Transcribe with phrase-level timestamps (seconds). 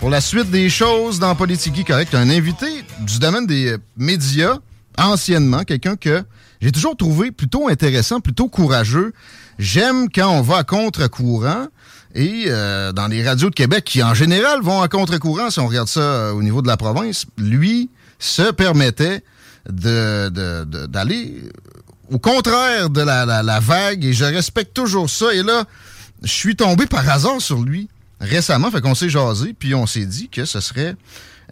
[0.00, 2.66] Pour la suite des choses dans Politique Correct, un invité
[3.00, 4.58] du domaine des médias,
[4.98, 6.22] anciennement, quelqu'un que
[6.60, 9.12] j'ai toujours trouvé plutôt intéressant, plutôt courageux.
[9.58, 11.66] J'aime quand on va à contre-courant.
[12.14, 15.66] Et euh, dans les radios de Québec, qui en général vont à contre-courant, si on
[15.66, 19.22] regarde ça euh, au niveau de la province, lui se permettait
[19.68, 21.42] de, de- de- d'aller
[22.10, 24.02] au contraire de la, la- la vague.
[24.04, 25.34] Et je respecte toujours ça.
[25.34, 25.64] Et là,
[26.22, 27.88] je suis tombé par hasard sur lui
[28.20, 28.70] récemment.
[28.70, 30.94] Fait qu'on s'est jasé, puis on s'est dit que ce serait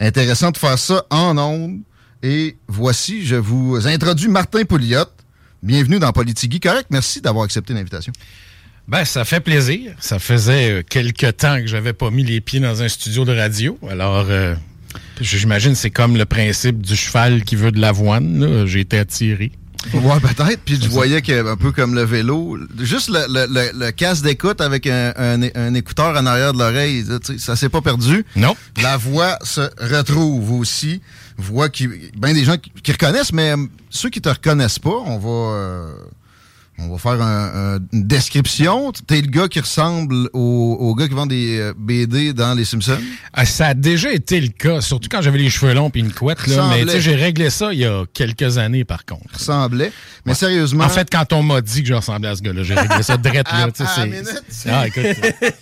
[0.00, 1.80] intéressant de faire ça en ondes.
[2.22, 5.04] Et voici, je vous introduis Martin Pouliot.
[5.62, 6.60] Bienvenue dans Politigui.
[6.60, 8.12] Correct, merci d'avoir accepté l'invitation.
[8.86, 9.94] Ben, ça fait plaisir.
[9.98, 13.34] Ça faisait euh, quelque temps que j'avais pas mis les pieds dans un studio de
[13.34, 13.78] radio.
[13.90, 14.54] Alors, euh,
[15.20, 18.66] j'imagine c'est comme le principe du cheval qui veut de l'avoine.
[18.66, 19.52] J'ai été attiré.
[19.92, 20.60] Ouais, peut-être.
[20.64, 24.24] Puis je voyais que, un peu comme le vélo, juste le, le- le- le casque
[24.24, 27.04] d'écoute avec un, un- un écouteur en arrière de l'oreille,
[27.38, 28.24] ça s'est pas perdu.
[28.36, 28.56] Non.
[28.82, 31.00] La voix se retrouve aussi.
[31.36, 35.02] Voix qui, ben des gens qui, qui reconnaissent, mais euh, ceux qui te reconnaissent pas,
[35.06, 35.92] on va, euh,
[36.78, 38.90] on va faire un- un- une description.
[39.06, 42.64] T'es le gars qui ressemble au, au gars qui vend des euh, BD dans Les
[42.64, 42.98] Simpsons?
[43.32, 46.12] Ah, ça a déjà été le cas, surtout quand j'avais les cheveux longs et une
[46.12, 46.46] couette.
[46.46, 46.56] Là.
[46.56, 46.80] Ressemblait.
[46.80, 49.32] Mais tu sais, j'ai réglé ça il y a quelques années, par contre.
[49.34, 49.92] Ressemblait.
[50.26, 50.84] Mais sérieusement.
[50.84, 53.16] En fait, quand on m'a dit que je ressemblais à ce gars-là, j'ai réglé ça
[53.16, 53.46] direct.
[53.50, 54.42] À- Là, à minute.
[54.68, 55.04] Ah, écoute.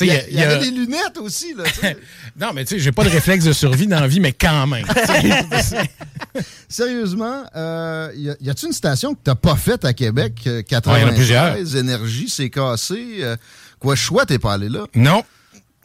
[0.00, 1.62] Il y, a- il y a- il y avait des lunettes aussi, là.
[2.40, 4.66] Non, mais tu sais, j'ai pas de réflexe de survie dans la vie, mais quand
[4.66, 4.84] même.
[6.68, 10.48] Sérieusement, euh, y a-t-il une station que t'as pas faite à Québec?
[10.62, 11.44] Euh, Ouais, il y en a plusieurs.
[11.54, 13.18] 93, Énergie, c'est cassé.
[13.20, 13.36] euh,
[13.78, 14.86] quoi, choix, t'es pas allé là?
[14.94, 15.22] non.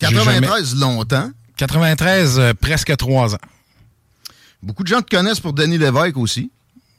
[0.01, 1.29] J'ai 93, longtemps.
[1.57, 3.39] 93, euh, presque trois ans.
[4.63, 6.51] Beaucoup de gens te connaissent pour Denis Lévesque aussi.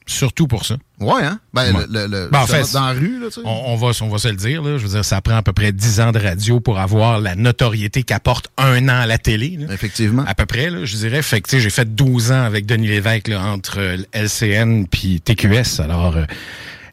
[0.06, 0.76] Surtout pour ça.
[0.98, 1.38] Ouais, hein?
[1.54, 1.84] Ben, Ouais.
[1.88, 3.40] le, le- le- Ben, en fait, dans la rue, là, tu sais.
[3.44, 4.76] On, on va, on va se le dire, là.
[4.76, 7.36] Je veux dire, ça prend à peu près 10 ans de radio pour avoir la
[7.36, 9.56] notoriété qu'apporte un an à la télé.
[9.56, 9.72] là.
[9.72, 10.24] Effectivement.
[10.26, 11.22] À peu près, là, je dirais.
[11.22, 15.80] Fait que, j'ai fait 12 ans avec Denis Lévesque, là, entre euh, LCN puis TQS.
[15.80, 16.24] Alors, euh,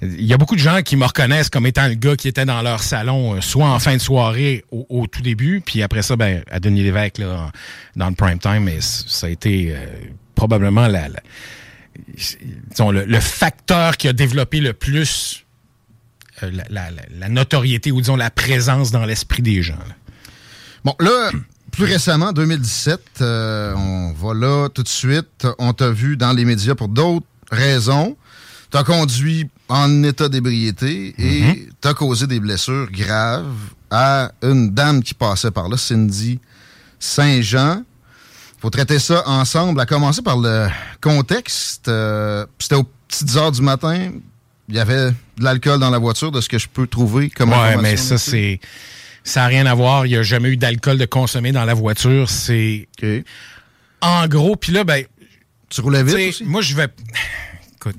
[0.02, 2.46] il y a beaucoup de gens qui me reconnaissent comme étant le gars qui était
[2.46, 6.02] dans leur salon, euh, soit en fin de soirée au, au tout début, puis après
[6.02, 7.52] ça, ben, à Denis Lévesque, là,
[7.96, 8.63] dans le prime time.
[8.63, 9.86] Mais c- ça a été euh,
[10.36, 10.88] probablement
[12.69, 15.46] disons, le, facteur qui a développé le plus
[16.44, 19.80] euh, la, notoriété ou disons la présence dans l'esprit des gens.
[20.86, 21.31] Bon, là,
[21.72, 25.47] plus récemment, 2017, euh, on va là tout de suite.
[25.57, 28.16] On t'a vu dans les médias pour d'autres raisons.
[28.69, 33.45] T'as conduit en état d'ébriété et t'as causé des blessures graves
[33.91, 36.39] à une dame qui passait par là, Cindy
[37.00, 37.83] Saint-Jean.
[38.59, 40.67] Faut traiter ça ensemble, à commencer par le
[41.01, 41.88] contexte.
[41.88, 44.11] Euh, C'était aux petites heures du matin.
[44.67, 47.51] Il y avait de l'alcool dans la voiture, de ce que je peux trouver comme
[47.51, 48.59] Ouais, mais ça, c'est.
[49.23, 50.06] Ça n'a rien à voir.
[50.06, 52.29] Il n'y a jamais eu d'alcool de consommé dans la voiture.
[52.29, 52.88] C'est.
[54.01, 55.06] En gros, puis là, ben.
[55.69, 56.44] Tu roulais vite aussi?
[56.45, 56.88] Moi, je vais.
[57.75, 57.97] Écoute,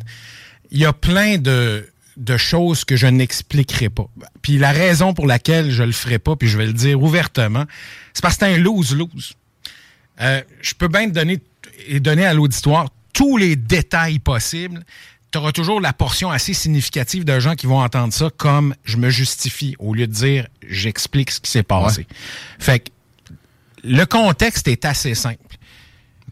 [0.71, 4.09] il y a plein de, de choses que je n'expliquerai pas.
[4.43, 7.65] Puis la raison pour laquelle je le ferai pas, puis je vais le dire ouvertement,
[8.13, 9.35] c'est parce que c'est un lose-lose.
[10.21, 11.39] Euh, je peux bien te donner
[11.87, 14.85] et donner à l'auditoire tous les détails possibles.
[15.31, 18.97] Tu auras toujours la portion assez significative de gens qui vont entendre ça comme je
[18.97, 22.07] me justifie au lieu de dire j'explique ce qui s'est passé.
[22.59, 22.89] Fait que
[23.85, 25.39] le contexte est assez simple.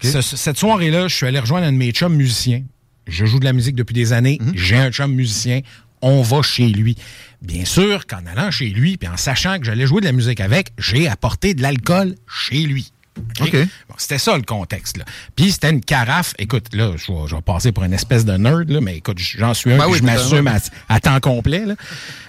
[0.03, 2.63] Ce- ce- cette soirée-là, je suis allé rejoindre un de mes chums musiciens.
[3.07, 4.39] Je joue de la musique depuis des années.
[4.55, 5.61] J'ai un chum musicien.
[6.03, 6.97] On va chez lui.
[7.43, 10.41] Bien sûr qu'en allant chez lui, puis en sachant que j'allais jouer de la musique
[10.41, 12.93] avec, j'ai apporté de l'alcool chez lui.
[13.41, 13.49] OK?
[13.49, 13.55] OK.
[13.89, 14.99] Bon, c'était ça le contexte.
[14.99, 15.05] Là.
[15.35, 16.35] Puis c'était une carafe.
[16.39, 19.19] Écoute, là, je vais, je vais passer pour une espèce de nerd, là, mais écoute,
[19.19, 20.51] j'en suis un, Ben oui, je m'assume
[20.89, 21.65] à temps complet.
[21.65, 21.75] Là.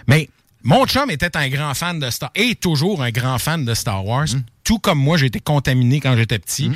[0.08, 0.30] Mais
[0.68, 4.06] Mon chum était un grand fan de Star et toujours un grand fan de Star
[4.06, 4.28] Wars.
[4.28, 4.44] Mm.
[4.66, 6.70] Tout comme moi, j'ai été contaminé quand j'étais petit.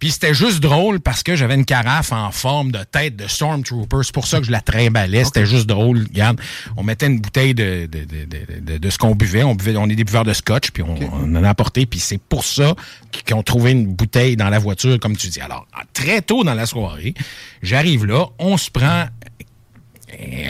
[0.00, 3.98] Puis c'était juste drôle parce que j'avais une carafe en forme de tête de Stormtrooper.
[4.02, 5.24] C'est pour ça que je la trimballais.
[5.24, 6.06] C'était juste drôle.
[6.08, 6.40] Regarde,
[6.76, 9.44] on mettait une bouteille de, de, de, de, de- ce qu'on buvait.
[9.44, 11.86] On buvait, on est des buveurs de scotch, puis on, on en a apporté.
[11.86, 12.74] Puis c'est pour ça
[13.12, 15.40] qu'ils ont trouvé une bouteille dans la voiture, comme tu dis.
[15.40, 17.14] Alors, très tôt dans la soirée,
[17.62, 19.04] j'arrive là, on se prend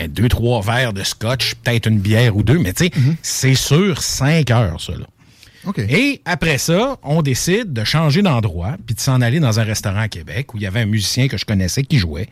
[0.09, 2.91] deux, trois verres de scotch, peut-être une bière ou deux, mais tu sais,
[3.21, 5.05] c'est sûr, cinq heures, ça, là.
[5.89, 9.99] Et après ça, on décide de changer d'endroit puis de s'en aller dans un restaurant
[9.99, 12.27] à Québec où il y avait un musicien que je connaissais qui jouait.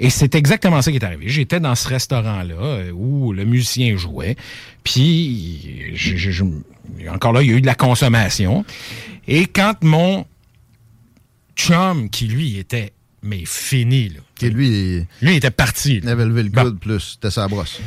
[0.00, 1.26] Et c'est exactement ça qui est arrivé.
[1.28, 4.34] J'étais dans ce restaurant-là euh, où le musicien jouait.
[4.82, 6.44] Puis, je- je- je-
[7.08, 8.64] encore là, il y a eu de la consommation.
[9.28, 10.26] Et quand mon
[11.56, 12.92] chum, qui lui était
[13.22, 14.20] mais fini, là.
[14.50, 16.00] Lui, il Lui, il était parti.
[16.02, 16.62] il avait levé le Bon.
[16.64, 17.00] coude plus.
[17.14, 17.78] C'était sa brosse.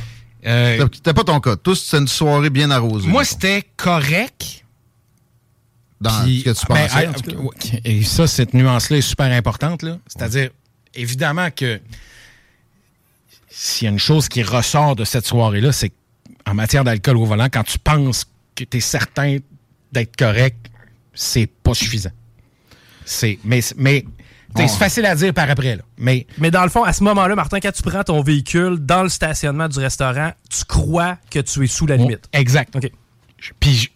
[0.45, 1.55] Euh, C'était- pas ton cas.
[1.55, 3.07] Tous, c'était une soirée bien arrosée.
[3.07, 4.63] moi, c'était correct.
[6.01, 7.09] Dans Puis- ce que tu ben, pensais,
[7.73, 7.79] ah.
[7.85, 9.83] Et ça, cette nuance-là est super importante.
[10.07, 10.49] C'est-à-dire,
[10.93, 11.79] évidemment que
[13.49, 15.93] s'il y a une chose qui ressort de cette soirée-là, c'est
[16.45, 18.25] en matière d'alcool au volant, quand tu penses
[18.55, 19.37] que tu es certain
[19.91, 20.67] d'être correct,
[21.13, 22.11] c'est pas suffisant.
[23.05, 24.05] C'est, mais mais.
[24.55, 25.75] C'est facile à dire par après.
[25.75, 25.83] Là.
[25.97, 29.03] Mais Mais dans le fond, à ce moment-là, Martin, quand tu prends ton véhicule dans
[29.03, 32.27] le stationnement du restaurant, tu crois que tu es sous la limite.
[32.33, 32.75] exact.
[32.75, 32.89] OK.
[33.59, 33.91] Puis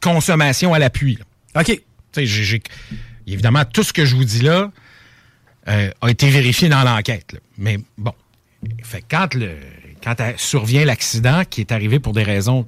[0.00, 1.18] consommation à l'appui.
[1.54, 1.66] OK.
[1.66, 1.80] Tu
[2.12, 2.62] sais, j'ai-
[3.26, 4.70] évidemment, tout ce que je vous dis là
[5.68, 7.40] euh, a été vérifié dans l'enquête.
[7.56, 8.12] Mais bon,
[8.82, 9.56] fait quand, le,
[10.02, 12.66] quand survient l'accident qui est arrivé pour des raisons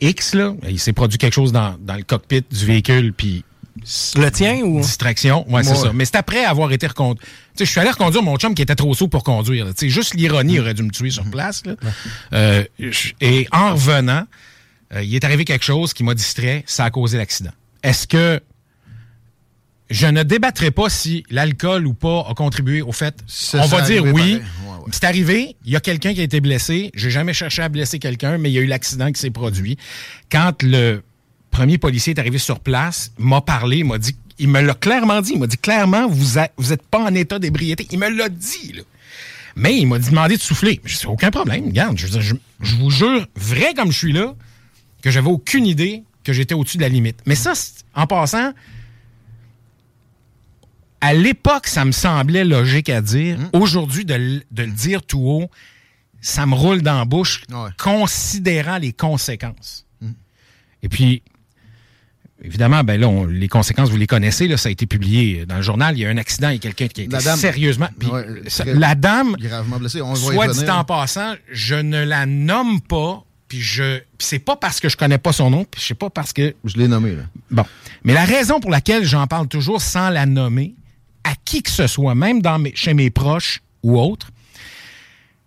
[0.00, 3.44] X, là, il s'est produit quelque chose dans, dans le cockpit du véhicule, puis
[4.16, 4.80] Le tien ou?
[4.80, 5.44] distraction.
[5.50, 5.92] Ouais, c'est ça.
[5.92, 7.20] Mais c'est après avoir été reconduit.
[7.24, 9.66] Tu sais, je suis allé reconduire mon chum qui était trop saut pour conduire.
[9.66, 9.72] là.
[9.72, 11.62] Tu sais, juste l'ironie aurait dû me tuer sur place.
[11.66, 11.74] là.
[12.32, 12.64] Euh,
[13.20, 14.24] et en revenant,
[14.94, 16.62] euh, il est arrivé quelque chose qui m'a distrait.
[16.66, 17.50] Ça a causé l'accident.
[17.82, 18.40] Est-ce que
[19.90, 23.16] je ne débattrai pas si l'alcool ou pas a contribué au fait?
[23.26, 24.12] Ça, on va dire oui.
[24.12, 24.34] pareil.
[24.34, 24.40] Ouais,
[24.78, 24.90] ouais.
[24.92, 25.56] C'est arrivé.
[25.64, 26.90] Il y a quelqu'un qui a été blessé.
[26.94, 29.76] J'ai jamais cherché à blesser quelqu'un, mais il y a eu l'accident qui s'est produit.
[30.30, 31.02] Quand le
[31.54, 35.20] premier policier est arrivé sur place, m'a parlé, il m'a dit, il me l'a clairement
[35.22, 35.32] dit.
[35.34, 37.86] Il m'a dit clairement, vous a- vous êtes pas en état d'ébriété.
[37.92, 38.72] Il me l'a dit.
[38.72, 38.82] Là.
[39.54, 40.80] Mais il m'a demandé de souffler.
[40.84, 41.66] Je dis aucun problème.
[41.66, 44.34] Regarde, je, je, je vous jure, vrai comme je suis là,
[45.00, 47.20] que j'avais aucune idée que j'étais au-dessus de la limite.
[47.24, 47.52] Mais ça,
[47.94, 48.52] en passant,
[51.00, 53.38] à l'époque, ça me semblait logique à dire.
[53.38, 53.50] Hum.
[53.62, 55.50] Aujourd'hui, de, le dire tout haut,
[56.20, 57.70] ça me roule dans la bouche, Ouais.
[57.78, 59.86] Considérant les conséquences.
[60.82, 61.22] Et puis,
[62.44, 65.56] évidemment, ben là, on- les conséquences, vous les connaissez, là, ça a été publié dans
[65.56, 65.96] le journal.
[65.96, 67.88] Il y a un accident, il y a quelqu'un qui a été La dame- sérieusement.
[68.12, 70.00] Ouais, ça- la dame, Gravement blessé.
[70.00, 74.00] On va y soit dit en passant, je ne la nomme pas, puis je.
[74.18, 76.76] c'est pas parce que je connais pas son nom, puis c'est pas parce que Je
[76.76, 77.22] l'ai nommé, là.
[77.50, 77.64] Bon.
[78.04, 80.74] Mais la raison pour laquelle j'en parle toujours sans la nommer,
[81.24, 84.30] à qui que ce soit, même dans mes- chez mes proches ou autres,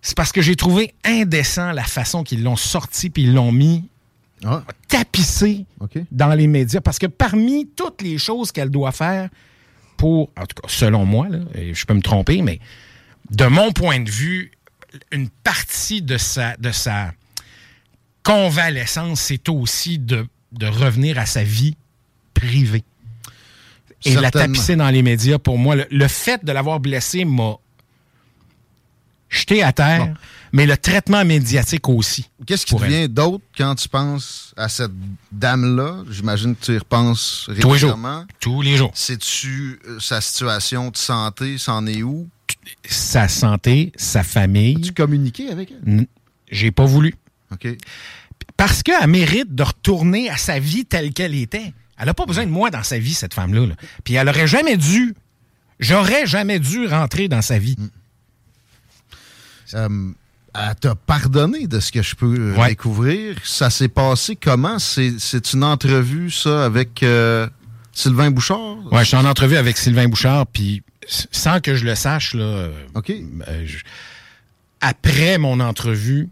[0.01, 3.83] c'est parce que j'ai trouvé indécent la façon qu'ils l'ont sorti puis ils l'ont mis
[4.45, 5.65] Ah, tapissé
[6.11, 6.81] dans les médias.
[6.81, 9.29] Parce que parmi toutes les choses qu'elle doit faire
[9.97, 12.59] pour, en tout cas, selon moi, là, et je peux me tromper, mais
[13.31, 14.51] de mon point de vue,
[15.11, 17.11] une partie de sa, de sa
[18.23, 21.75] convalescence, c'est aussi de, de revenir à sa vie
[22.33, 22.83] privée.
[24.05, 27.55] Et la tapisser dans les médias, pour moi, le, le fait de l'avoir blessé m'a
[29.29, 30.13] jeté à terre, Bon.
[30.57, 32.27] Mais le traitement médiatique aussi.
[32.47, 34.91] Qu'est-ce qui vient d'autre quand tu penses à cette
[35.31, 36.03] dame-là?
[36.09, 37.71] J'imagine que tu y repenses Tous les jours.
[37.73, 38.25] régulièrement.
[38.39, 38.89] Tous les jours.
[38.95, 42.27] Sais-tu euh, sa situation de santé, c'en est où?
[42.89, 44.81] Sa santé, sa famille.
[44.81, 46.07] Tu communiqué avec elle?
[46.49, 47.13] J'ai pas voulu.
[47.51, 47.67] OK.
[48.57, 51.71] Parce qu'elle mérite de retourner à sa vie telle qu'elle était.
[51.99, 53.67] Elle n'a pas besoin de moi dans sa vie, cette femme-là.
[53.67, 53.75] là.
[54.03, 55.13] Puis elle aurait jamais dû.
[55.79, 57.75] J'aurais jamais dû rentrer dans sa vie.
[59.75, 60.11] Euh,
[60.57, 62.69] elle t'a pardonné de ce que je peux euh, Ouais.
[62.69, 63.35] découvrir.
[63.43, 64.79] Ça s'est passé comment?
[64.79, 67.47] C'est une entrevue, ça, avec euh,
[67.93, 68.77] Sylvain Bouchard?
[68.91, 72.43] Ouais, je suis en entrevue avec Sylvain Bouchard, puis sans que je le sache, là,
[72.43, 72.71] euh,
[73.09, 73.77] euh, je-
[74.81, 76.29] après mon entrevue,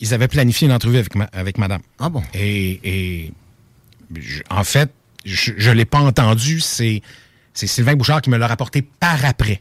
[0.00, 1.80] ils avaient planifié une entrevue avec, ma- avec madame.
[1.98, 2.22] Ah bon?
[2.34, 3.32] Et, et
[4.14, 4.90] je- en fait,
[5.24, 6.60] je ne l'ai pas entendu.
[6.60, 7.02] C'est
[7.54, 9.60] Sylvain Bouchard qui me l'a rapporté par après.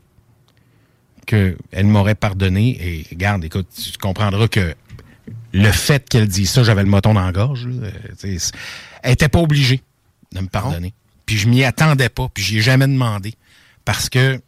[1.30, 2.78] Qu'elle m'aurait pardonné.
[2.82, 4.74] Et regarde, écoute, tu comprendras que
[5.54, 7.68] le fait qu'elle dise ça, j'avais le moton dans la gorge.
[7.68, 7.88] là.
[8.24, 8.38] Euh,
[9.04, 9.82] Elle n'était pas obligée
[10.32, 10.94] de me pardonner.
[11.28, 12.30] Puis je m'y attendais pas.
[12.34, 13.36] Puis j'y ai jamais demandé.
[13.86, 14.42] Parce que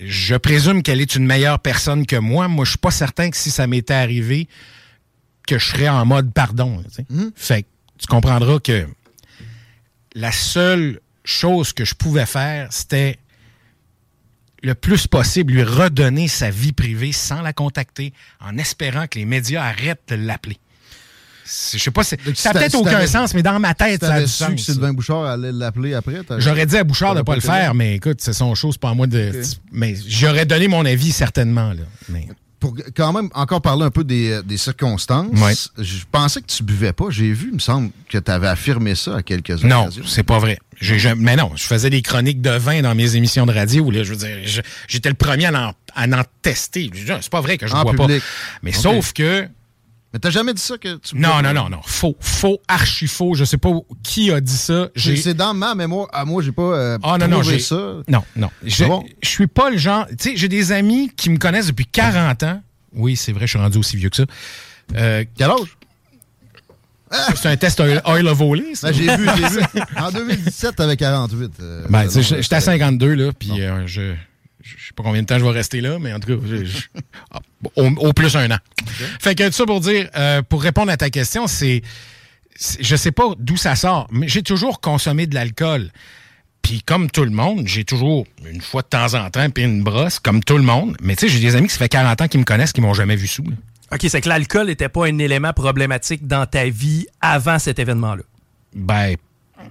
[0.00, 2.48] je présume qu'elle est une meilleure personne que moi.
[2.48, 4.48] Moi, je suis pas certain que si ça m'était arrivé,
[5.46, 6.82] que je serais en mode pardon.
[7.36, 8.86] Fait que tu comprendras que
[10.14, 13.18] la seule chose que je pouvais faire, c'était
[14.62, 19.24] le plus possible lui redonner sa vie privée sans la contacter, en espérant que les
[19.24, 20.58] médias arrêtent de l'appeler.
[21.44, 24.10] Je sais pas, ça a si peut-être aucun sens, mais dans ma tête, ça a
[24.10, 24.60] T'avais du su que sens.
[24.60, 26.20] Sylvain Bouchard allait l'appeler après?
[26.38, 28.80] J'aurais dit à Bouchard de T'aurais pas le faire, mais écoute, c'est son chose, c'est
[28.80, 29.42] pas à moi de.
[29.72, 31.72] Mais j'aurais donné mon avis certainement.
[31.72, 31.82] Là.
[32.08, 32.28] Mais...
[32.62, 36.92] Pour quand même encore parler un peu des, des circonstances, je pensais que tu buvais
[36.92, 37.06] pas.
[37.10, 40.04] J'ai vu, il me semble, que tu avais affirmé ça à quelques Non, occasions.
[40.06, 40.58] c'est pas vrai.
[40.80, 43.90] Jamais- mais non, je faisais des chroniques de vin dans mes émissions de radio.
[43.90, 46.88] Là, je veux dire, j'étais le premier à en, à en tester.
[47.08, 48.20] Ah, C'est pas vrai que je ne bois public.
[48.20, 48.26] pas.
[48.62, 49.48] Mais sauf que.
[50.12, 51.80] Mais t'as jamais dit ça que tu Non, non, non, non.
[51.84, 52.16] Faux.
[52.20, 53.34] Faux, archi faux.
[53.34, 53.70] Je sais pas
[54.02, 54.88] qui a dit ça.
[54.94, 56.08] C'est dans ma mémoire.
[56.12, 57.58] À moi, j'ai pas euh, Ah non, non, j'ai.
[57.58, 57.96] ça.
[58.08, 58.50] Non, non.
[58.64, 59.04] Je, Ah bon?
[59.22, 60.06] je suis pas le genre.
[60.08, 62.62] Tu sais, j'ai des amis qui me connaissent depuis 40 ans.
[62.94, 64.24] Oui, c'est vrai, je suis rendu aussi vieux que ça.
[64.96, 65.76] Euh, Quel âge?
[67.34, 68.90] c'est un test oil of Olé, ça.
[68.90, 69.60] Ben, j'ai vu, j'ai vu.
[69.96, 71.52] En 2017, t'avais 48.
[71.60, 74.14] euh, Ben, euh, j'étais à euh, 52, là, puis euh, je,
[74.62, 76.64] je sais pas combien de temps je vais rester là, mais en tout cas, je-
[76.64, 76.88] je-
[77.30, 77.40] ah,
[77.76, 78.58] au, au plus un an.
[79.20, 81.82] Fait que tout ça pour dire, euh, pour répondre à ta question, c'est,
[82.80, 85.90] je sais pas d'où ça sort, mais j'ai toujours consommé de l'alcool.
[86.62, 89.82] Puis comme tout le monde, j'ai toujours une fois de temps en temps puis une
[89.82, 90.96] brosse, comme tout le monde.
[91.02, 92.80] Mais tu sais, j'ai des amis qui ça fait 40 ans qui me connaissent, qui
[92.80, 93.42] m'ont jamais vu sous.
[93.42, 93.56] là.
[93.92, 98.22] OK, c'est que l'alcool n'était pas un élément problématique dans ta vie avant cet événement-là?
[98.74, 99.16] Ben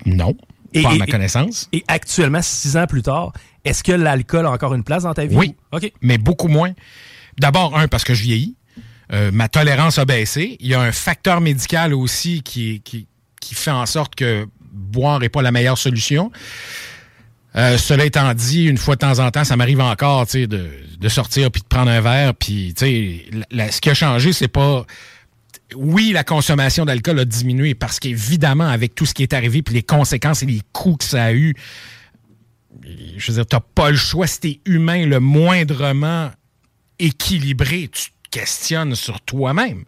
[0.06, 0.36] non,
[0.74, 1.70] Et- pas à et- ma et- connaissance.
[1.72, 3.32] Et actuellement, six ans plus tard,
[3.66, 5.36] est-ce que l'alcool a encore une place dans ta vie?
[5.36, 5.56] Oui.
[5.72, 5.92] OK.
[6.02, 6.72] mais beaucoup moins.
[7.40, 8.56] D'abord, un, parce que je vieillis.
[9.14, 10.58] Euh, ma tolérance a baissé.
[10.60, 13.08] Il y a un facteur médical aussi qui, qui,
[13.40, 16.32] qui fait en sorte que boire n'est pas la meilleure solution.
[17.58, 21.10] Euh, cela étant dit, une fois de temps en temps, ça m'arrive encore de, de
[21.10, 22.34] sortir puis de prendre un verre.
[22.34, 22.74] Puis,
[23.32, 24.86] la- la- ce qui a changé, c'est pas.
[25.76, 29.74] Oui, la consommation d'alcool a diminué parce qu'évidemment, avec tout ce qui est arrivé, puis
[29.74, 31.54] les conséquences et les coûts que ça a eu,
[33.18, 34.28] je veux dire, t'as pas le choix.
[34.28, 36.32] Si t'es humain le moindrement
[37.00, 39.86] équilibré, tu te questionnes sur toi-même.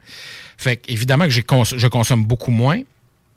[0.58, 2.82] Fait que, évidemment que je consomme beaucoup moins.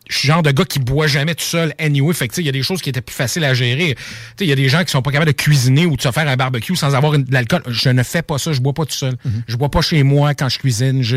[0.09, 2.15] Je suis le genre de gars qui boit jamais tout seul anyway.
[2.15, 3.95] Fait que, tu sais, il y a des choses qui étaient plus faciles à gérer.
[3.97, 6.01] Tu sais, il y a des gens qui sont pas capables de cuisiner ou de
[6.03, 7.63] se faire un barbecue sans avoir une- de l'alcool.
[7.69, 8.53] Je ne fais pas ça.
[8.53, 9.17] Je bois pas tout seul.
[9.49, 11.03] Je bois pas chez moi quand je cuisine.
[11.03, 11.17] Je-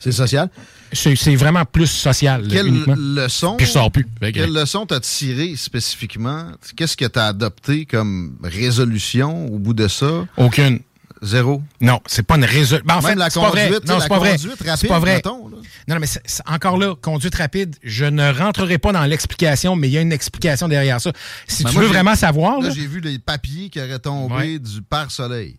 [0.00, 0.48] C'est social?
[0.92, 2.96] C'est vraiment plus social, Quelle uniquement.
[2.98, 3.56] leçon.
[3.56, 4.04] Puis je sors plus.
[4.20, 6.46] Que- Quelle leçon t'as tiré spécifiquement?
[6.76, 10.26] Qu'est-ce que t'as adopté comme résolution au bout de ça?
[10.36, 10.80] Aucune.
[11.22, 11.62] Zéro?
[11.80, 12.86] Non, c'est pas une résolution.
[12.88, 13.64] en Même fait, la c'est pas vrai.
[13.68, 14.30] conduite, Non, la c'est pas vrai.
[14.32, 15.14] rapide, C'est pas vrai.
[15.16, 15.56] mettons, là.
[15.88, 19.76] Non, non, mais c'est- c'est- encore là, conduite rapide, je ne rentrerai pas dans l'explication,
[19.76, 21.12] mais il y a une explication derrière ça.
[21.46, 23.98] Si Ben, tu moi, veux vraiment savoir, Là, là, j'ai vu les papiers qui auraient
[23.98, 24.58] tombé Ouais.
[24.58, 25.56] du pare-soleil.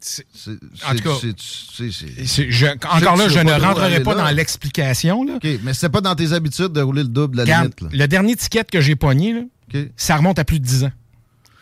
[0.00, 0.50] c'est- C'est-
[0.86, 4.22] En tout cas, c'est- c'est- c'est- c'est- je- encore là, je ne rentrerai pas là.
[4.22, 5.24] dans l'explication.
[5.24, 5.34] là.
[5.36, 7.80] OK, mais c'était pas dans tes habitudes de rouler le double, la limite.
[7.80, 7.88] Là.
[7.90, 9.32] le dernier ticket que j'ai pogné,
[9.72, 10.92] là, ça remonte à plus de 10 ans.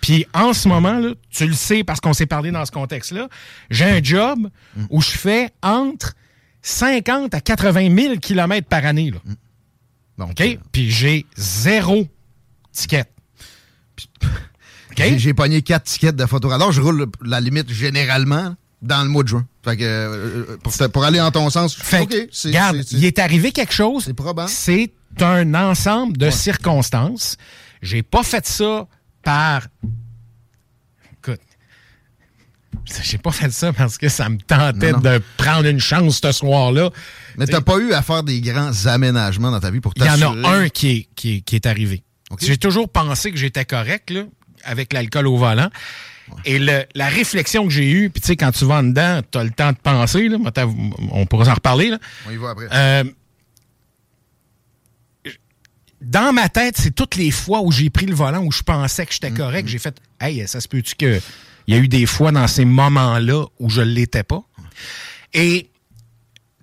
[0.01, 3.29] Puis en ce moment, là, tu le sais parce qu'on s'est parlé dans ce contexte-là,
[3.71, 4.49] j'ai un job
[4.91, 6.15] où je fais entre
[6.63, 9.11] 50 à 80 000 kilomètres par année.
[9.11, 9.19] Là.
[10.19, 10.41] Donc, OK?
[10.41, 12.07] euh, Puis j'ai zéro
[12.73, 13.05] ticket.
[14.93, 15.03] OK?
[15.17, 16.73] j'ai- pogné quatre tickets de photoradar.
[16.73, 19.47] Je roule la limite généralement dans le mois de juin.
[19.65, 22.07] Fait que, euh, pour, pour aller en ton sens, Fait
[22.45, 24.05] regarde, il est arrivé quelque chose.
[24.05, 24.47] c'est probant.
[24.47, 27.37] C'est un ensemble de circonstances.
[27.83, 28.87] J'ai pas fait ça
[29.27, 29.63] par.
[31.19, 31.41] Écoute.
[33.03, 35.03] J'ai pas fait ça parce que ça me tentait Non, non.
[35.03, 36.91] de prendre une chance ce soir-là.
[37.37, 40.09] Mais t'as pas eu à faire des grands aménagements dans ta vie pour Il y
[40.09, 40.45] en t'assurer?
[40.45, 42.05] a un qui est, qui est, qui est arrivé.
[42.41, 44.23] J'ai toujours pensé que j'étais correct là,
[44.65, 45.71] avec l'alcool au volant.
[46.45, 49.21] Et le- la réflexion que j'ai eue, puis tu sais, quand tu vas en dedans,
[49.31, 50.67] tu as le temps de penser, là, t'as-
[51.13, 51.91] on pourra en reparler.
[51.91, 51.99] Là.
[52.27, 52.67] On y va après.
[52.73, 53.05] Euh,
[56.01, 59.07] dans ma tête, c'est toutes les fois où j'ai pris le volant, où je pensais
[59.07, 61.21] que j'étais correct, j'ai fait Hey, ça se peut-tu que.
[61.67, 64.43] Il y a eu des fois dans ces moments-là où je ne l'étais pas.
[65.35, 65.69] Et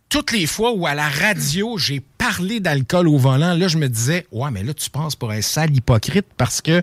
[0.08, 3.90] toutes les fois où à la radio, j'ai parlé d'alcool au volant, là, je me
[3.90, 6.82] disais Ouais, mais là, tu penses pour un sale hypocrite parce que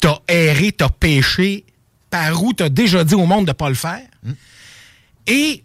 [0.00, 1.64] t'as erré, t'as péché,
[2.10, 4.06] par où t'as déjà dit au monde de pas le faire.
[5.26, 5.64] Et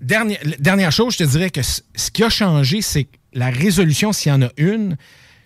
[0.00, 4.12] dernière, dernière chose, je te dirais que ce qui a changé, c'est que la résolution,
[4.12, 4.96] s'il y en a une,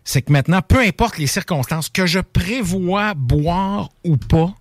[0.05, 4.55] c'est que maintenant, peu importe les circonstances, que je prévois boire ou pas,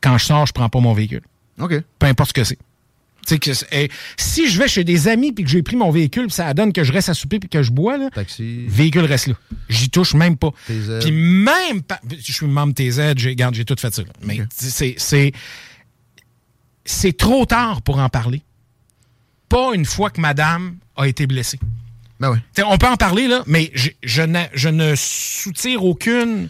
[0.00, 1.22] quand je sors, je prends pas mon véhicule.
[1.58, 1.74] OK.
[1.98, 2.58] Peu importe ce que c'est.
[3.36, 6.54] Que eh, si je vais chez des amis puis que j'ai pris mon véhicule, ça
[6.54, 9.26] donne que je reste à souper puis que je bois, là, Taxi, le véhicule reste
[9.26, 9.34] là.
[9.68, 10.50] J'y touche même pas.
[10.66, 11.00] TZ.
[11.02, 12.00] Puis même pas.
[12.10, 14.02] Je suis membre TZ, j'ai, regarde, j'ai tout fait ça.
[14.02, 14.08] là.
[14.22, 15.32] Mais c'est, c'est.
[16.86, 18.40] C'est trop tard pour en parler.
[19.50, 21.58] Pas une fois que madame a été blessée.
[22.20, 22.38] Ben oui.
[22.52, 26.48] T'sais, on peut en parler, là, mais je, je, n'a- je ne soutire aucune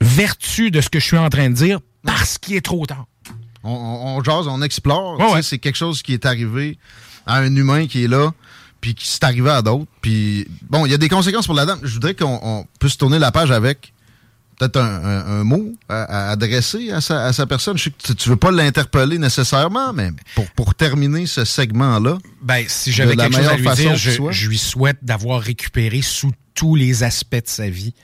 [0.00, 3.06] vertu de ce que je suis en train de dire parce qu'il est trop tard.
[3.62, 5.18] On, on, on jase, on explore.
[5.18, 5.42] Ouais.
[5.42, 6.78] C'est quelque chose qui est arrivé
[7.26, 8.32] à un humain qui est là,
[8.82, 9.86] puis qui s'est arrivé à d'autres.
[10.02, 11.80] Puis bon, il y a des conséquences pour la dame.
[11.82, 13.93] Je voudrais qu'on on puisse tourner la page avec
[14.58, 17.76] peut-être un, un- un mot à, à adresser à sa, à sa personne.
[17.78, 22.18] Je sais que tu, tu veux pas l'interpeller nécessairement, mais pour, pour terminer ce segment-là,
[22.42, 26.74] Ben, si j'avais quelque chose à lui dire, je, lui souhaite d'avoir récupéré sous tous
[26.76, 27.94] les aspects de sa vie.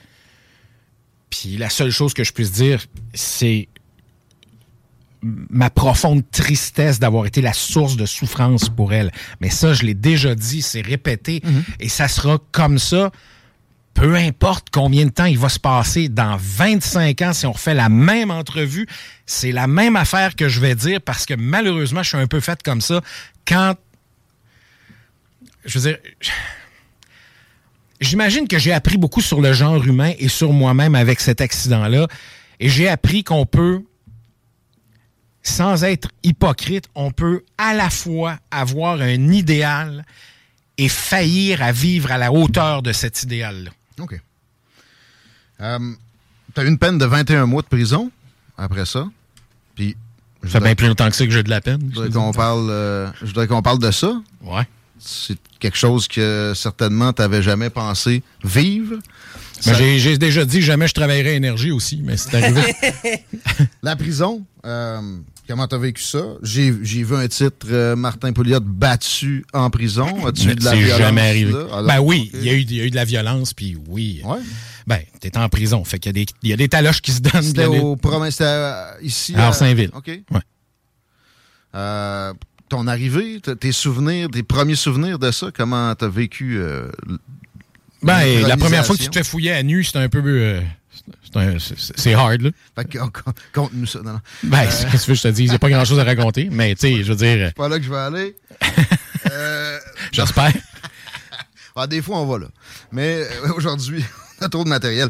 [1.29, 3.69] Puis la seule chose que je puisse dire, c'est
[5.23, 9.11] ma profonde tristesse d'avoir été la source de souffrance pour elle.
[9.39, 11.41] Mais ça, je l'ai déjà dit, c'est répété,
[11.79, 13.11] et ça sera comme ça.
[13.93, 17.73] Peu importe combien de temps il va se passer, dans 25 ans, si on refait
[17.73, 18.87] la même entrevue,
[19.25, 22.39] c'est la même affaire que je vais dire parce que malheureusement, je suis un peu
[22.39, 23.01] faite comme ça.
[23.45, 23.75] Quand
[25.65, 25.99] je veux dire,
[27.99, 32.07] j'imagine que j'ai appris beaucoup sur le genre humain et sur moi-même avec cet accident-là.
[32.59, 33.83] Et j'ai appris qu'on peut,
[35.43, 40.05] sans être hypocrite, on peut à la fois avoir un idéal
[40.77, 43.71] et faillir à vivre à la hauteur de cet idéal-là.
[44.01, 44.19] OK.
[45.61, 45.79] Euh,
[46.53, 48.11] T'as eu une peine de 21 mois de prison
[48.57, 49.07] après ça.
[49.75, 49.95] Puis,
[50.43, 51.79] Ça fait bien plus longtemps que ça que j'ai de la peine.
[51.91, 54.21] je voudrais qu'on parle, euh, je voudrais qu'on parle de ça.
[54.41, 54.67] Ouais.
[54.99, 58.97] C'est quelque chose que certainement tu n'avais jamais pensé vivre.
[58.97, 59.01] Ben,
[59.61, 62.61] Ça- j'ai, j'ai déjà dit jamais je travaillerais énergie aussi, mais c'est arrivé.
[63.83, 65.01] La prison, euh,
[65.51, 66.23] comment t'as vécu ça?
[66.41, 70.25] J'ai vu un titre, euh, Martin Pouliot battu en prison.
[70.25, 70.97] As-tu eu de la c'est violence?
[70.97, 71.53] jamais arrivé.
[71.53, 73.77] Alors, ben oui, il y, a eu, il y a eu de la violence, puis
[73.89, 74.21] oui.
[74.23, 74.39] Ouais.
[74.87, 75.83] Ben, t'es en prison.
[75.83, 77.43] Fait qu'il y a des, il y a des taloches qui se donnent.
[77.43, 79.35] C'était au province, c'était euh, ici.
[79.35, 79.91] À Orsainville.
[79.93, 80.07] OK.
[80.07, 80.39] Ouais.
[81.75, 82.33] Euh,
[82.69, 86.87] ton arrivée, tes souvenirs, tes premiers souvenirs de ça, comment t'as vécu euh,
[88.01, 90.61] Ben, la première fois que tu te fais fouiller à nu, c'est un peu.
[91.35, 92.49] Euh, c'est c'est- c'est hard, là.
[92.75, 93.99] Fait que, con- conte-nous ça.
[94.03, 94.19] Non, non.
[94.43, 95.45] Ben, c'est qu'est-ce que tu veux que je te dise?
[95.45, 97.69] Il n'y a pas grand-chose à raconter, mais tu sais, je veux dire, euh, Pas
[97.69, 98.35] là que je vais aller.
[99.31, 99.77] Euh,
[100.11, 100.51] j'espère.
[101.75, 102.47] ah, des fois, on va là.
[102.91, 104.03] Mais euh, aujourd'hui,
[104.41, 105.09] on a trop de matériel.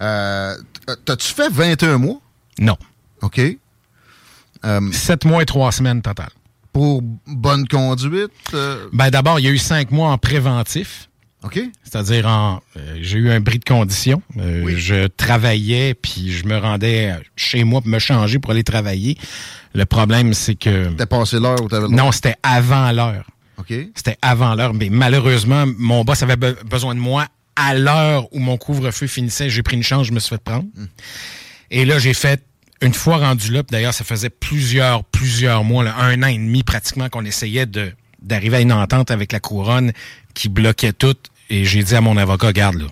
[0.00, 0.54] Euh,
[1.04, 2.20] T'as-tu fait 21 mois?
[2.58, 2.76] Non.
[3.22, 3.40] OK.
[4.64, 6.28] Euh, Sept mois et trois semaines total.
[6.72, 8.30] pour bonne conduite?
[8.52, 11.08] euh, Ben, d'abord, il y a eu cinq mois en préventif.
[11.44, 11.60] OK?
[11.84, 14.20] C'est-à-dire, en, euh, j'ai eu un bris de condition.
[14.38, 14.74] Euh, Oui.
[14.78, 19.16] Je travaillais, puis je me rendais chez moi pour me changer pour aller travailler.
[19.74, 20.88] Le problème, c'est que...
[20.94, 21.88] T'as passé l'heure où t'avais?
[21.88, 23.26] Non, c'était avant l'heure.
[23.58, 23.72] OK.
[23.94, 28.38] C'était avant l'heure, mais malheureusement, mon boss avait be- besoin de moi à l'heure où
[28.38, 29.48] mon couvre-feu finissait.
[29.48, 30.64] J'ai pris une chance, je me suis fait prendre.
[31.70, 32.42] Et là, j'ai fait,
[32.82, 36.36] une fois rendu là, puis d'ailleurs, ça faisait plusieurs, plusieurs mois, là, un an et
[36.38, 37.92] demi pratiquement, qu'on essayait de
[38.26, 39.92] d'arriver à une entente avec la couronne
[40.34, 41.16] qui bloquait tout.
[41.48, 42.86] Et j'ai dit à mon avocat, garde là,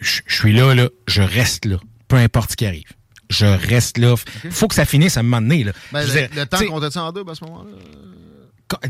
[0.00, 2.92] je suis là, là, je reste là, peu importe ce qui arrive.
[3.30, 4.14] Je reste là.
[4.50, 5.64] Faut que ça finisse à un moment donné.
[5.64, 5.72] Là.
[5.90, 7.70] Ben, le, dire, le temps qu'on était en double à ce moment-là?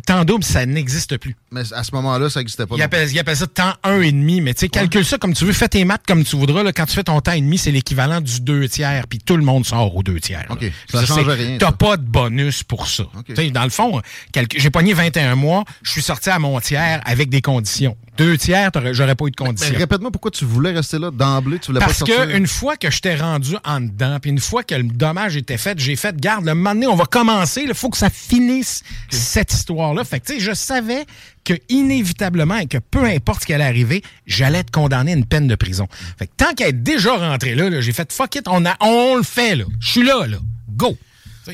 [0.07, 1.37] Temps double, ça n'existe plus.
[1.51, 2.75] Mais à ce moment-là, ça n'existait pas.
[2.77, 5.35] Il appelle, il appelle ça temps un et demi, mais tu sais, calcule ça comme
[5.35, 6.62] tu veux, fais tes maths comme tu voudras.
[6.62, 9.37] Là, quand tu fais ton temps et demi, c'est l'équivalent du deux tiers, puis tout
[9.37, 10.45] le monde sort aux deux tiers.
[10.49, 10.55] là.
[10.55, 10.71] OK.
[10.90, 13.05] Ça change rien, T'as pas de bonus pour ça.
[13.53, 14.01] Dans le fond,
[14.33, 17.97] calcul- j'ai pogné 21 mois, je suis sorti à mon tiers avec des conditions.
[18.18, 19.79] Deux tiers, j'aurais pas eu de Mais conditions.
[19.79, 22.27] répète-moi pourquoi tu voulais rester là d'emblée, tu voulais Parce pas sortir.
[22.29, 25.37] que une fois que je t'ai rendu en dedans, puis une fois que le dommage
[25.38, 28.11] était fait, j'ai fait, garde, le moment donné, on va commencer, il faut que ça
[28.11, 30.05] finisse cette histoire-là.
[30.05, 31.07] Fait que, tu sais, je savais
[31.44, 35.25] que inévitablement et que peu importe ce qui allait arriver, j'allais être condamné à une
[35.27, 35.88] peine de prison.
[36.18, 38.77] Fait que tant qu'à être déjà rentré là, là, j'ai fait, fuck it, on, a,
[38.81, 39.64] on le fait, là.
[39.81, 40.37] Je suis là, là.
[40.68, 40.98] Go!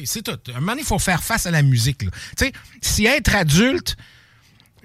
[0.04, 0.32] C'est tout.
[0.32, 2.10] À un moment donné, il faut faire face à la musique, là.
[2.36, 3.96] Tu sais, si être adulte,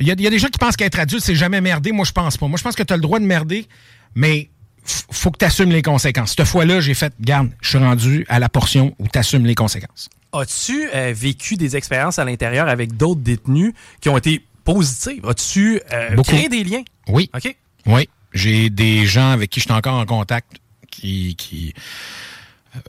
[0.04, 1.94] il y, a, il y a des gens qui pensent qu'être adulte, c'est jamais merder.
[1.94, 2.48] Moi, je pense pas.
[2.48, 3.68] Moi, je pense que tu as le droit de merder,
[4.16, 4.50] mais
[4.84, 6.36] faut que tu assumes les conséquences.
[6.38, 9.56] Cette fois-là, j'ai fait, garde, je suis rendu à la portion où tu assumes les
[9.56, 10.10] conséquences.
[10.34, 15.26] As-tu euh, vécu des expériences à l'intérieur avec d'autres détenus qui ont été positives?
[15.26, 16.84] As-tu euh, créé des liens?
[17.08, 17.30] Oui.
[17.34, 17.56] OK.
[17.86, 18.10] Oui.
[18.34, 20.58] J'ai des gens avec qui je suis encore en contact
[20.92, 21.74] qui, qui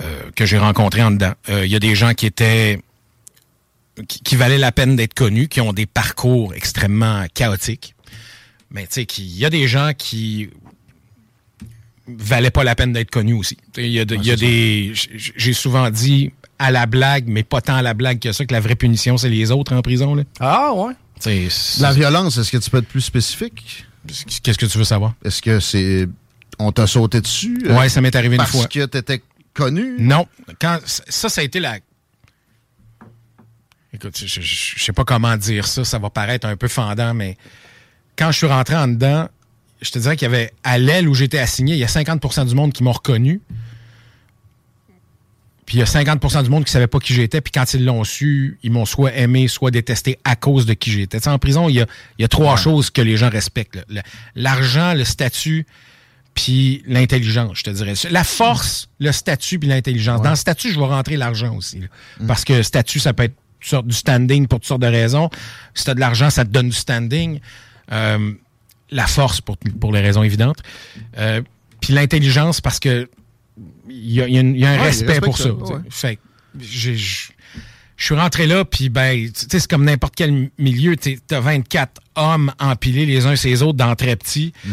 [0.00, 1.35] euh, que j'ai rencontrés en dedans.
[1.48, 2.81] Il y a des gens qui étaient
[4.09, 7.94] qui, qui valaient la peine d'être connus, qui ont des parcours extrêmement chaotiques.
[8.70, 10.50] Mais tu sais, il y a des gens qui
[12.07, 13.57] valaient pas la peine d'être connus aussi.
[13.76, 14.92] Il y a, de- il y a des.
[14.94, 18.52] J'ai souvent dit à la blague, mais pas tant à la blague que ça, que
[18.52, 20.14] la vraie punition, c'est les autres en prison.
[20.14, 20.24] Là.
[20.40, 20.92] Ah, ouais.
[21.80, 23.87] La violence, est-ce que tu peux être plus spécifique?
[24.42, 25.14] Qu'est-ce que tu veux savoir?
[25.24, 26.07] Est-ce que c'est.
[26.59, 27.59] On t'a sauté dessus?
[27.66, 28.66] euh, Ouais, ça m'est arrivé une parce fois.
[28.66, 29.22] que t'étais
[29.54, 29.96] connu?
[29.98, 30.26] Non.
[30.61, 31.78] Quand, ça, ça a été la.
[33.94, 37.37] Écoute, je, je sais pas comment dire ça, ça va paraître un peu fendant, mais
[38.16, 39.28] quand je suis rentré en dedans,
[39.80, 42.46] je te dirais qu'il y avait, à l'aile où j'étais assigné, il y a 50%
[42.46, 43.40] du monde qui m'ont reconnu.
[45.66, 47.85] Puis il y a 50% du monde qui savait pas qui j'étais, puis quand ils
[47.85, 51.18] l'ont su, ils m'ont soit aimé, soit détesté à cause de qui j'étais.
[51.18, 51.87] Tu sais, en prison, il y a,
[52.18, 53.78] il y a trois choses que les gens respectent.
[53.88, 54.02] Le-
[54.35, 55.66] L'argent, le statut,
[56.35, 57.94] puis l'intelligence, je te dirais.
[58.11, 60.20] La force, le statut, puis l'intelligence.
[60.24, 61.80] Dans le statut, je vais rentrer l'argent aussi.
[61.80, 61.87] là.
[62.26, 65.31] Parce que statut, ça peut être toutes sortes- du standing pour toutes sortes de raisons.
[65.74, 67.40] Si tu as de l'argent, ça te donne du standing.
[67.92, 68.33] Euh,
[68.90, 70.59] la force, pour, pour les raisons évidentes.
[71.18, 71.40] Euh,
[71.81, 73.09] puis l'intelligence, parce que
[73.88, 75.53] il y a, y y un Ouais, respect pour ça.
[75.53, 75.81] ouais.
[75.90, 76.18] Fait
[76.61, 80.96] j'ai- je suis rentré là, puis ben, tu sais, c'est comme n'importe quel milieu.
[80.96, 84.53] Tu as 24 hommes empilés les uns sur les autres dans très petit.
[84.64, 84.70] Mm.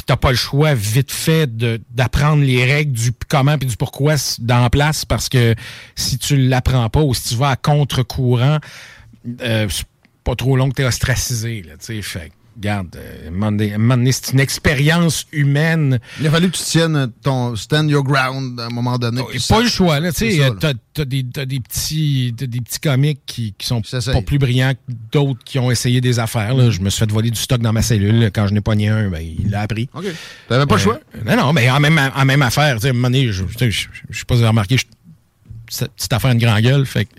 [0.00, 1.46] Puis t'as pas le choix, vite fait,
[1.90, 5.54] d'apprendre les règles du comment puis du pourquoi dans la place, parce que
[5.94, 8.60] si tu l'apprends pas ou si tu vas à contre-courant,
[9.42, 9.84] euh, c'est
[10.24, 11.62] pas trop long que t'es ostracisé.
[11.62, 12.00] Là, tu sais.
[12.00, 15.98] fait que, regarde, euh, c'est une expérience humaine.
[16.20, 19.22] Il a fallu que tu tiennes ton stand your ground à un moment donné.
[19.38, 20.12] ça- pas le choix, là.
[20.12, 24.38] Tu sais, euh, t'as, t'as des, petits, des petits comiques qui, qui sont pas plus
[24.38, 26.54] brillants que d'autres qui ont essayé des affaires.
[26.54, 26.70] Là.
[26.70, 28.30] Je me suis fait voler du stock dans ma cellule.
[28.34, 29.88] Quand je n'ai pogné un, ben, il l'a appris.
[29.94, 30.04] OK.
[30.48, 31.00] T'avais pas le choix?
[31.16, 32.76] Euh, non, non, mais en même, en même affaire.
[32.76, 33.86] Tu sais, à un moment donné, je, sais, pas si
[34.28, 34.76] vous avez remarqué,
[35.68, 37.10] cette petite affaire une grande gueule, fait que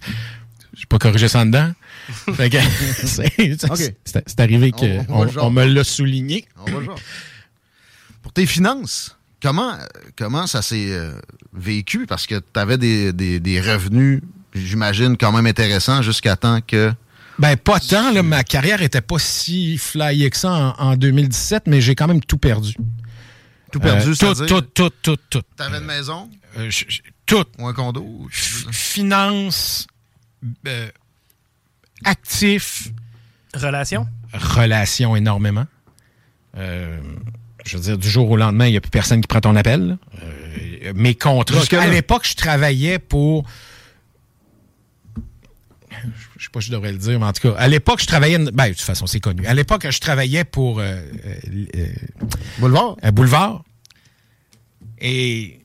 [0.73, 1.71] j'ai pas corrigé ça en dedans.
[2.33, 2.57] fait que
[3.05, 3.77] c'est, OK.
[3.77, 6.45] c'est- c'est arrivé qu'on On- me l'a souligné.
[6.67, 6.97] On va voir.
[8.21, 9.77] Pour tes finances, comment,
[10.17, 11.13] comment ça s'est euh,
[11.53, 12.05] vécu?
[12.05, 14.21] Parce que tu avais des, des- des revenus,
[14.53, 16.91] j'imagine, quand même intéressants jusqu'à temps que.
[17.39, 18.11] Ben, pas tant.
[18.11, 22.07] Là, ma carrière était pas si flyée que ça en, en 2017, mais j'ai quand
[22.07, 22.75] même tout perdu.
[23.71, 24.45] Tout perdu, Euh, tout, c'est-à-dire?
[24.47, 25.41] tout, tout, tout, tout.
[25.55, 26.29] T'avais une maison?
[26.57, 27.45] Euh, je- je- tout.
[27.57, 28.01] ou un condo?
[28.01, 29.87] ou- F- Finance,
[30.67, 30.89] euh,
[32.05, 32.89] actif,
[33.53, 34.07] Relation?
[34.33, 35.65] relation énormément.
[36.57, 36.99] Euh,
[37.65, 39.55] je veux dire, du jour au lendemain, il n'y a plus personne qui prend ton
[39.55, 39.97] appel.
[40.23, 41.61] Euh, mes contrats.
[41.79, 43.45] À l'époque, je travaillais pour.
[46.37, 48.07] Je sais pas si je devrais le dire, mais en tout cas, à l'époque, je
[48.07, 48.37] travaillais.
[48.39, 49.45] Ben, de toute façon, c'est connu.
[49.45, 50.99] À l'époque, je travaillais pour euh,
[52.59, 52.95] Boulevard?
[53.03, 53.63] un boulevard.
[54.99, 55.59] Et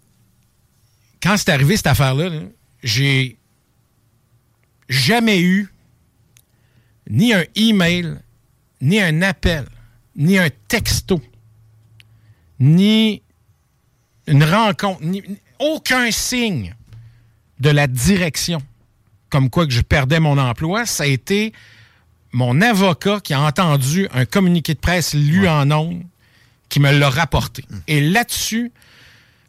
[1.22, 2.40] quand c'est arrivé cette affaire-là, là,
[2.82, 3.38] j'ai
[4.88, 5.68] jamais eu
[7.08, 8.18] ni un email,
[8.80, 9.64] ni un appel,
[10.16, 11.20] ni un texto,
[12.58, 13.22] ni
[14.26, 15.22] une rencontre, ni,
[15.58, 16.74] aucun signe
[17.60, 18.60] de la direction
[19.30, 20.86] comme quoi que je perdais mon emploi.
[20.86, 21.52] Ça a été
[22.32, 26.02] mon avocat qui a entendu un communiqué de presse lu en ondes
[26.68, 27.64] qui me l'a rapporté.
[27.86, 28.72] Et là-dessus,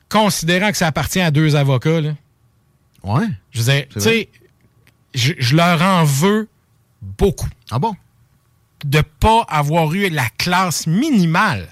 [0.10, 2.16] considérant que ça appartient à deux avocats, là,
[3.04, 3.26] Ouais.
[3.52, 4.30] je veux dire, tu C'est sais,
[5.14, 6.48] je, je leur en veux
[7.02, 7.96] beaucoup Ah bon?
[8.86, 11.68] de pas avoir eu la classe minimale.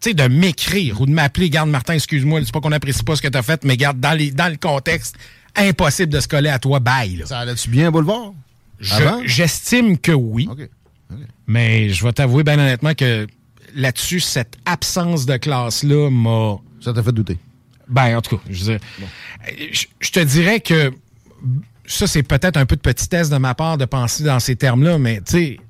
[0.00, 3.14] Tu sais, de m'écrire ou de m'appeler, garde Martin, excuse-moi, c'est pas qu'on apprécie pas
[3.14, 5.16] ce que tu as fait, mais garde, dans, les, dans le contexte,
[5.54, 7.16] impossible de se coller à toi, bye.
[7.16, 7.26] là.
[7.26, 8.34] Ça allait-tu bien, Boulevard?
[8.80, 9.26] Je-?
[9.26, 10.48] J'estime que oui,
[11.46, 13.28] mais je vais t'avouer bien honnêtement que
[13.76, 16.56] là-dessus, cette absence de classe-là m'a...
[16.80, 17.38] Ça t'a fait douter?
[17.86, 18.80] Ben, en tout cas, je, veux dire,
[19.72, 20.92] je, je te dirais que
[21.86, 24.98] ça, c'est peut-être un peu de petitesse de ma part de penser dans ces termes-là,
[24.98, 25.60] mais tu sais,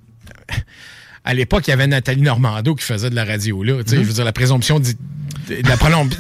[1.25, 3.83] à l'époque, il y avait Nathalie Normando qui faisait de la radio, là.
[3.83, 4.87] Tu sais, Je veux dire, la présomption de
[5.49, 5.77] la,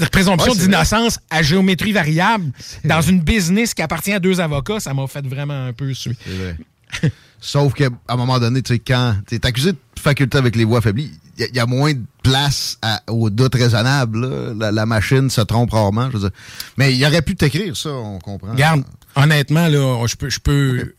[0.08, 2.50] présomption Ouais, d'innocence à géométrie variable
[2.84, 6.16] dans une business qui appartient à deux avocats, ça m'a fait vraiment un peu suer.
[7.40, 10.64] Sauf qu'à un moment donné, tu sais, quand tu es accusé de faculté avec les
[10.64, 14.54] voix affaiblies, il y, a- il y a moins de place à- au doute raisonnable.
[14.58, 16.08] La, la machine se trompe rarement.
[16.10, 16.30] Je veux dire.
[16.78, 18.52] Mais il aurait pu t'écrire ça, on comprend.
[18.52, 18.84] Regarde,
[19.16, 20.94] honnêtement, là, je peux, je peux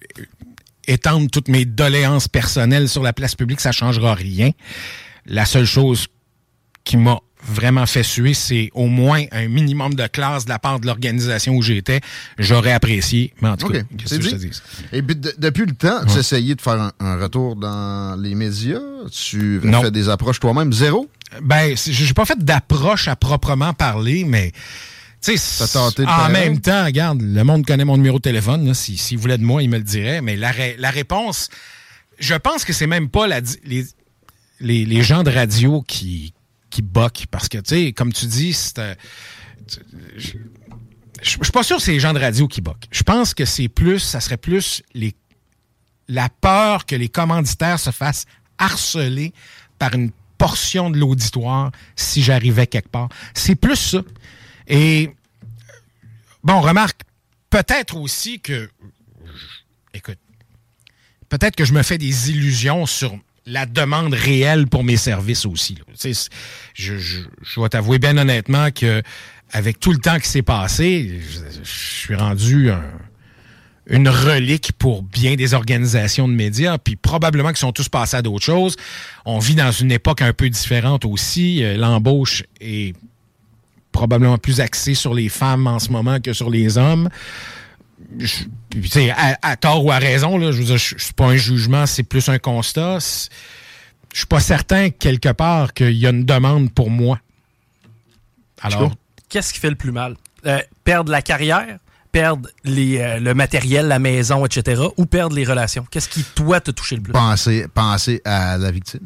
[0.87, 4.51] étendre toutes mes doléances personnelles sur la place publique, ça changera rien.
[5.25, 6.07] La seule chose
[6.83, 10.79] qui m'a vraiment fait suer, c'est au moins un minimum de classe de la part
[10.79, 12.01] de l'organisation où j'étais.
[12.39, 14.49] J'aurais apprécié, mais en tout cas, qu'est-ce c'est que je te dit.
[14.49, 14.61] dis?
[14.91, 18.19] Et puis, de- depuis le temps, tu as essayé de faire un, un retour dans
[18.19, 18.79] les médias?
[19.11, 19.81] Tu Non.
[19.83, 20.73] fait des approches toi-même.
[20.73, 21.07] Zéro?
[21.43, 24.51] Ben, j'ai pas fait d'approche à proprement parler, mais
[26.07, 28.73] en même temps, regarde, le monde connaît mon numéro de téléphone.
[28.73, 30.21] Si- S'il voulait de moi, il me le dirait.
[30.21, 31.49] Mais la, ré- la réponse,
[32.19, 33.85] je pense que c'est même pas la les,
[34.59, 36.33] les, les gens de radio qui,
[36.69, 37.25] qui boquent.
[37.31, 38.93] Parce que, tu sais, comme tu dis, c'est, euh,
[40.17, 42.85] je suis pas sûr que c'est les gens de radio qui boquent.
[42.91, 45.15] Je pense que c'est plus, ça serait plus les,
[46.07, 48.25] la peur que les commanditaires se fassent
[48.57, 49.33] harceler
[49.79, 53.09] par une portion de l'auditoire si j'arrivais quelque part.
[53.33, 54.01] C'est plus ça.
[54.67, 55.09] Et
[56.43, 57.01] bon, remarque,
[57.49, 58.69] peut-être aussi que,
[59.93, 60.19] écoute,
[61.29, 65.77] peut-être que je me fais des illusions sur la demande réelle pour mes services aussi.
[66.03, 69.03] Je, je, je dois t'avouer bien honnêtement que
[69.51, 72.71] avec tout le temps qui s'est passé, je, suis rendu
[73.87, 78.21] une relique pour bien des organisations de médias, puis probablement qu'ils sont tous passés à
[78.21, 78.75] d'autres choses.
[79.25, 81.63] On vit dans une époque un peu différente aussi.
[81.63, 82.95] Euh, l'embauche est
[83.95, 87.09] probablement plus axée sur les femmes en ce moment que sur les hommes.
[88.19, 88.43] Je,
[89.15, 91.85] à, à, tort ou à raison, là, je veux dire, je, suis pas un jugement,
[91.85, 92.99] c'est plus un constat.
[94.13, 97.19] Je suis pas certain quelque part qu'il y a une demande pour moi.
[98.61, 98.91] Alors,
[99.29, 100.17] qu'est-ce qui fait le plus mal?
[100.45, 101.79] Euh, perdre la carrière,
[102.15, 105.85] perdre les, euh, le matériel, la maison, etc., ou perdre les relations?
[105.91, 107.11] Qu'est-ce qui, toi, te touché le plus?
[107.11, 109.01] Penser, penser à la victime.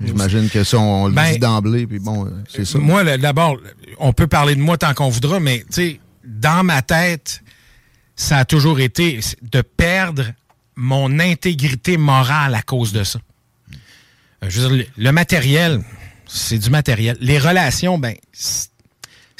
[0.00, 2.78] J'imagine que ça, on le ben, dit d'emblée, puis bon, euh, c'est ça.
[2.78, 3.56] Moi, d'abord,
[3.98, 7.42] on peut parler de moi tant qu'on voudra, mais, tu sais, dans ma tête,
[8.14, 10.26] ça a toujours été de perdre
[10.76, 13.18] mon intégrité morale à cause de ça.
[14.46, 15.82] Je veux dire, le matériel,
[16.28, 17.16] c'est du matériel.
[17.20, 18.68] Les relations, ben, si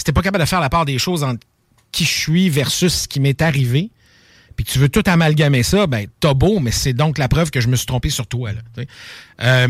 [0.03, 1.47] t'es pas capable de faire la part des choses entre
[1.95, 3.91] qui je suis versus ce qui m'est arrivé,
[4.57, 7.61] puis tu veux tout amalgamer ça, ben t'as beau, mais c'est donc la preuve que
[7.61, 8.53] je me suis trompé sur toi.
[8.53, 8.85] Là,
[9.43, 9.69] euh,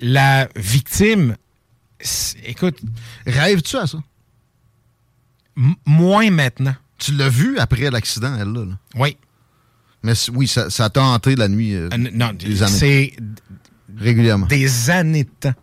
[0.00, 1.36] la victime,
[2.44, 2.78] écoute...
[3.26, 3.98] Rêves-tu à ça?
[5.86, 6.74] Moins maintenant.
[6.98, 8.64] Tu l'as vu après l'accident, elle, là,
[8.96, 9.16] Oui.
[10.02, 11.74] Mais oui, ça t'a hanté la nuit.
[11.74, 12.32] Euh, euh, non,
[12.66, 13.12] c'est...
[13.96, 14.46] Régulièrement.
[14.46, 15.54] Des années de temps.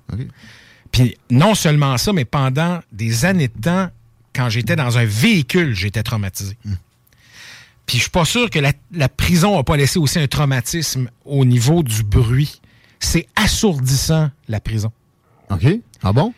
[0.92, 3.90] Puis non seulement ça, mais pendant des années de temps,
[4.34, 6.58] quand j'étais dans un véhicule, j'étais traumatisé.
[6.66, 6.76] Hmm.
[7.86, 11.44] Puis je suis pas sûr que la, prison n'a pas laissé aussi un traumatisme au
[11.44, 12.62] niveau du bruit.
[13.00, 14.92] C'est assourdissant, la prison.
[15.50, 15.66] OK.
[16.04, 16.34] Ah bon?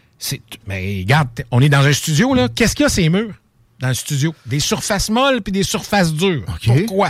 [0.68, 2.48] Mais regarde, on est dans un studio, là.
[2.48, 3.34] Qu'est-ce qu'il y a, ces murs?
[3.82, 4.34] dans le studio.
[4.46, 6.46] Des surfaces molles puis des surfaces dures.
[6.64, 7.10] Pourquoi?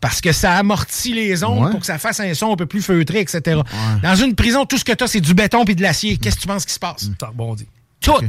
[0.00, 2.82] Parce que ça amortit les ondes pour que ça fasse un son un peu plus
[2.82, 3.62] feutré, etc.
[4.02, 6.18] Dans une prison, tout ce que tu as, c'est du béton puis de l'acier.
[6.18, 7.08] Qu'est-ce que tu penses qui se passe?
[7.18, 7.66] T'as rebondi.
[8.00, 8.20] Tout.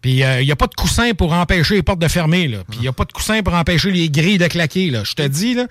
[0.00, 2.48] Puis il euh, n'y a pas de coussin pour empêcher les portes de fermer.
[2.68, 4.92] Puis il n'y a pas de coussin pour empêcher les grilles de claquer.
[5.04, 5.66] Je te dis, là,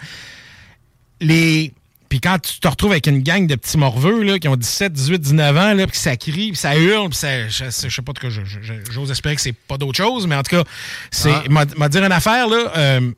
[1.22, 1.74] les
[2.10, 4.94] puis quand tu te retrouves avec une gang de petits morveux là, qui ont 17,
[4.94, 8.14] 18, 19 ans, là, puis ça crie, puis ça hurle, puis ça, je, sais pas
[8.14, 10.64] de quoi, j'ose espérer que c'est pas d'autre chose, mais en tout cas,
[11.12, 11.44] c'est, ah.
[11.50, 13.12] m'a dire une affaire, là, euh,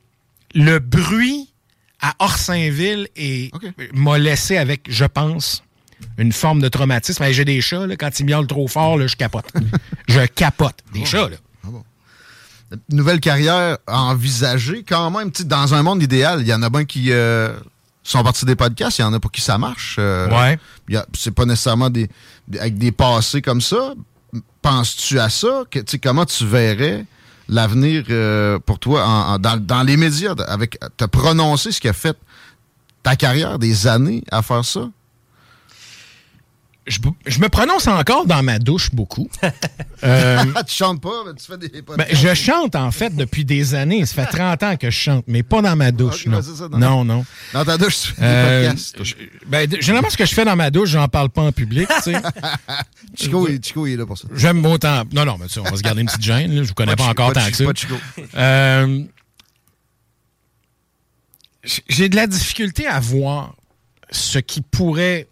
[0.55, 1.49] le bruit
[2.01, 3.51] à Orsainville et
[3.93, 5.63] m'a laissé avec, je pense,
[6.17, 7.25] une forme de traumatisme.
[7.31, 9.51] J'ai des chats, là, quand ils miaulent trop fort, là, je capote.
[10.07, 10.75] je capote.
[10.93, 11.37] Des ah chats, là.
[11.65, 16.85] Ah Nouvelle carrière envisagée, quand même, dans un monde idéal, il y en a bien
[16.85, 17.11] qui...
[17.11, 17.53] Euh,
[18.09, 19.97] sont partis des podcasts, il y en a pour qui ça marche.
[19.99, 20.59] Euh, ouais.
[21.13, 22.09] C'est pas nécessairement des,
[22.59, 23.93] avec des passés comme ça.
[24.61, 25.63] Penses-tu à ça?
[25.69, 27.05] Que, comment tu verrais
[27.47, 32.17] l'avenir euh, pour toi dans, les médias, avec te prononcer ce qui a fait
[33.03, 34.89] ta carrière, des années à faire ça?
[36.89, 39.29] Je, me prononce encore dans ma douche beaucoup.
[40.03, 43.75] euh, tu chantes pas, mais tu fais des ben, Je chante, en fait, depuis des
[43.75, 44.05] années.
[44.05, 46.41] Ça fait 30 ans que je chante, mais pas dans ma douche, non.
[46.71, 47.05] non.
[47.05, 49.15] non, Dans ta douche, tu fais des euh, podcasts.
[49.47, 52.11] Ben, généralement, ce que je fais dans ma douche, j'en parle pas en public, tu
[52.11, 52.21] sais.
[53.15, 54.27] Chico, Chico, il est là pour ça.
[54.33, 55.03] J'aime autant...
[55.13, 56.55] Non, non, mais on va se garder une petite gêne.
[56.55, 56.63] Là.
[56.63, 57.63] Je vous connais pas, encore tant que ça.
[58.35, 59.03] Euh,
[61.87, 63.55] J'ai de la difficulté à voir
[64.11, 65.27] ce qui pourrait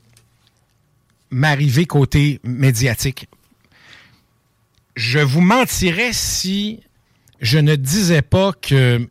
[1.29, 3.27] m'arriver côté médiatique.
[4.95, 6.79] Je vous mentirais si
[7.39, 9.07] je ne disais pas que,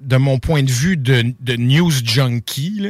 [0.00, 2.82] de mon point de vue de, news junkie,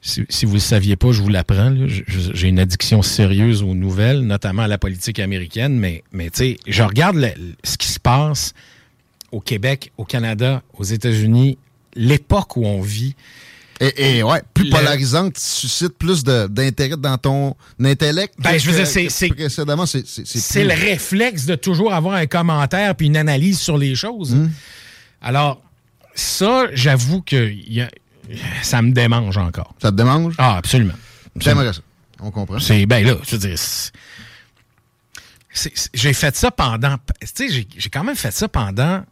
[0.00, 1.74] si, vous ne le saviez pas, je vous l'apprends.
[1.86, 6.30] J'ai une addiction sérieuse aux nouvelles, notamment à la politique américaine, mais, mais
[6.66, 7.34] je regarde
[7.64, 8.54] ce qui se passe
[9.32, 11.58] au Québec, au Canada, aux États-Unis,
[11.94, 13.14] l'époque où on vit.
[13.80, 18.34] Et, ouais, plus polarisante, suscite plus d'intérêt dans ton intellect.
[18.38, 19.28] Ben, je veux dire, c'est.
[19.28, 20.06] Précédemment, c'est.
[20.06, 24.34] C'est le réflexe de toujours avoir un commentaire puis une analyse sur les choses.
[24.34, 24.50] Hmm.
[25.22, 25.62] Alors,
[26.14, 27.52] ça, j'avoue que
[28.62, 29.74] ça me démange encore.
[29.80, 30.34] Ça te démange?
[30.36, 30.94] Ah, absolument.
[31.36, 31.80] J'aimerais ça.
[32.20, 32.58] On comprend.
[32.58, 33.58] C'est, ben là, je veux dire.
[35.94, 36.96] J'ai fait ça pendant.
[37.34, 39.02] Tu sais, j'ai quand même fait ça pendant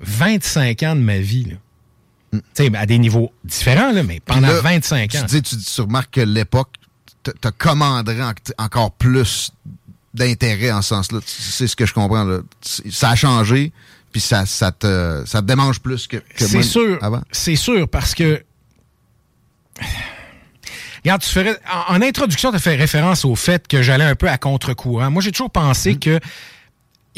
[0.00, 1.56] 25 ans de ma vie, là
[2.74, 5.24] à des niveaux différents, là, mais pendant 25 ans.
[5.28, 6.70] Tu, dis, tu, remarques que l'époque
[7.22, 9.50] te, commanderait encore plus
[10.14, 11.20] d'intérêt en ce sens-là.
[11.24, 12.24] C'est ce que je comprends.
[12.24, 12.40] Là.
[12.62, 13.72] Ça a changé,
[14.12, 16.98] puis ça, ça, te, ça te démange plus que, que C'est sûr.
[17.02, 17.22] avant.
[17.30, 18.42] C'est sûr, parce que.
[21.04, 21.56] Regarde, tu ferais,
[21.88, 25.10] en, en introduction, tu as fait référence au fait que j'allais un peu à contre-courant.
[25.10, 25.98] Moi, j'ai toujours pensé Mm.
[26.00, 26.20] que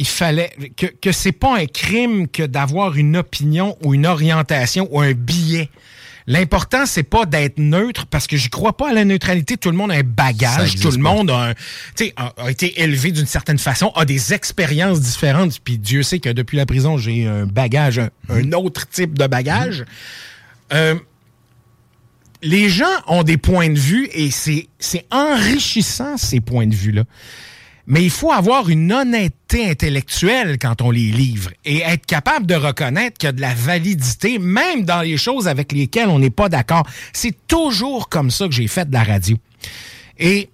[0.00, 4.88] il fallait que, que c'est pas un crime que d'avoir une opinion ou une orientation
[4.90, 5.68] ou un billet.
[6.26, 9.56] L'important, c'est pas d'être neutre parce que j'y crois pas à la neutralité.
[9.56, 10.76] Tout le monde a un bagage.
[10.80, 11.54] Tout le monde a, un-
[12.16, 15.58] a, a été élevé d'une certaine façon, a des expériences différentes.
[15.60, 19.26] Puis Dieu sait que depuis la prison, j'ai un bagage, un, un autre type de
[19.26, 19.84] bagage.
[20.72, 20.94] Euh,
[22.42, 24.68] les gens ont des points de vue et c'est
[25.10, 27.04] enrichissant, ces points de vue-là.
[27.92, 32.54] Mais il faut avoir une honnêteté intellectuelle quand on les livre et être capable de
[32.54, 36.30] reconnaître qu'il y a de la validité, même dans les choses avec lesquelles on n'est
[36.30, 36.86] pas d'accord.
[37.12, 39.36] C'est toujours comme ça que j'ai fait de la radio.
[40.20, 40.48] Et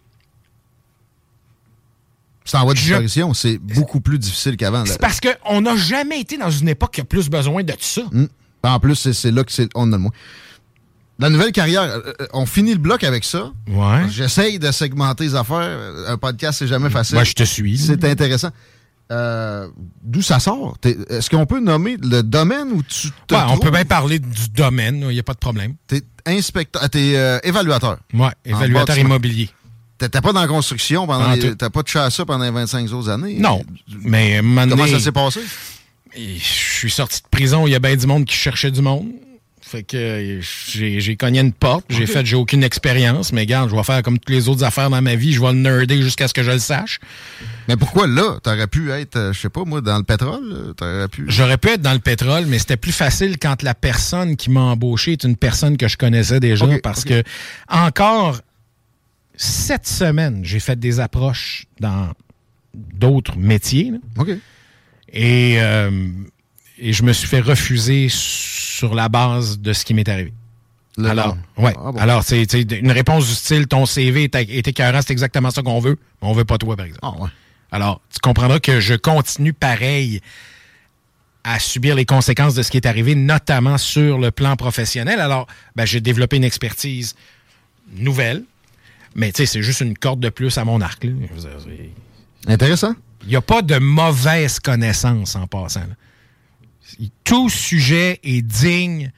[2.46, 3.35] C'est en voie de disparition.
[3.35, 4.87] C'est beaucoup plus difficile qu'avant.
[4.87, 8.03] c'est parce qu'on n'a jamais été dans une époque qui a plus besoin de ça.
[8.12, 8.27] Mm.
[8.62, 10.12] En plus, c'est- là que c'est on a le moins.
[11.19, 13.51] La nouvelle carrière, euh, euh, on finit le bloc avec ça.
[13.69, 14.03] Ouais.
[14.11, 15.57] J'essaye de segmenter les affaires.
[15.63, 17.15] Euh, Un podcast, c'est jamais facile.
[17.15, 17.79] Moi, je te suis.
[17.79, 18.51] C'est intéressant.
[19.13, 19.69] Euh,
[20.03, 20.77] D'où ça sort?
[20.81, 24.19] T'es- Est-ce qu'on peut nommer le domaine où tu te Ouais, on peut bien parler
[24.19, 25.75] du domaine, il n'y a pas de problème.
[25.87, 27.99] T'es inspecteur, t'es euh, évaluateur.
[28.13, 29.49] Ouais, évaluateur immobilier.
[29.99, 31.35] T'étais pas dans la construction pendant.
[31.57, 33.39] T'as pas touché à ça pendant les 25 autres années?
[33.39, 33.63] Non,
[34.03, 35.41] mais Comment donné, ça s'est passé?
[36.15, 39.07] Je suis sorti de prison, il y a bien du monde qui cherchait du monde.
[39.77, 43.77] Fait que euh, j'ai cogné une porte, j'ai fait, j'ai aucune expérience, mais regarde, je
[43.77, 46.29] vais faire comme toutes les autres affaires dans ma vie, je vais le nerder jusqu'à
[46.29, 46.99] ce que je le sache.
[47.69, 48.39] Mais pourquoi là?
[48.43, 50.51] T'aurais pu être, euh, je sais pas moi, dans le pétrole?
[50.51, 51.27] euh, T'aurais pu...
[51.29, 54.61] J'aurais pu être dans le pétrole, mais c'était plus facile quand la personne qui m'a
[54.61, 57.23] embauché est une personne que je connaissais déjà, parce que
[57.69, 58.41] encore
[59.35, 62.12] cette semaine, j'ai fait des approches dans
[62.73, 63.91] d'autres métiers.
[63.91, 63.99] là.
[64.23, 64.31] OK.
[65.12, 65.91] Et, euh,
[66.79, 70.33] et je me suis fait refuser sur la base de ce qui m'est arrivé.
[70.99, 71.75] Le- alors, ouais.
[71.77, 71.99] Ah bon.
[71.99, 75.81] Alors, c'est une réponse du style ton CV est, est écœurant, c'est exactement ça qu'on
[75.81, 77.01] veut, mais on veut pas toi, par exemple.
[77.05, 77.29] Ah ouais.
[77.73, 80.21] Alors, tu comprendras que je continue pareil
[81.45, 85.21] à subir les conséquences de ce qui est arrivé, notamment sur le plan professionnel.
[85.21, 87.15] Alors, ben, j'ai développé une expertise
[87.95, 88.43] nouvelle,
[89.15, 91.05] mais tu sais, c'est juste une corde de plus à mon arc.
[91.05, 91.11] là.
[92.49, 92.95] Intéressant.
[93.23, 95.81] il n'y a pas de mauvaise connaissance en passant.
[95.81, 95.95] là.
[97.25, 99.11] Tout sujet est digne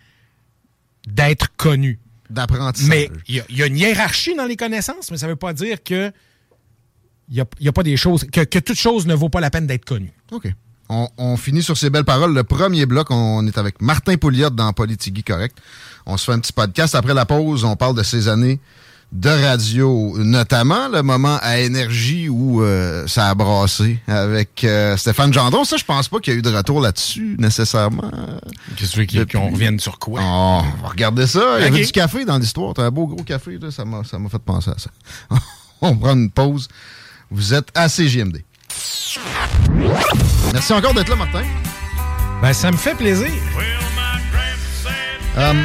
[1.06, 1.98] d'être connu.
[2.30, 2.88] D'apprentissage.
[2.90, 5.32] Mais il y, a- il y a une hiérarchie dans les connaissances, mais ça ne
[5.32, 6.12] veut pas dire que
[7.30, 9.28] il n'y a, il y a pas des choses, que, que toute chose ne vaut
[9.28, 10.12] pas la peine d'être connue.
[10.32, 10.50] OK.
[10.90, 12.32] On, on finit sur ces belles paroles.
[12.34, 15.56] Le premier bloc, on est avec Martin Pouliot dans Politigui Correct.
[16.06, 16.94] On se fait un petit podcast.
[16.94, 18.58] Après la pause, on parle de ces années
[19.10, 25.32] de radio, notamment le moment à énergie où euh, ça a brassé avec euh, Stéphane
[25.32, 25.64] Gendron.
[25.64, 28.10] Ça, je pense pas qu'il y a eu de retour là-dessus, nécessairement.
[28.76, 30.20] Qu'est-ce que tu qu'on revienne sur quoi?
[30.22, 31.56] Oh, on va regarder ça.
[31.58, 32.74] Il y avait du café dans l'histoire.
[32.74, 33.70] T'as un beau gros café, là.
[33.70, 34.90] Ça m'a, ça m'a fait penser à ça.
[35.80, 36.68] on prend une pause.
[37.30, 38.44] Vous êtes à CGMD.
[40.52, 41.42] Merci encore d'être là, Martin.
[42.42, 43.30] Ben, ça me fait plaisir.
[45.36, 45.64] Euh,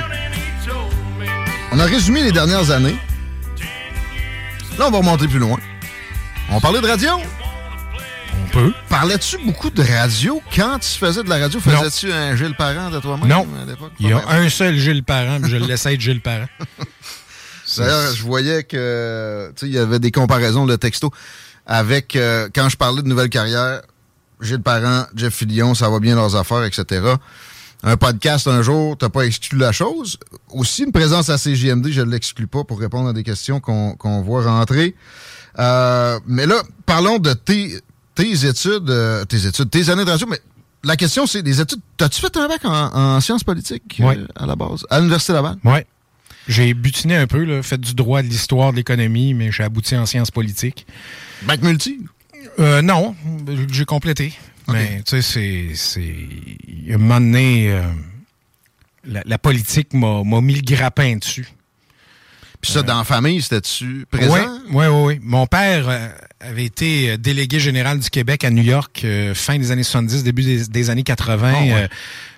[1.71, 2.95] on a résumé les dernières années.
[4.77, 5.57] Là, on va remonter plus loin.
[6.49, 7.09] On parlait de radio?
[8.43, 8.73] On peut.
[8.89, 10.41] Parlais-tu beaucoup de radio?
[10.55, 11.59] Quand tu faisais de la radio?
[11.59, 13.47] Faisais-tu un Gilles Parent de toi-même Non.
[13.61, 13.91] à l'époque?
[13.99, 16.47] Il y a un seul Gilles Parent, puis je le laisse être Gilles Parent.
[17.77, 21.11] D'ailleurs, je voyais que tu sais, il y avait des comparaisons de texto
[21.65, 23.81] avec euh, quand je parlais de nouvelle carrière,
[24.41, 27.01] Gilles Parent, Jeff Fillion, ça va bien leurs affaires, etc.
[27.85, 30.17] Un podcast un jour, t'as pas exclu la chose.
[30.49, 34.21] Aussi, une présence à CJMD, je ne l'exclus pas pour répondre à des questions qu'on
[34.21, 34.95] voit rentrer.
[35.59, 37.81] Euh, mais là, parlons de tes,
[38.15, 40.25] tes études, euh, tes études, tes années de radio.
[40.29, 40.39] Mais
[40.85, 41.81] la question, c'est des études.
[41.97, 45.57] T'as-tu fait un bac en, en sciences politiques euh, à la base, à l'Université Laval?
[45.65, 45.85] Ouais.
[46.47, 49.97] J'ai butiné un peu, là, fait du droit, de l'histoire, de l'économie, mais j'ai abouti
[49.97, 50.87] en sciences politiques.
[51.43, 51.99] Bac multi?
[52.59, 53.15] Non,
[53.71, 54.33] j'ai complété.
[54.67, 56.93] Mais tu sais, c'est.
[56.93, 57.81] un moment donné, euh,
[59.05, 61.47] la, la politique m'a m'a mis le grappin dessus.
[62.61, 64.47] Puis ça, dans la famille, c'était-tu présent?
[64.71, 65.19] Oui, oui, oui.
[65.21, 66.07] Mon père euh,
[66.39, 70.43] avait été euh, délégué général du Québec à New York fin des années 70, début
[70.43, 71.53] des, des années 80.
[71.53, 71.89] Ah ouais.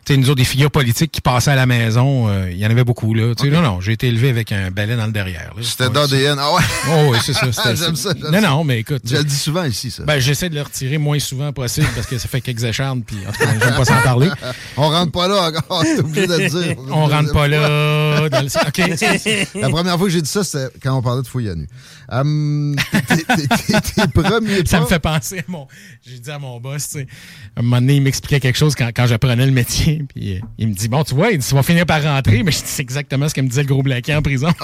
[0.09, 2.65] Euh, sais, nous autres, des figures politiques qui passaient à la maison, euh, il y
[2.65, 3.33] en avait beaucoup, là.
[3.35, 5.53] Tu sais, Non, non, j'ai été élevé avec un balai dans le derrière.
[5.61, 6.37] C'était d'ADN.
[6.39, 6.61] Ah ouais?
[6.87, 7.47] Oh, oui, c'est ça.
[7.75, 9.01] J'aime ça, Non, non, mais écoute.
[9.05, 10.03] Je le dis souvent ici, ça.
[10.03, 13.17] Ben, j'essaie de le retirer moins souvent possible parce que ça fait quelques échardes, puis
[13.27, 14.29] en tout cas, j'aime pas s'en parler.
[14.77, 15.83] On rentre pas là encore.
[15.83, 16.75] T'es obligé de le dire.
[16.91, 18.29] On rentre pas là.
[18.29, 18.47] Dans le...
[18.47, 19.51] OK.
[19.55, 21.67] La première fois que j'ai dit ça, c'était quand on parlait de fouille à nu.
[22.11, 22.75] Hum,
[23.07, 25.67] tes- premiers Ça me fait penser à mon.
[26.05, 27.07] J'ai dit à mon boss, tu sais.
[27.55, 29.94] À un moment donné, il m'expliquait quelque chose quand, quand j'apprenais le métier.
[30.03, 32.43] Puis euh, il me dit Bon, tu vois, il dit, tu vas finir par rentrer.
[32.43, 34.49] Mais c'est exactement ce que me disait le gros blaquet en prison.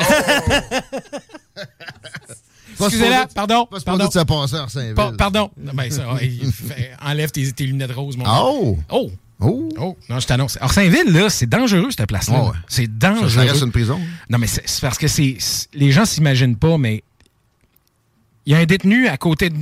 [2.78, 3.66] Pas Excusez-la, pardon.
[3.68, 4.08] Pas Pardon.
[4.08, 4.94] de se passer à Saint-Ville.
[4.96, 5.52] Pa- pardon.
[5.58, 8.40] Ben, ça, fait- enlève tes, tes lunettes roses, mon gars.
[8.44, 8.78] Oh!
[8.90, 9.12] Oh!
[9.40, 9.70] Oh!
[9.78, 9.98] Oh!
[10.10, 10.58] Non, je t'annonce.
[10.58, 12.42] Alors, Saint-Ville, là, c'est dangereux, cette place-là.
[12.44, 12.52] Ouais.
[12.68, 13.30] C'est dangereux.
[13.30, 14.00] ça reste une prison?
[14.30, 15.36] Non, mais c'est parce que c'est.
[15.40, 17.04] c'est- Les gens s'imaginent pas, mais.
[18.48, 19.56] Il y a un détenu à côté de,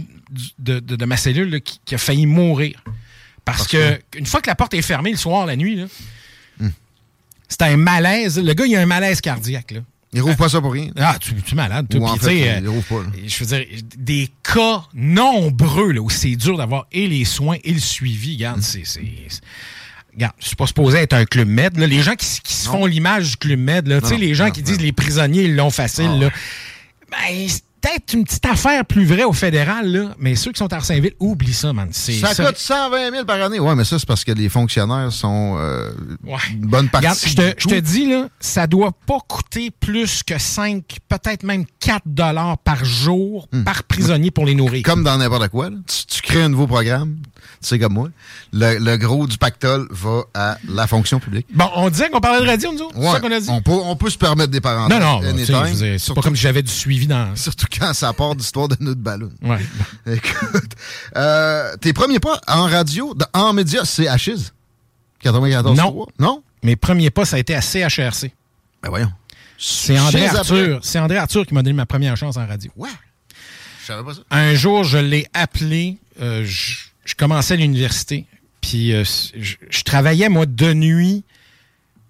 [0.60, 2.82] de- de- de ma cellule là, qui, qui a failli mourir.
[3.52, 5.86] Parce, que, une fois que la porte est fermée le soir, la nuit, là,
[6.60, 6.70] Hmm.
[7.48, 8.38] c'est un malaise.
[8.38, 9.72] Le gars, il a un malaise cardiaque.
[9.72, 9.80] Là.
[10.12, 10.90] Ils rouvrent pas ça pour rien.
[10.98, 11.88] Ah, tu, tu es malade.
[11.90, 12.00] toi.
[12.00, 13.04] Ou en Puis, fait, euh, rouvrent pas.
[13.04, 13.10] là.
[13.28, 13.66] je veux dire,
[13.98, 18.34] des cas nombreux là, où c'est dur d'avoir et les soins et le suivi.
[18.36, 18.86] Regarde, c'est.
[18.86, 19.02] c'est-
[20.14, 21.78] Regarde, je suis pas supposé être un club med.
[21.78, 21.86] là.
[21.86, 24.62] Les gens qui, se font l'image du club med, là, Non, les gens non, qui
[24.62, 24.66] non.
[24.66, 26.10] disent les prisonniers, ils l'ont facile.
[26.16, 26.30] Ah, là.
[27.12, 30.72] Ben, c'est peut-être une petite affaire plus vraie au fédéral, là, mais ceux qui sont
[30.72, 31.90] à Arsainville, oublie ça, man.
[31.92, 32.12] Ça
[32.46, 33.60] coûte 120 000 par année.
[33.60, 35.92] Ouais, mais ça, c'est parce que les fonctionnaires sont euh,
[36.24, 36.38] Ouais.
[36.52, 37.30] une bonne partie.
[37.30, 37.36] Je
[37.68, 42.84] te, dis, là, ça doit pas coûter plus que 5, peut-être même 4 dollars par
[42.86, 44.82] jour par prisonnier pour les nourrir.
[44.82, 44.84] Hmm.
[44.84, 45.70] Comme dans n'importe quoi.
[45.70, 45.78] là.
[45.88, 47.18] Tu, tu crées un nouveau programme,
[47.62, 48.10] tu sais comme moi.
[48.54, 51.48] Le, le gros du pactole va à la fonction publique.
[51.54, 52.96] Bon, on disait qu'on parlait de radio, nous autres?
[52.98, 53.50] C'est ça qu'on a dit?
[53.50, 55.00] on, peut, on peut se permettre des parenthèses.
[55.00, 55.36] Non, non,
[55.98, 57.36] c'est pas comme si j'avais du suivi dans...
[57.36, 59.30] surtout quand ça part d'histoire de notre ballon.
[59.42, 59.60] Ouais.
[60.16, 60.72] Écoute,
[61.16, 64.54] euh, tes premiers pas en radio, en médias, c'est Achise?
[65.22, 66.06] 94 Non.
[66.20, 66.44] Non?
[66.64, 68.32] Mes premiers pas, ça a été à CHRC.
[68.82, 69.12] Ben voyons.
[69.58, 70.80] C'est André Arthur.
[70.82, 72.72] C'est André Arthur qui m'a donné ma première chance en radio.
[72.78, 72.90] Ouais.
[73.82, 74.22] Je savais pas ça.
[74.32, 75.98] Un jour, je l'ai appelé.
[76.22, 78.26] euh, je, je commençais à l'université.
[78.62, 79.04] Puis euh,
[79.38, 81.24] je, je travaillais, moi, de nuit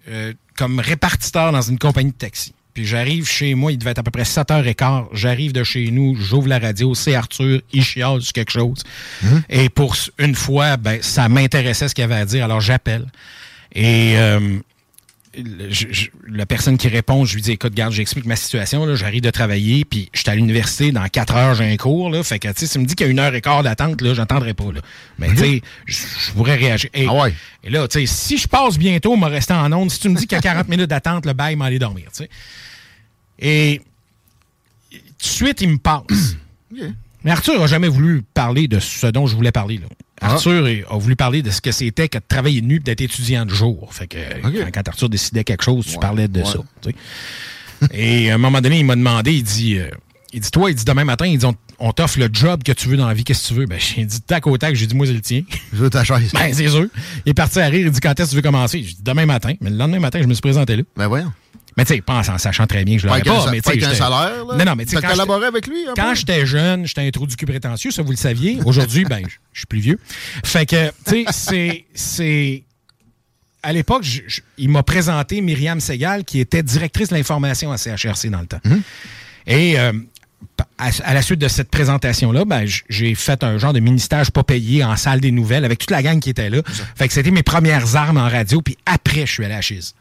[0.08, 2.52] euh, comme répartiteur dans une compagnie de taxi.
[2.74, 5.06] Puis j'arrive chez moi, il devait être à peu près 7h15.
[5.12, 8.82] J'arrive de chez nous, j'ouvre la radio, c'est Arthur, il chiale sur quelque chose.
[9.48, 13.06] Et pour une fois, ben, ça m'intéressait ce qu'il avait à dire, alors j'appelle.
[13.74, 14.58] Et euh,
[15.36, 18.94] le- je- je- la personne qui répond, je lui dis écoute, garde, j'explique ma situation,
[18.96, 22.22] j'arrive de travailler, puis je suis à l'université, dans quatre heures, j'ai un cours, là,
[22.24, 24.00] fait que, tu sais, si me dis qu'il y a une heure et quart d'attente,
[24.02, 24.80] là, j'entendrai pas, là.
[25.18, 26.90] Mais, tu sais, je pourrais réagir.
[26.94, 27.34] Et, Ah ouais.
[27.62, 30.16] et là, tu sais, si je passe bientôt, me restant en onde, si tu me
[30.16, 32.30] dis qu'il y a 40 minutes d'attente, le bail, m'aller dormir, tu sais.
[33.38, 33.80] Et,
[34.90, 36.36] tout de suite, il me passe.
[37.22, 39.76] Mais Arthur a jamais voulu parler de ce dont je voulais parler.
[39.78, 39.86] Là.
[40.20, 40.32] Ah.
[40.34, 43.00] Arthur a voulu parler de ce que c'était que de travailler de nuit et d'être
[43.00, 43.88] étudiant de jour.
[43.92, 44.52] Fait que Ok.
[44.64, 46.44] quand, quand Arthur décidait quelque chose, tu Ouais, parlais de ouais.
[46.46, 46.58] ça.
[46.82, 47.88] tu sais.
[47.94, 49.88] et à un moment donné, il m'a demandé, il dit, euh,
[50.32, 52.72] il dit, toi, il dit demain matin, il dit, on, on t'offre le job que
[52.72, 53.66] tu veux dans la vie, qu'est-ce que tu veux?
[53.66, 55.42] Ben, j'ai dit tac au tac, j'ai dit, moi, c'est le tien.
[55.72, 56.30] Je veux ta chaise.
[56.34, 56.86] ben, c'est sûr.
[57.24, 58.82] Il est parti à rire, il dit, quand est-ce que tu veux commencer?
[58.82, 59.54] J'ai dit, demain matin.
[59.62, 60.82] Mais le lendemain matin, je me suis présenté là.
[60.96, 61.32] Ben voyons.
[61.76, 63.44] Mais tu sais, pas en en sachant très bien que je Pas l'aurais pas.
[63.44, 64.56] sa- mais pas tu sais, avec un salaire, là?
[64.56, 65.86] Non, non, mais tu sais, collaboré avec lui?
[65.88, 68.58] un quand j'étais jeune, j'étais un trou du cul prétentieux, ça vous le saviez.
[68.64, 69.98] Aujourd'hui, ben, je suis plus vieux.
[70.44, 72.62] Fait que, tu sais, c'est, c'est,
[73.62, 74.04] à l'époque,
[74.58, 78.60] il m'a présenté Myriam Segal, qui était directrice de l'information à CHRC dans le temps.
[79.46, 79.92] Et euh,
[80.78, 84.84] à, la suite de cette présentation-là, ben, j'ai fait un genre de mini-stage pas payé
[84.84, 86.62] en salle des nouvelles avec toute la gang qui était là.
[86.96, 89.94] Fait que c'était mes premières armes en radio, puis après, je suis allé à Chiz.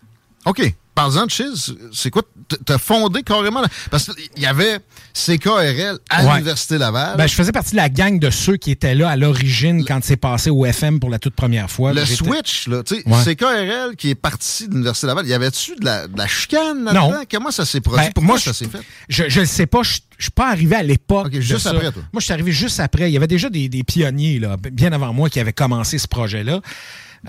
[0.46, 0.74] OK.
[0.96, 2.24] Parlant de Chiz, c'est quoi?
[2.66, 3.62] T'as fondé carrément...
[3.62, 4.80] la- Parce qu'il y avait
[5.14, 6.32] CKRL à Ouais.
[6.34, 7.16] l'Université Laval.
[7.16, 10.00] Ben, je faisais partie de la gang de ceux qui étaient là à l'origine quand
[10.04, 11.94] c'est passé au FM pour la toute première fois.
[11.94, 13.24] le switch, là, tu sais, Ouais.
[13.24, 17.12] CKRL qui est parti de l'Université Laval, y avait-tu de la, de la chicane là-dedans?
[17.12, 17.24] Non.
[17.32, 18.06] Comment ça s'est produit?
[18.06, 18.80] Ben, Pourquoi moi, ça je- s'est fait?
[19.08, 21.30] Je le sais pas, je je suis pas arrivé à l'époque.
[21.30, 21.70] De juste ça.
[21.70, 22.02] après, toi.
[22.12, 23.10] Moi, je suis arrivé juste après.
[23.10, 26.10] Il y avait déjà des, des pionniers, là, bien avant moi, qui avaient commencé ce
[26.10, 26.60] projet-là.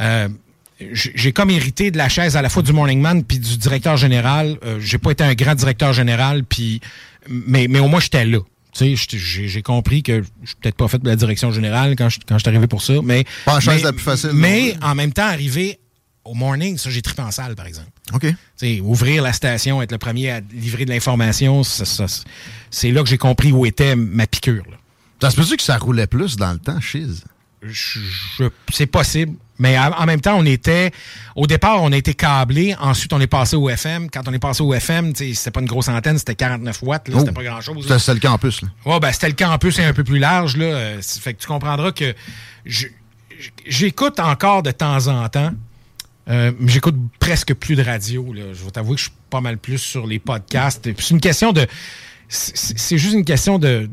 [0.01, 0.29] Euh,
[0.93, 3.97] j'ai comme hérité de la chaise à la fois du Morning Man puis du directeur
[3.97, 4.59] général.
[4.65, 6.81] Euh, j'ai pas été un grand directeur général, puis
[7.29, 8.39] mais, mais au moins j'étais là.
[8.73, 12.09] Tu sais, j'ai compris que je suis peut-être pas fait de la direction générale quand
[12.09, 14.77] je, quand je suis arrivé pour ça, mais Pas la chaise la plus facile, Mais
[14.81, 14.87] non.
[14.89, 15.81] en même temps, arrivé
[16.25, 17.89] au morning, ça j'ai trippé en salle, par exemple.
[18.13, 18.21] OK.
[18.23, 22.07] Tu sais, ouvrir la station, être le premier à livrer de l'information, ça- ça-
[22.71, 24.63] c'est là que j'ai compris où était ma piqûre.
[24.71, 24.77] là.
[25.21, 27.25] Ça se peut-tu que ça roulait plus dans le temps, Chiz?
[27.63, 28.01] Je-
[28.39, 29.37] je- c'est possible.
[29.59, 30.91] Mais en même temps, on était.
[31.37, 32.75] Au départ, on a été câblé.
[32.81, 34.09] Ensuite, on est passé au FM.
[34.11, 36.83] Quand on est passé au FM, tu sais, c'était pas une grosse antenne, c'était 49
[36.83, 37.09] watts.
[37.09, 37.35] là, C'était Oh.
[37.35, 37.87] pas grand-chose.
[37.99, 38.69] C'était le campus, là.
[38.87, 41.03] Ouais, ben, c'était le campus est un peu plus large, là.
[41.03, 42.15] Fait que tu comprendras que
[43.67, 45.53] j'écoute encore de temps en temps
[46.29, 48.33] Euh, j'écoute presque plus de radio.
[48.33, 48.53] Là.
[48.53, 50.89] Je vais t'avouer que je suis pas mal plus sur les podcasts.
[50.99, 51.67] C'est une question de.
[52.29, 53.91] C'est juste une question de.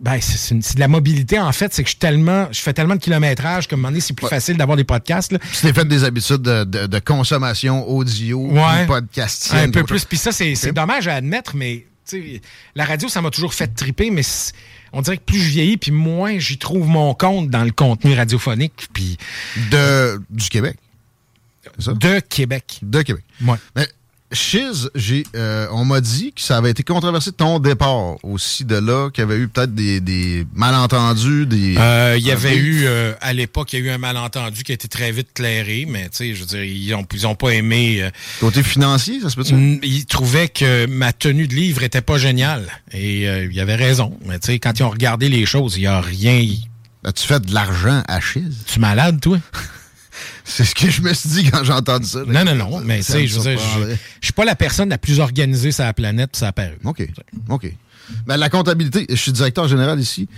[0.00, 1.74] Ben, c'est de la mobilité, en fait.
[1.74, 4.14] C'est que je, tellement, je fais tellement de kilométrage que, à un moment donné, c'est
[4.14, 5.32] plus facile d'avoir des podcasts.
[5.32, 5.38] Là.
[5.38, 9.52] Tu t'es fait des habitudes de, de, consommation audio, ouais, podcast.
[9.54, 10.04] Un peu plus.
[10.04, 11.84] Puis ça, c'est dommage à admettre, mais
[12.74, 14.22] la radio, ça m'a toujours fait triper, mais
[14.92, 18.14] on dirait que plus je vieillis, puis moins j'y trouve mon compte dans le contenu
[18.14, 18.88] radiophonique.
[18.92, 19.18] Puis
[19.70, 20.76] de, du Québec.
[21.86, 22.80] De Québec.
[22.82, 23.24] De Québec.
[23.42, 23.56] Ouais.
[23.76, 23.86] Mais
[24.32, 28.64] Shiz, j'ai, euh, on m'a dit que ça avait été controversé de ton départ aussi
[28.64, 31.76] de là, qu'il y avait eu peut-être des, malentendus, des.
[31.76, 34.70] Euh, il y avait eu euh, à l'époque, il y a eu un malentendu qui
[34.70, 37.34] a été très vite clairé, mais tu sais, je veux dire, ils ont, ils ont
[37.34, 38.08] pas aimé.
[38.38, 39.80] Côté financier, ça se peut-tu?
[39.82, 44.16] Ils trouvaient que ma tenue de livre était pas géniale et il y avait raison.
[44.26, 46.46] Mais tu sais, quand ils ont regardé les choses, il y a rien.
[47.04, 48.64] As-tu fait de l'argent à Shiz?
[48.66, 49.38] Tu es malade, toi?
[50.50, 52.24] C'est ce que je me suis dit quand j'ai entendu ça.
[52.26, 52.80] Non, non, non.
[52.80, 55.92] Mais tu sais, je veux je suis pas la personne la plus organisée sur la
[55.94, 56.76] planète, ça a paru.
[56.84, 57.06] OK.
[57.48, 57.72] OK.
[58.26, 60.28] Ben, la comptabilité, je suis directeur général ici.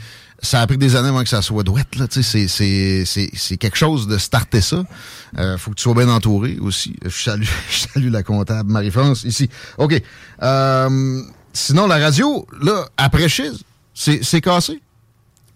[0.42, 1.96] Ça a pris des années avant que ça soit douette.
[1.96, 4.84] Là, c'est, quelque chose de starter ça.
[5.38, 6.94] Euh, faut que tu sois bien entouré aussi.
[7.04, 9.48] Je salue, je salue la comptable Marie-France ici.
[9.78, 10.00] OK.
[10.42, 11.22] Euh,
[11.54, 13.62] sinon, la radio, là, après Chiz,
[13.94, 14.82] c'est cassé.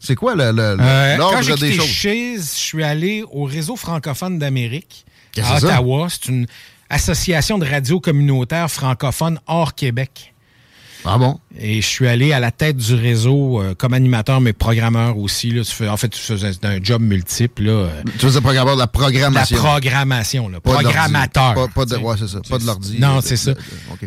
[0.07, 1.87] C'est quoi euh, l'ordre des choses?
[1.87, 5.05] je suis allé au réseau francophone d'Amérique
[5.43, 6.07] à Ottawa.
[6.09, 6.47] C'est une
[6.89, 10.33] association de radio communautaire francophone hors Québec.
[11.09, 11.39] Ah bon?
[11.59, 15.51] Et je suis allé à la tête du réseau euh, comme animateur, mais programmeur aussi.
[15.51, 15.63] Là.
[15.91, 17.63] en fait, tu faisais un job multiple.
[17.63, 17.73] Là.
[17.73, 18.03] Euh.
[18.19, 19.57] Tu faisais programmeur de la programmation.
[19.57, 20.61] La programmation, là.
[20.61, 21.69] programmateur.
[21.75, 22.41] Pas, de, ouais, c'est ça.
[22.49, 22.97] Pas de l'ordi.
[22.99, 23.53] Non, c'est ça.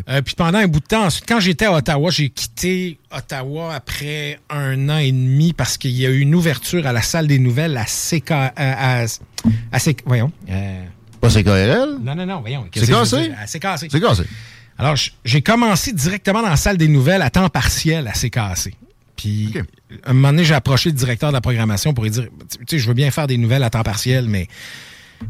[0.08, 4.38] Euh, puis pendant un bout de temps, quand j'étais à Ottawa, j'ai quitté Ottawa après
[4.50, 7.38] un an et demi parce qu'il y a eu une ouverture à la salle des
[7.38, 8.30] nouvelles à CK...
[8.30, 9.06] À, à,
[10.04, 10.30] voyons.
[11.20, 11.98] pas CKRL?
[12.02, 12.66] Non, non, non, voyons.
[12.74, 13.32] C'est cassé?
[13.46, 13.88] C'est cassé.
[13.90, 14.24] C'est cassé.
[14.80, 18.74] Alors, j'ai commencé directement dans la salle des nouvelles à temps partiel à CKC.
[19.14, 19.52] Puis,
[20.04, 22.28] à un moment donné, j'ai approché le directeur de la programmation pour lui dire,
[22.60, 24.48] tu sais, je veux bien faire des nouvelles à temps partiel, mais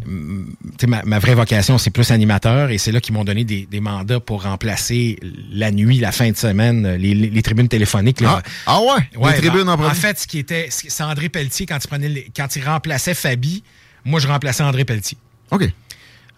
[0.07, 0.45] mm,
[0.87, 2.71] ma, ma, vraie vocation, c'est plus animateur.
[2.71, 5.19] Et c'est là qu'ils m'ont donné des, mandats pour remplacer
[5.51, 8.23] la nuit, la fin de semaine, les, tribunes téléphoniques.
[8.25, 9.31] Ah, ah, ouais?
[9.33, 12.55] les tribunes en, en fait, ce qui était, c'est André Pelletier, quand il, prenait quand
[12.55, 13.65] il remplaçait Fabi,
[14.05, 15.19] moi, je remplaçais André Pelletier.
[15.51, 15.69] OK.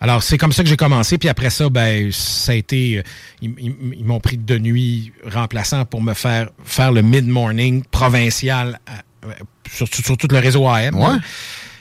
[0.03, 1.17] Alors, c'est comme ça que j'ai commencé.
[1.17, 2.99] Puis après ça, ben, ça a été.
[2.99, 3.03] Euh,
[3.41, 8.81] ils, m'ont pris de nuit remplaçant pour me faire faire le mid-morning provincial
[9.25, 9.31] euh,
[9.71, 10.97] sur, sur, tout le réseau AM.
[10.97, 11.19] Ouais.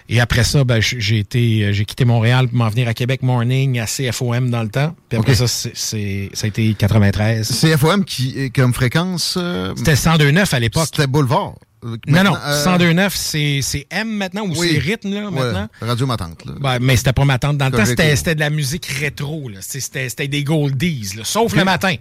[0.08, 3.24] Et après ça, ben, j'ai été, euh, j'ai quitté Montréal pour m'en venir à Québec
[3.24, 4.96] Morning, à CFOM dans le temps.
[5.10, 7.50] Puis après ça, c'est, ça a été 93.
[7.50, 9.40] CFOM qui, comme fréquence?
[9.78, 10.86] C'était 102.9 à l'époque.
[10.86, 11.56] C'était Boulevard.
[11.84, 12.34] Non, non.
[12.34, 15.68] 102.9, c'est M maintenant ou c'est rythme là, maintenant?
[15.82, 16.46] Radio Matante.
[16.46, 16.80] Là.
[16.80, 17.58] mais c'était pas Matante.
[17.58, 19.50] Dans le temps, c'était de la musique rétro.
[19.60, 21.96] C'était des goldies, là, sauf le matin.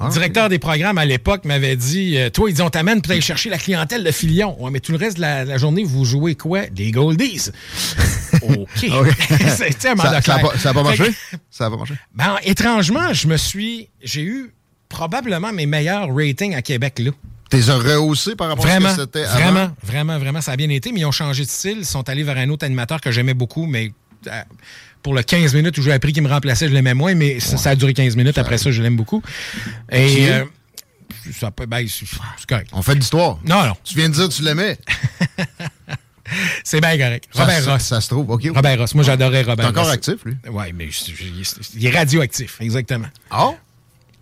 [0.00, 3.02] Le ah, directeur des programmes à l'époque m'avait dit euh, Toi, ils disent on t'amène
[3.02, 4.56] pour aller chercher la clientèle de Filion.
[4.58, 6.68] Ouais, mais tout le reste de la, journée, vous jouez quoi?
[6.68, 7.50] Des goldies.
[8.42, 8.68] OK.
[8.78, 11.12] C'était un ça, ça, a ça a pas marché?
[11.50, 11.94] Ça a pas marché?
[12.14, 13.90] Ben, étrangement, je me suis.
[14.02, 14.54] J'ai eu
[14.88, 17.10] probablement mes meilleurs ratings à Québec là.
[17.50, 19.38] T'es rehaussé par rapport vraiment, à ce que c'était avant?
[19.40, 21.78] Vraiment, vraiment, vraiment, ça a bien été, mais ils ont changé de style.
[21.78, 23.92] Ils sont allés vers un autre animateur que j'aimais beaucoup, mais
[24.28, 24.42] euh,
[25.02, 27.70] pour le 15 minutes où j'ai appris qu'il me remplaçait, je l'aimais moins, mais ça,
[27.70, 28.38] a duré 15 minutes.
[28.38, 29.22] Après ça, je l'aime beaucoup.
[29.90, 30.30] Et...
[30.30, 30.44] Euh,
[31.32, 32.06] ça peut, ben, c'est
[32.48, 32.70] correct.
[32.72, 33.38] On fait de l'histoire.
[33.44, 33.74] Non, non.
[33.84, 34.78] Tu viens de dire que tu l'aimais.
[36.64, 37.28] c'est bien correct.
[37.34, 37.82] Robert Ross.
[37.82, 38.48] Ça, se trouve, OK.
[38.54, 38.94] Robert Ross.
[38.94, 39.76] Moi, j'adorais Robert Ross.
[39.76, 40.36] encore actif, lui?
[40.50, 40.88] Oui, mais
[41.74, 43.08] il est radioactif, exactement.
[43.30, 43.50] Ah?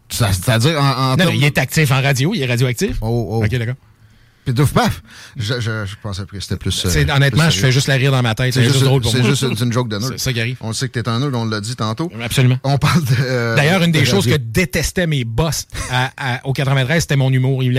[0.09, 2.97] C'est-à-dire en, Non, il est actif en radio, il est radioactif.
[3.01, 3.45] Oh, oh.
[3.45, 3.77] OK, d'accord.
[4.49, 5.03] Puis douf paf!
[5.37, 6.87] Je, je, je, pensais que c'était plus.
[6.87, 8.55] Euh, honnêtement, je fais juste la rire dans ma tête.
[8.55, 9.23] C'est juste, drôle pour moi.
[9.23, 10.13] C'est juste une joke de nerd.
[10.13, 10.57] C'est ça qui arrive.
[10.63, 12.11] On sait que t'es un nerd, on l'a dit tantôt.
[12.19, 12.57] Absolument.
[12.65, 13.15] On parle de.
[13.21, 15.67] Euh, D'ailleurs, une des choses que détestaient mes boss
[16.45, 17.63] au 93, c'était mon humour.
[17.63, 17.75] Il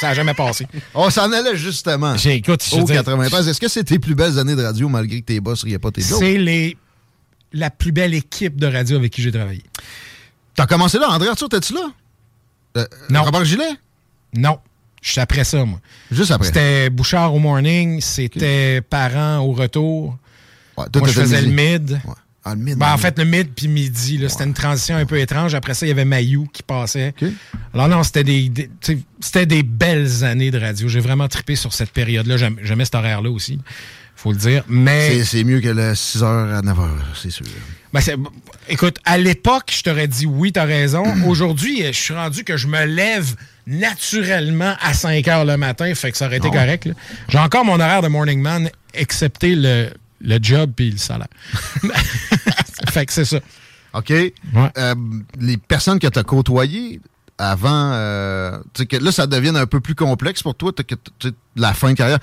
[0.00, 0.66] ça n'a jamais passé.
[0.94, 2.16] On s'en allait justement.
[2.16, 3.46] Écoute, au 93.
[3.46, 5.92] Est-ce que c'est tes plus belles années de radio malgré que tes boss riaient pas
[5.92, 6.18] tes jokes?
[6.18, 6.76] C'est les
[7.52, 9.62] la plus belle équipe de radio avec qui j'ai travaillé.
[10.54, 11.90] T'as commencé là, André Arthur, t'es-tu là?
[12.76, 13.22] Euh, non.
[13.22, 13.70] Robert Gilet?
[14.34, 14.58] Non.
[15.02, 15.80] Je suis après ça, moi.
[16.10, 16.46] Juste après.
[16.46, 20.16] C'était Bouchard au morning, c'était Parents au retour.
[20.76, 22.00] moi, je faisais le mid.
[22.46, 24.22] Ah, le mid ben, en fait, le mid puis midi.
[24.28, 25.54] C'était une transition un peu étrange.
[25.54, 27.14] Après ça, il y avait Mayou qui passait.
[27.72, 28.70] Alors non, c'était des,
[29.20, 30.88] c'était des belles années de radio.
[30.88, 32.36] J'ai vraiment trippé sur cette période-là.
[32.62, 33.60] J'aimais cet horaire-là aussi
[34.24, 34.64] faut le dire.
[34.68, 35.22] Mais.
[35.24, 37.46] C'est mieux que le 6h à 9h, c'est sûr.
[37.94, 38.02] Ben
[38.68, 41.04] écoute, à l'époque, je t'aurais dit oui, t'as raison.
[41.28, 43.36] Aujourd'hui, je suis rendu que je me lève
[43.68, 46.88] naturellement à 5 h le matin, fait que ça aurait été ah correct.
[47.28, 49.90] J'ai encore mon horaire de morning man, excepté le,
[50.20, 51.28] le job puis le salaire.
[52.90, 53.38] fait que c'est ça.
[53.92, 54.10] OK?
[54.10, 54.94] Euh,
[55.38, 57.00] les personnes que tu as côtoyées
[57.38, 60.96] avant, euh, que là, ça devient un peu plus complexe pour toi, que,
[61.54, 62.18] la fin de carrière.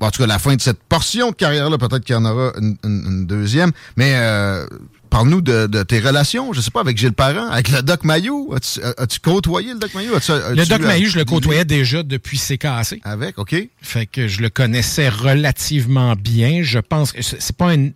[0.00, 2.52] en tout cas, la fin de cette portion de carrière-là, peut-être qu'il y en aura
[2.58, 3.70] une, deuxième.
[3.96, 4.66] Mais euh,
[5.14, 8.52] parle-nous de, tes relations, je sais pas, avec Gilles Parent, avec le Doc Mayou.
[8.52, 10.12] As-tu, côtoyé le Doc Mayou?
[10.12, 13.00] le Doc Mayou, je le côtoyais déjà depuis CKC.
[13.04, 13.54] Avec, OK.
[13.80, 16.62] Fait que je le connaissais relativement bien.
[16.64, 17.92] Je pense que c'est pas une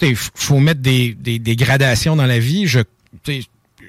[0.00, 2.66] il faut mettre des, des, gradations dans la vie.
[2.66, 2.80] Je,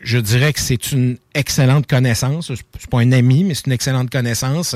[0.03, 2.51] je dirais que c'est une excellente connaissance.
[2.53, 4.75] C'est pas un ami, mais c'est une excellente connaissance.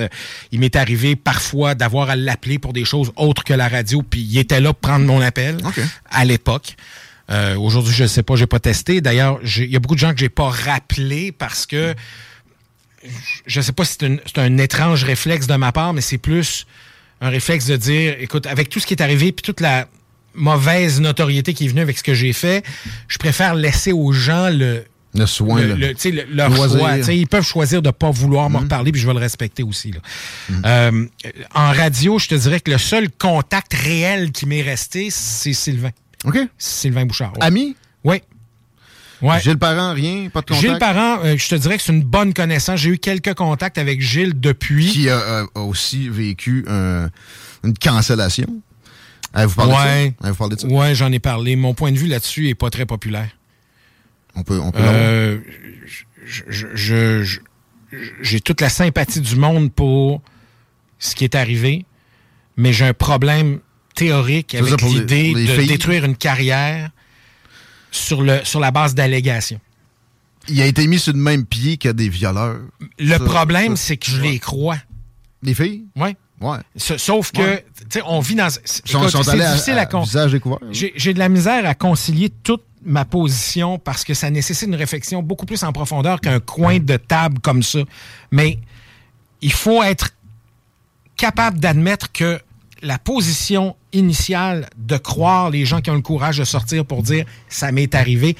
[0.53, 4.21] Il m'est arrivé parfois d'avoir à l'appeler pour des choses autres que la radio, puis
[4.21, 5.57] il était là pour prendre mon appel
[6.09, 6.75] à l'époque.
[7.31, 9.01] Euh, aujourd'hui, je ne sais pas, j'ai pas testé.
[9.01, 11.95] D'ailleurs, il y a beaucoup de gens que j'ai pas rappelé parce que
[13.47, 16.67] je ne sais pas si c'est un étrange réflexe de ma part, mais c'est plus
[17.19, 19.87] un réflexe de dire, écoute, avec tout ce qui est arrivé, puis toute la,
[20.33, 22.63] mauvaise notoriété qui est venue avec ce que j'ai fait,
[23.07, 25.93] je préfère laisser aux gens le, le soin, le,
[26.33, 26.97] leur choix.
[26.97, 28.63] Ils peuvent choisir de ne pas vouloir me mhm.
[28.63, 29.91] reparler, puis je vais le respecter aussi.
[29.91, 29.99] Là.
[30.49, 30.61] Mhm.
[30.65, 31.05] Euh,
[31.53, 35.91] en radio, je te dirais que le seul contact réel qui m'est resté, c'est Sylvain.
[36.25, 36.37] OK.
[36.57, 37.33] Sylvain Bouchard.
[37.39, 37.75] Ami?
[38.03, 38.21] Oui.
[39.21, 39.39] Ouais.
[39.39, 40.29] Gilles Parent, rien?
[40.29, 40.61] Pas de contact?
[40.61, 42.79] Gilles Parent, euh, je te dirais que c'est une bonne connaissance.
[42.79, 44.87] J'ai eu quelques contacts avec Gilles depuis.
[44.87, 48.47] Qui a, aussi vécu une cancellation?
[49.33, 50.15] Avez-vous parlé ouais.
[50.21, 50.33] de ça?
[50.33, 50.67] parlé de ça?
[50.67, 51.55] Ouais, j'en ai parlé.
[51.55, 53.29] Mon point de vue là-dessus est pas très populaire.
[54.35, 55.39] On peut, on peut euh,
[58.21, 60.21] j'ai toute la sympathie du monde pour
[60.99, 61.85] ce qui est arrivé,
[62.57, 63.59] mais j'ai un problème
[63.95, 66.89] théorique avec l'idée de détruire une carrière
[67.91, 69.59] sur, le, sur la base d'allégations.
[70.47, 72.59] Il a été mis sur le même pied que des violeurs.
[72.97, 74.77] Le problème, c'est que je les crois.
[75.43, 75.83] Les filles?
[75.95, 76.15] Oui.
[76.39, 76.57] Ouais.
[76.75, 78.49] Sauf que, tu sais, on vit dans.
[78.49, 84.15] C'est difficile à, à, J'ai de la misère à concilier toute ma position parce que
[84.15, 87.79] ça nécessite une réflexion beaucoup plus en profondeur qu'un coin de table comme ça.
[88.31, 88.57] Mais
[89.41, 90.09] il faut être
[91.15, 92.39] capable d'admettre que
[92.81, 97.25] la position initiale de croire les gens qui ont le courage de sortir pour dire
[97.47, 98.35] ça m'est arrivé,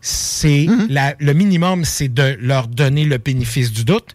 [0.00, 1.16] c'est mm-hmm.
[1.18, 4.14] le minimum, c'est de leur donner le bénéfice du doute.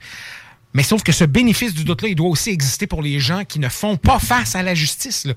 [0.73, 3.59] Mais sauf que ce bénéfice du doute-là, il doit aussi exister pour les gens qui
[3.59, 5.25] ne font pas face à la justice.
[5.25, 5.33] Là.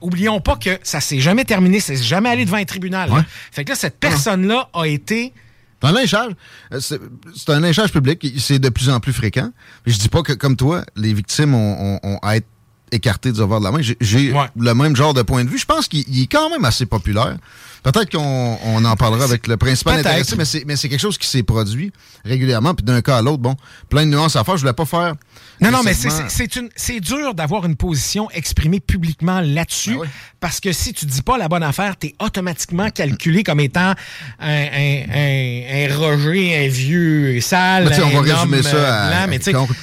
[0.00, 3.10] oublions pas que ça s'est jamais terminé, c'est jamais allé devant un tribunal.
[3.52, 5.34] Fait que là, cette personne-là a été
[5.82, 6.32] un lynchage.
[6.72, 8.26] Euh, c'est un lynchage public.
[8.38, 9.50] C'est de plus en plus fréquent.
[9.86, 12.48] Je dis pas que, comme toi, les victimes ont, ont, à être
[12.92, 13.80] écartées du revoir de la main.
[14.00, 15.58] J'ai le même genre de point de vue.
[15.58, 17.36] Je pense qu'il est quand même assez populaire.
[17.82, 21.42] Peut-être qu'on on en parlera avec le principal intéressé, mais c'est quelque chose qui s'est
[21.42, 21.92] produit
[22.24, 22.74] régulièrement.
[22.74, 23.56] Puis d'un cas à l'autre, bon,
[23.88, 24.56] plein de nuances à faire.
[24.56, 25.14] Je voulais pas faire.
[25.60, 29.96] Non, non, mais c'est dur d'avoir une position exprimée publiquement là-dessus.
[29.98, 30.08] Ben
[30.40, 33.94] parce que si tu dis pas la bonne affaire, tu es automatiquement calculé comme étant
[34.38, 37.88] un, un, un, Roger, un vieux sale.
[37.88, 39.26] Ben, on va résumer ça à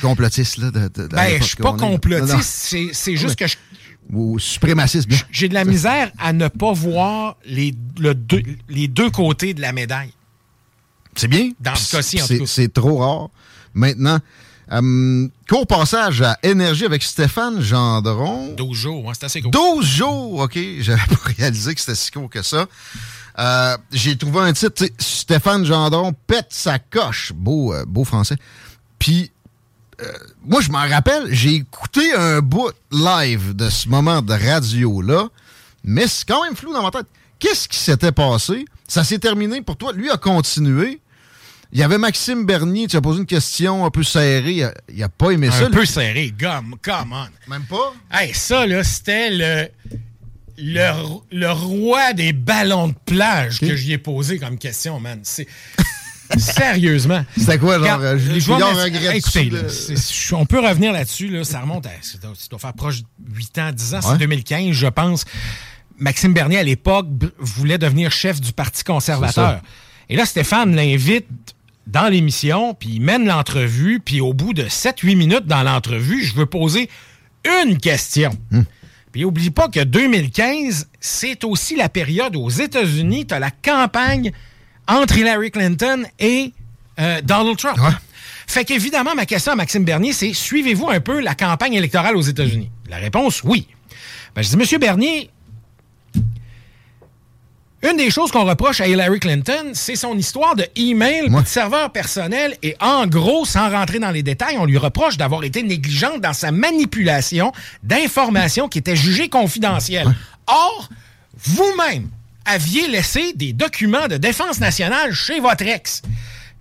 [0.02, 0.58] complotiste.
[0.58, 2.76] Là, de, de, ben, je suis pas complotiste.
[2.94, 3.56] C'est juste que je
[4.12, 5.10] ou suprémaciste.
[5.32, 9.62] J'ai de la misère à ne pas voir les, le deux, les deux côtés de
[9.62, 10.12] la médaille.
[11.16, 11.52] C'est bien.
[11.60, 12.46] Dans ce cas-ci, en tout cas.
[12.46, 13.30] C'est trop rare.
[13.74, 14.20] Maintenant,
[14.72, 18.54] euh, court passage à Énergie avec Stéphane Gendron.
[18.56, 19.52] 12 jours, hein, c'est assez court.
[19.52, 20.58] 12 jours, OK.
[20.80, 22.68] J'avais pas réalisé que c'était si court que ça.
[23.38, 27.34] Euh, j'ai trouvé un titre, Stéphane Gendron pète sa coche.
[27.34, 28.38] Beau, euh, beau français.
[28.98, 29.32] Puis
[30.02, 30.12] euh,
[30.44, 35.30] moi, je m'en rappelle, j'ai écouté un bout live de ce moment de radio-là,
[35.84, 37.08] mais c'est quand même flou dans ma tête.
[37.40, 38.66] Qu'est-ce qui s'était passé?
[38.88, 39.94] Ça s'est terminé pour toi.
[39.94, 41.00] Lui a continué.
[41.72, 44.64] Il y avait Maxime Bernier, tu as posé une question un peu serrée.
[44.90, 45.66] Il a, pas aimé ça.
[45.66, 47.50] Un peu serré, come, come on.
[47.50, 47.94] Même pas?
[48.12, 49.68] Hey, ça, là, c'était le,
[50.58, 55.20] le, roi des ballons de plage que j'y ai posé comme question, man.
[55.24, 55.48] C'est.
[56.38, 57.24] Sérieusement.
[57.38, 59.52] C'était quoi, genre, euh, je l'ai Écoutez,
[60.34, 63.72] on peut revenir là-dessus, là, ça remonte à, ça doit, faire proche de 8 ans,
[63.72, 65.26] 10 ans, c'est 2015, je pense.
[65.98, 67.08] Maxime Bernier, à l'époque,
[67.40, 69.62] voulait devenir chef du Parti conservateur.
[70.10, 71.28] Et là, Stéphane l'invite
[71.88, 76.34] dans l'émission, puis il mène l'entrevue, puis au bout de 7-8 minutes dans l'entrevue, je
[76.34, 76.90] veux poser
[77.64, 78.32] une question.
[78.52, 78.64] Hmm.
[79.12, 84.32] Puis oublie pas que 2015, c'est aussi la période aux États-Unis, tu as la campagne
[84.88, 86.54] entre Hillary Clinton et
[87.00, 87.78] euh, Donald Trump.
[88.48, 92.22] Fait qu'évidemment, ma question à Maxime Bernier, c'est suivez-vous un peu la campagne électorale aux
[92.22, 92.70] États-Unis?
[92.90, 93.68] La réponse, oui.
[94.36, 95.32] Ben, je dis, Monsieur Bernier,
[97.82, 101.92] une des choses qu'on reproche à Hillary Clinton, c'est son histoire de email de serveur
[101.92, 102.58] personnel.
[102.64, 106.34] Et en gros, sans rentrer dans les détails, on lui reproche d'avoir été négligente dans
[106.34, 107.52] sa manipulation
[107.84, 110.16] d'informations qui étaient jugées confidentielles.
[110.48, 110.90] Or,
[111.38, 112.10] vous-même,
[112.46, 116.02] aviez laissé des documents de défense nationale chez votre ex.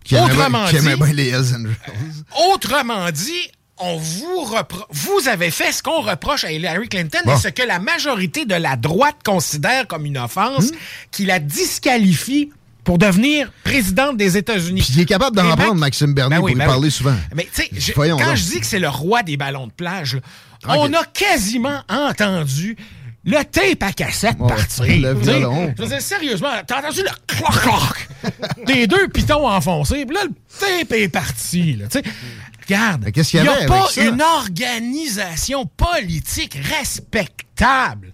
[0.05, 1.33] Qui autrement dit, les
[2.53, 4.47] Autrement dit, on vous
[4.91, 8.55] vous avez fait ce qu'on reproche à Hillary Clinton et ce que la majorité de
[8.55, 10.77] la droite considère comme une offense hmm?
[11.11, 12.51] qui la disqualifie
[12.85, 14.83] pour devenir présidente des États-Unis.
[14.83, 17.17] Puis il est capable d'en prendre, Maxime Bernier, ben pour y ben parler souvent.
[17.35, 20.21] Mais tu sais, quand je dis que c'est le roi des ballons de plage,
[20.69, 22.77] on a quasiment entendu
[23.25, 24.85] le tape à cassette partir.
[24.87, 25.73] Le violon.
[25.77, 28.09] Je veux dire, sérieusement, t'as entendu le cloc-cloc
[28.67, 31.75] des deux pitons enfoncés, puis là, le tape est parti.
[31.75, 31.87] Là,
[32.67, 38.14] regarde, il n'y a, pas une organisation politique respectable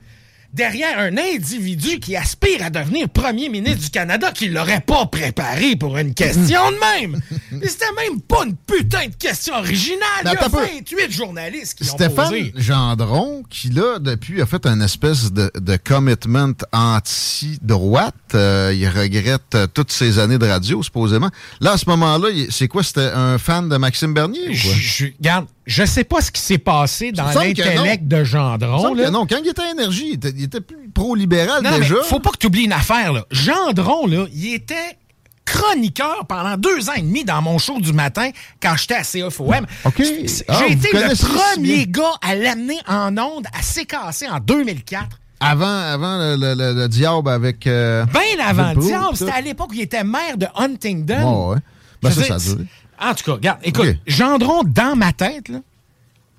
[0.53, 5.77] derrière un individu qui aspire à devenir premier ministre du Canada qui l'aurait pas préparé
[5.77, 7.21] pour une question de même.
[7.63, 10.01] C'était même pas une putain de question originale.
[10.25, 12.53] Il y a 28 journalistes qui Stéphane l'ont posé.
[12.57, 18.15] Gendron, qui là, depuis, a fait un espèce de, de commitment anti-droite.
[18.35, 21.31] Euh, il regrette euh, toutes ses années de radio, supposément.
[21.61, 22.83] Là, à ce moment-là, c'est quoi?
[22.83, 24.73] C'était un fan de Maxime Bernier ou quoi?
[24.77, 28.93] Je, regarde, je sais pas ce qui s'est passé dans l'intellect de Gendron.
[28.93, 29.11] Là.
[29.11, 31.95] non, quand il était à Énergie, il était, plus pro-libéral déjà.
[31.95, 33.13] Mais faut pas que tu oublies une affaire.
[33.13, 33.25] Là.
[33.31, 34.99] Gendron, là, il était
[35.45, 39.65] chroniqueur pendant deux ans et demi dans mon show du matin quand j'étais à CFOM.
[39.85, 40.03] OK.
[40.49, 45.07] Ah, J'ai été le premier gars à l'amener en onde à CKC en 2004.
[45.39, 47.69] Avant, avant le, diable avec.
[47.69, 49.17] Euh, Bien avant le diable.
[49.17, 51.23] C'était à l'époque où il était maire de Huntingdon.
[51.25, 51.61] Oh, ouais.
[52.03, 52.55] Ben, ça, ça
[53.01, 55.61] en tout cas, regarde, écoute, Gendron, dans ma tête, là,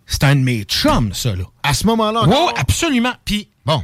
[0.06, 1.44] c'est un de mes chums, ça, là.
[1.64, 3.14] À ce moment-là, Oui, absolument.
[3.26, 3.84] Puis, bon,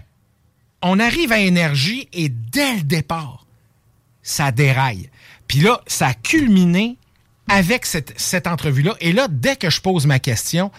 [0.81, 3.45] on arrive à Énergie et dès le départ,
[4.21, 5.09] ça déraille.
[5.47, 6.97] Puis là, ça a culminé
[7.47, 8.95] avec cette, cette entrevue-là.
[8.99, 10.71] Et là, dès que je pose ma question,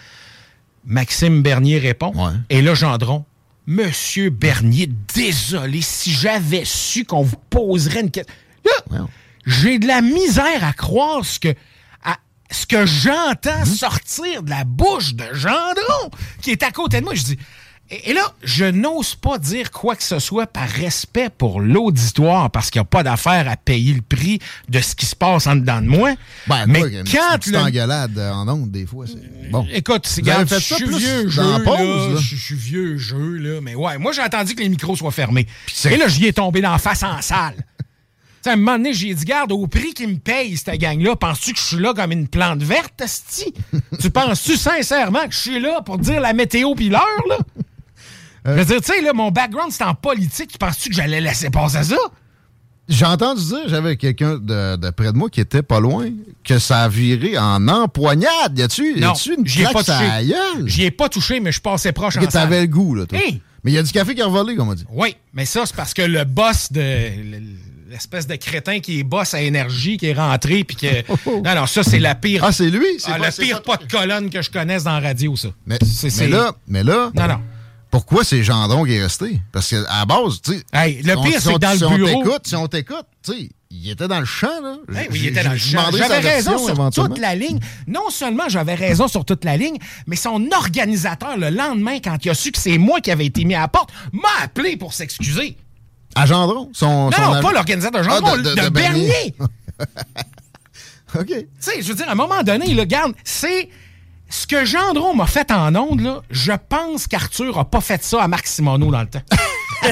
[0.85, 2.13] Maxime Bernier répond.
[2.49, 3.25] Et là, Gendron,
[3.65, 8.33] Monsieur Bernier, désolé, si j'avais su qu'on vous poserait une question.
[8.65, 9.05] Là,
[9.45, 11.55] j'ai de la misère à croire ce que
[12.51, 13.65] ce que j'entends mhm.
[13.65, 16.09] sortir de la bouche de Gendron,
[16.41, 17.15] qui est à côté de moi.
[17.15, 17.37] Je dis,
[17.91, 22.69] et, là, je n'ose pas dire quoi que ce soit par respect pour l'auditoire, parce
[22.69, 25.55] qu'il n'y a pas d'affaire à payer le prix de ce qui se passe en
[25.55, 26.13] dedans de moi.
[26.45, 29.65] Ben, mais quand tu engueulade en ondes, des fois, c'est bon.
[29.71, 34.11] Écoute, c'est je suis vieux jeu, là, je suis vieux jeu, là, mais ouais, moi
[34.11, 35.47] j'ai attendu que les micros soient fermés.
[35.85, 37.55] Et là, j'y ai tombé dans face en salle
[38.45, 41.53] à un moment donné, j'ai dit, garde, au prix qu'ils me payent, cette gang-là, penses-tu
[41.53, 43.53] que je suis là comme une plante verte, Asti?
[43.99, 47.37] tu penses-tu sincèrement que je suis là pour dire la météo pis l'heure, là?
[48.47, 48.53] Euh.
[48.55, 50.57] Je veux dire, tu sais, là, mon background, c'est en politique.
[50.57, 51.97] Penses-tu que j'allais laisser passer ça?
[52.87, 56.09] J'ai entendu dire, j'avais quelqu'un de, près de moi qui était pas loin,
[56.43, 58.57] que ça a viré en empoignade.
[58.57, 58.95] Y a-tu
[59.35, 60.33] une j'y ai pas touché.
[60.65, 63.19] J'y ai pas touché, mais je passais proche en t'avais le goût, là, toi.
[63.63, 64.85] Mais il y a du café qui a volé, comme on dit.
[64.89, 66.81] Oui, mais ça, c'est parce que le boss de
[67.89, 70.87] l'espèce de crétin qui est boss à énergie, qui est rentré, puis que.
[71.43, 72.43] Non, non, ça, c'est la pire.
[72.43, 72.85] Ah, c'est lui?
[72.99, 75.49] C'est ah, le pire pas de colonne que je connaisse dans la radio, ça.
[75.65, 75.77] Mais,
[76.17, 77.11] mais là, mais là.
[77.15, 77.41] Non, non.
[77.91, 79.41] Pourquoi c'est Gendron qui est resté?
[79.51, 80.63] Parce qu'à la base, tu sais.
[80.73, 82.37] Hey, le pire, c'est que dans le bureau.
[82.43, 84.77] si on t'écoute, tu sais, il était dans le champ, là.
[84.89, 85.89] oui, il était dans le champ.
[85.91, 86.57] J'avais raison
[86.91, 87.59] sur toute la ligne.
[87.87, 89.77] Non seulement j'avais raison sur toute la ligne,
[90.07, 93.43] mais son organisateur, le lendemain, quand il a su que c'est moi qui avais été
[93.43, 95.57] mis à la porte, m'a appelé pour s'excuser.
[96.15, 96.69] À Gendron?
[96.73, 99.35] Son, non, non, pas l'organisateur ah, Gendron, de, Bernier.
[101.15, 101.27] OK.
[101.27, 103.69] Tu sais, je veux dire, à un moment donné, là, regarde, c'est
[104.29, 108.23] ce que Gendron m'a fait en ondes, là, je pense qu'Arthur a pas fait ça
[108.23, 109.23] à Marc Simoneau dans le temps.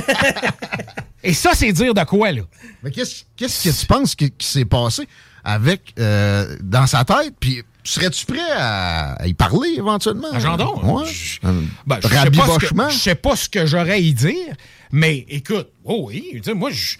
[1.23, 2.43] Et ça, c'est dire de quoi, là?
[2.83, 5.07] Mais qu'est-ce que tu penses qui, s'est passé
[5.43, 7.33] avec, euh, dans sa tête?
[7.39, 10.31] Puis serais-tu prêt à, y parler éventuellement?
[10.31, 10.99] À Gendron?
[10.99, 11.07] Ouais.
[11.07, 11.39] Je,
[11.85, 14.55] ben, je, sais pas ce que, je sais pas ce que j'aurais à y dire,
[14.91, 16.97] mais écoute, oh oui, moi, je.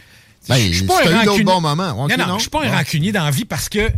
[0.47, 1.43] Ben, je suis pas un rancunier.
[1.43, 2.07] Bon moment.
[2.07, 3.89] non, non, je suis pas un rancunier dans la vie parce que.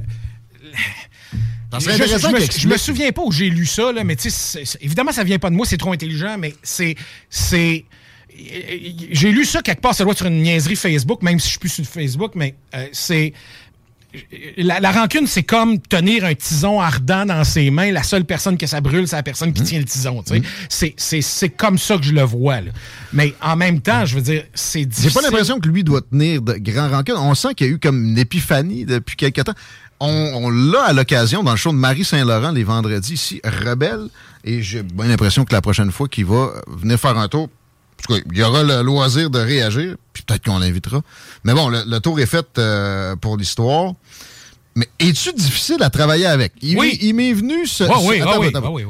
[1.71, 5.37] Je, me, souviens pas où j'ai lu ça, là, mais tu sais, évidemment, ça vient
[5.37, 6.95] pas de moi, c'est trop intelligent, mais c'est.
[7.29, 7.85] c'est
[9.11, 11.49] j'ai lu ça quelque part, ça doit être sur une niaiserie Facebook, même si je
[11.51, 13.33] suis plus sur Facebook, mais euh, c'est
[14.57, 17.91] la, rancune, c'est comme tenir un tison ardent dans ses mains.
[17.91, 19.65] La seule personne que ça brûle, c'est la personne qui mmh.
[19.65, 20.23] tient le tison.
[20.27, 20.41] Mmh.
[20.97, 22.57] C'est comme ça que je le vois.
[23.13, 25.09] Mais en même temps, je veux dire, c'est difficile.
[25.09, 27.15] J'ai pas l'impression que lui doit tenir de grands rancunes.
[27.17, 29.53] On sent qu'il y a eu comme une épiphanie depuis quelque temps.
[29.99, 34.07] On, l'a à l'occasion dans le show de Marie Saint-Laurent les vendredis ici, Rebelle.
[34.45, 37.49] Et j'ai bien l'impression que la prochaine fois qu'il va venir faire un tour,
[38.09, 41.01] il y aura le loisir de réagir, puis peut-être qu'on l'invitera.
[41.43, 43.93] Mais bon, le, tour est fait euh, pour l'histoire.
[44.75, 46.53] Mais es-tu difficile à travailler avec?
[46.61, 46.97] Il, Oui.
[47.01, 47.83] il m'est venu ce.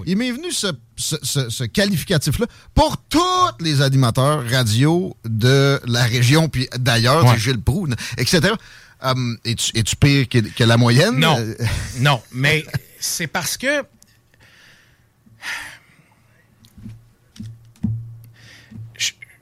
[0.06, 2.46] Il m'est venu ce, ce- ce- ce qualificatif-là
[2.76, 3.20] pour tous
[3.62, 7.34] les animateurs radio de la région, puis d'ailleurs, Ouais.
[7.34, 8.54] du Gilles Proulx, etc.
[9.02, 11.18] Hum, es-tu, es-tu pire que, que la moyenne?
[11.18, 11.38] Non.
[11.40, 11.56] Euh,
[12.00, 12.66] Non, mais
[13.00, 13.84] c'est parce que.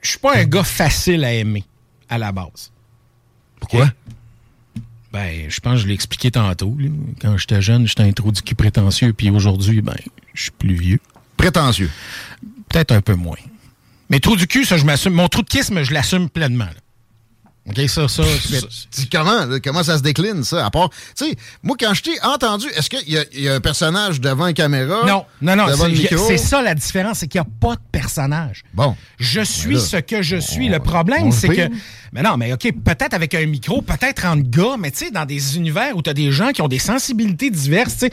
[0.00, 1.64] Je suis pas un gars facile à aimer
[2.08, 2.70] à la base.
[3.60, 3.90] Pourquoi?
[5.12, 6.76] Ben, je pense que je l'ai expliqué tantôt.
[6.78, 6.88] là.
[7.20, 9.96] Quand j'étais jeune, j'étais un trou du cul prétentieux, puis aujourd'hui, ben,
[10.34, 11.00] je suis plus vieux.
[11.36, 11.90] Prétentieux.
[12.68, 13.38] Peut-être un peu moins.
[14.10, 15.14] Mais trou du cul, ça, je m'assume.
[15.14, 16.64] Mon trou de kisme, je l'assume pleinement.
[16.66, 16.72] là.
[17.68, 18.22] OK, ça, ça,
[19.12, 20.64] comment, là, comment ça se décline, ça?
[20.64, 23.60] À part, tu sais, moi, quand je t'ai entendu, est-ce qu'il y, y a un
[23.60, 25.04] personnage devant une caméra?
[25.06, 25.66] Non, non, non,
[26.26, 28.62] c'est ça la différence, c'est qu'il n'y a pas de personnage.
[28.72, 28.96] Bon.
[29.18, 30.68] Je suis là, ce que je suis.
[30.68, 31.68] on- le problème, c'est que.
[32.12, 35.26] Mais non, mais OK, peut-être avec un micro, peut-être entre gars, mais tu sais, dans
[35.26, 38.10] des univers où tu as des gens qui ont des sensibilités diverses, tu sais,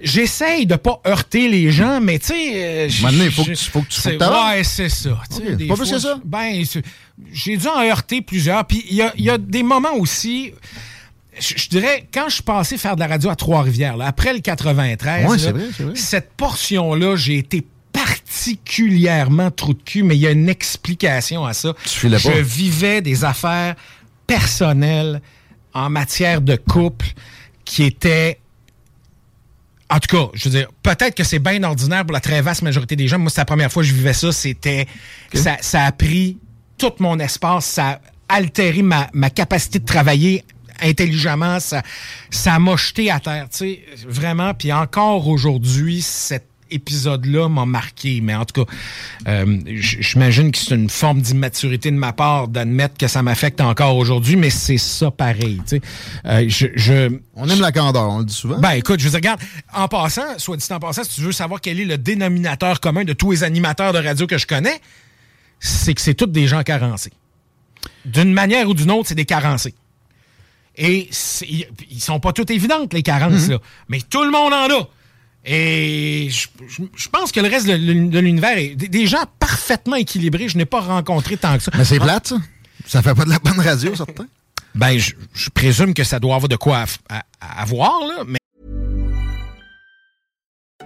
[0.00, 2.52] j'essaye de pas heurter les gens, mais tu sais.
[2.54, 4.08] euh, Maintenant, il faut que tu- faut que tu-.
[4.08, 5.18] Ouais, c'est ça.
[5.30, 6.20] tu sais, OK, des pas plus fois, que ça?
[6.22, 6.64] Ben,
[7.32, 8.64] j'ai dû en heurter plusieurs.
[8.66, 10.52] Puis il y a, il y a des moments aussi.
[11.38, 15.24] Je, je dirais, quand je passé faire de la radio à Trois-Rivières, après le 93,
[15.26, 15.92] Ouais, là, c'est vrai, c'est vrai.
[15.96, 21.52] cette portion-là, j'ai été particulièrement trou de cul, mais il y a une explication à
[21.52, 21.74] ça.
[21.84, 22.18] Tu pas.
[22.18, 23.74] Je vivais des affaires
[24.26, 25.20] personnelles
[25.74, 27.06] en matière de couple
[27.64, 28.38] qui étaient
[29.92, 32.62] en tout cas, je veux dire, peut-être que c'est bien ordinaire pour la très vaste
[32.62, 33.18] majorité des gens.
[33.18, 34.30] Moi, c'est la première fois que je vivais ça.
[34.30, 34.86] C'était.
[35.34, 36.38] Ça, ça a pris
[36.80, 37.66] tout mon espace.
[37.66, 38.00] Ça a
[38.36, 40.44] altéré ma, ma capacité de travailler
[40.82, 41.60] intelligemment.
[41.60, 41.82] Ça
[42.30, 44.54] ça m'a jeté à terre, tu sais, vraiment.
[44.54, 48.20] Puis encore aujourd'hui, cet épisode-là m'a marqué.
[48.22, 48.72] Mais en tout cas,
[49.28, 53.96] euh, j'imagine que c'est une forme d'immaturité de ma part d'admettre que ça m'affecte encore
[53.96, 55.80] aujourd'hui, mais c'est ça pareil, tu sais.
[56.26, 58.58] Euh, je, je, On aime la candeur, on le dit souvent.
[58.58, 59.40] ben écoute, je veux dire, regarde,
[59.74, 63.04] en passant, soit dit en passant, si tu veux savoir quel est le dénominateur commun
[63.04, 64.80] de tous les animateurs de radio que je connais,
[65.60, 67.12] c'est que c'est tous des gens carencés.
[68.04, 69.74] D'une manière ou d'une autre, c'est des carencés.
[70.76, 71.08] Et
[71.90, 73.58] ils sont pas toutes évidentes, les carences, là.
[73.88, 74.88] Mais tout le monde en a.
[75.44, 79.24] Et je, je- je pense que le reste de, l'uni- de l'univers est des, gens
[79.38, 80.48] parfaitement équilibrés.
[80.48, 81.70] Je n'ai pas rencontré tant que ça.
[81.76, 82.36] Mais c'est plate, ça.
[82.86, 84.26] Ça fait pas de la bonne radio, certain.
[84.74, 86.84] Ben, je, je présume que ça doit avoir de quoi
[87.40, 88.24] avoir, là.
[88.26, 88.38] Mais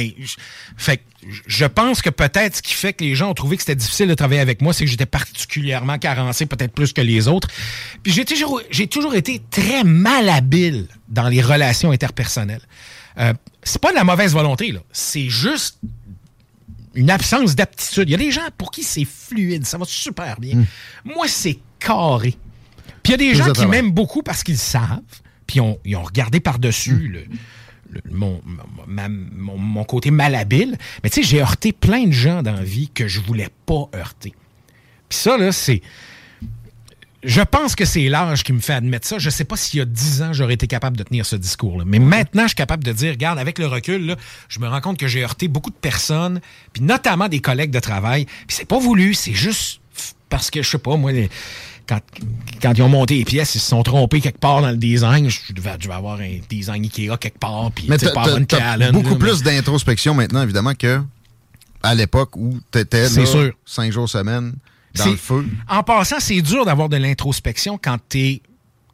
[0.00, 0.36] Et je-
[0.76, 1.02] Fait que
[1.46, 4.08] je pense que peut-être ce qui fait que les gens ont trouvé que c'était difficile
[4.08, 7.48] de travailler avec moi, c'est que j'étais particulièrement carencé, peut-être plus que les autres.
[8.02, 12.62] Puis j'ai toujours, j'ai toujours été très malhabile dans les relations interpersonnelles.
[13.18, 14.80] Euh, c'est pas de la mauvaise volonté, là.
[14.92, 15.78] C'est juste
[16.94, 18.08] une absence d'aptitude.
[18.08, 20.64] Il y a des gens pour qui c'est fluide, ça va super bien.
[21.04, 22.34] Moi, c'est carré.
[23.02, 25.00] Puis il y a des gens qui m'aiment beaucoup parce qu'ils savent,
[25.46, 27.24] puis ils ont, ils ont regardé par-dessus le,
[28.10, 28.40] mon,
[28.86, 30.76] mon, mon côté malhabile.
[31.02, 33.88] Mais tu sais, j'ai heurté plein de gens dans la vie que je voulais pas
[33.94, 34.34] heurter.
[35.08, 35.82] Puis ça, là, c'est...
[37.22, 39.18] Je pense que c'est l'âge qui me fait admettre ça.
[39.18, 41.84] Je sais pas s'il y a 10 ans, j'aurais été capable de tenir ce discours-là.
[41.86, 44.16] Mais maintenant, je suis capable de dire, regarde, avec le recul,
[44.48, 46.40] je me rends compte que j'ai heurté beaucoup de personnes,
[46.72, 48.24] puis notamment des collègues de travail.
[48.24, 49.82] Puis c'est pas voulu, c'est juste
[50.30, 51.12] parce que, je sais pas, moi,
[51.86, 52.00] quand,
[52.62, 55.28] quand ils ont monté les pièces, ils se sont trompés quelque part dans le design.
[55.28, 58.76] Je devais, je devais avoir un design Ikea quelque part, puis Mais t'as pas t'as-
[58.92, 61.00] beaucoup là, mais- plus d'introspection maintenant, évidemment, que
[61.82, 63.52] à l'époque où t'étais C'est là, sûr.
[63.64, 64.52] cinq jours semaine
[64.94, 65.46] dans C'est- le feu.
[65.68, 68.42] En passant, c'est dur d'avoir de l'introspection quand t'es,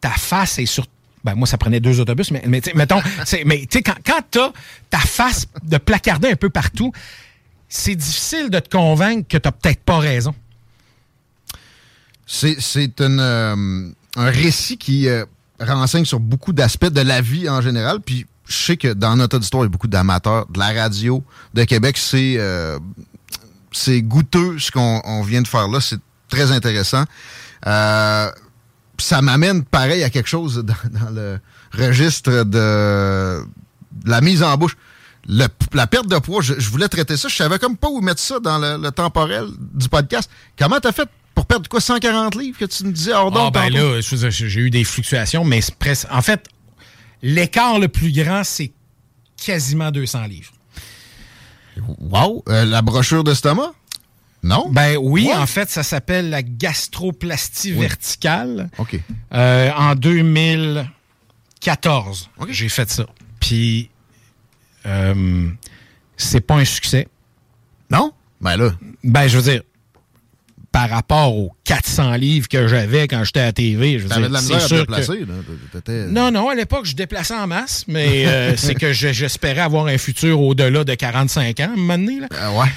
[0.00, 0.86] ta face est sur.
[1.24, 4.52] Ben, moi, ça prenait deux autobus, mais, mais mettons, c'est- mais tu quand, quand t'as
[4.90, 6.92] ta face de placardée un peu partout,
[7.68, 10.32] c'est difficile de te convaincre que t'as peut-être pas raison.
[12.26, 15.24] C'est euh, un récit qui, euh,
[15.60, 18.00] renseigne sur beaucoup d'aspects de la vie en général.
[18.00, 21.22] Puis je sais que dans notre auditoire, il y a beaucoup d'amateurs de la radio
[21.54, 21.96] de Québec.
[21.98, 22.78] C'est euh,
[23.88, 25.80] goûteux ce qu'on on vient de faire là.
[25.80, 27.04] C'est très intéressant.
[27.66, 28.30] Euh,
[28.98, 31.38] ça m'amène pareil à quelque chose dans, le
[31.72, 33.44] registre de,
[34.04, 34.76] la mise en bouche.
[35.28, 35.48] La
[35.88, 37.26] perte de poids, je, voulais traiter ça.
[37.26, 40.30] Je savais comme pas où mettre ça dans le temporel du podcast.
[40.56, 43.54] Comment t'as fait pour perdre quoi 140 livres que tu me disais hors Ah, d'onde
[43.54, 43.94] ben tantôt?
[43.94, 46.08] là, je veux dire, j'ai eu des fluctuations, mais c'est presque.
[46.10, 46.48] En fait,
[47.22, 48.72] l'écart le plus grand, c'est
[49.40, 50.50] quasiment 200 livres.
[52.00, 52.42] Wow!
[52.48, 53.72] Euh, la brochure d'estomac?
[54.42, 54.68] Non?
[54.70, 55.34] Ben oui, Ouais.
[55.34, 58.70] en fait, ça s'appelle la gastroplastie verticale.
[58.78, 58.98] OK.
[59.34, 63.06] Euh, en 2014, j'ai fait ça.
[63.40, 63.90] Puis,
[64.86, 65.48] euh,
[66.16, 67.08] c'est pas un succès.
[67.90, 68.12] Non?
[68.40, 68.70] Ben là,
[69.04, 69.62] Ben, je veux dire,
[70.76, 74.42] par rapport aux 400 livres que j'avais quand j'étais à TV, je t'avais de la
[74.42, 75.20] misère à te sûr que- déplacer.
[75.20, 75.34] là.
[75.72, 79.62] T'étais- Non, non, à l'époque, je déplaçais en masse, mais euh, c'est que je- j'espérais
[79.62, 82.26] avoir un futur au-delà de 45 ans, à un moment donné, là.
[82.30, 82.68] Euh, ouais.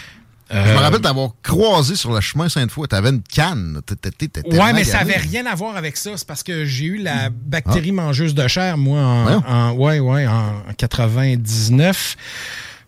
[0.49, 2.87] Je me rappelle t'avoir croisé sur le chemin Sainte-Foy.
[2.87, 3.81] T'avais une canne.
[3.85, 6.11] T'étais- Ouais, mais ça avait rien à voir avec ça.
[6.15, 9.01] C'est parce que j'ai eu la bactérie mangeuse de chair, moi,
[9.45, 12.15] en, ouais, ouais, en 99.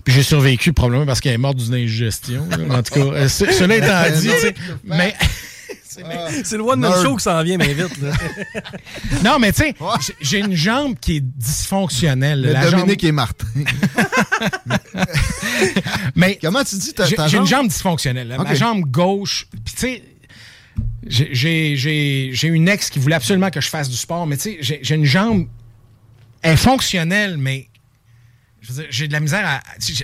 [0.03, 2.47] Puis j'ai survécu probablement parce qu'elle est morte d'une indigestion.
[2.49, 2.77] là.
[2.77, 5.13] En tout cas, euh, ce- cela étant dit, tu sais, mais
[5.83, 7.03] C'est le one-man Nerd.
[7.03, 8.01] show qui s'en vient, mais vite.
[8.01, 8.11] là.
[9.23, 9.75] non, mais tu sais,
[10.21, 12.41] j'ai- une jambe qui est dysfonctionnelle.
[12.41, 13.47] Le La jambe- Dominique et Martin.
[16.15, 17.59] mais Comment tu dis ta, J'ai ta j'ai une jambe?
[17.63, 18.27] jambe dysfonctionnelle.
[18.27, 18.37] là.
[18.37, 19.47] Ma jambe gauche.
[19.65, 20.03] Puis, tu sais,
[21.05, 24.37] j'ai- j'ai j'ai- j'ai une ex qui voulait absolument que je fasse du sport, mais
[24.37, 25.47] tu sais, j'ai j'ai une jambe.
[26.41, 27.67] Elle est fonctionnelle, mais.
[28.89, 29.61] J'ai de la misère à.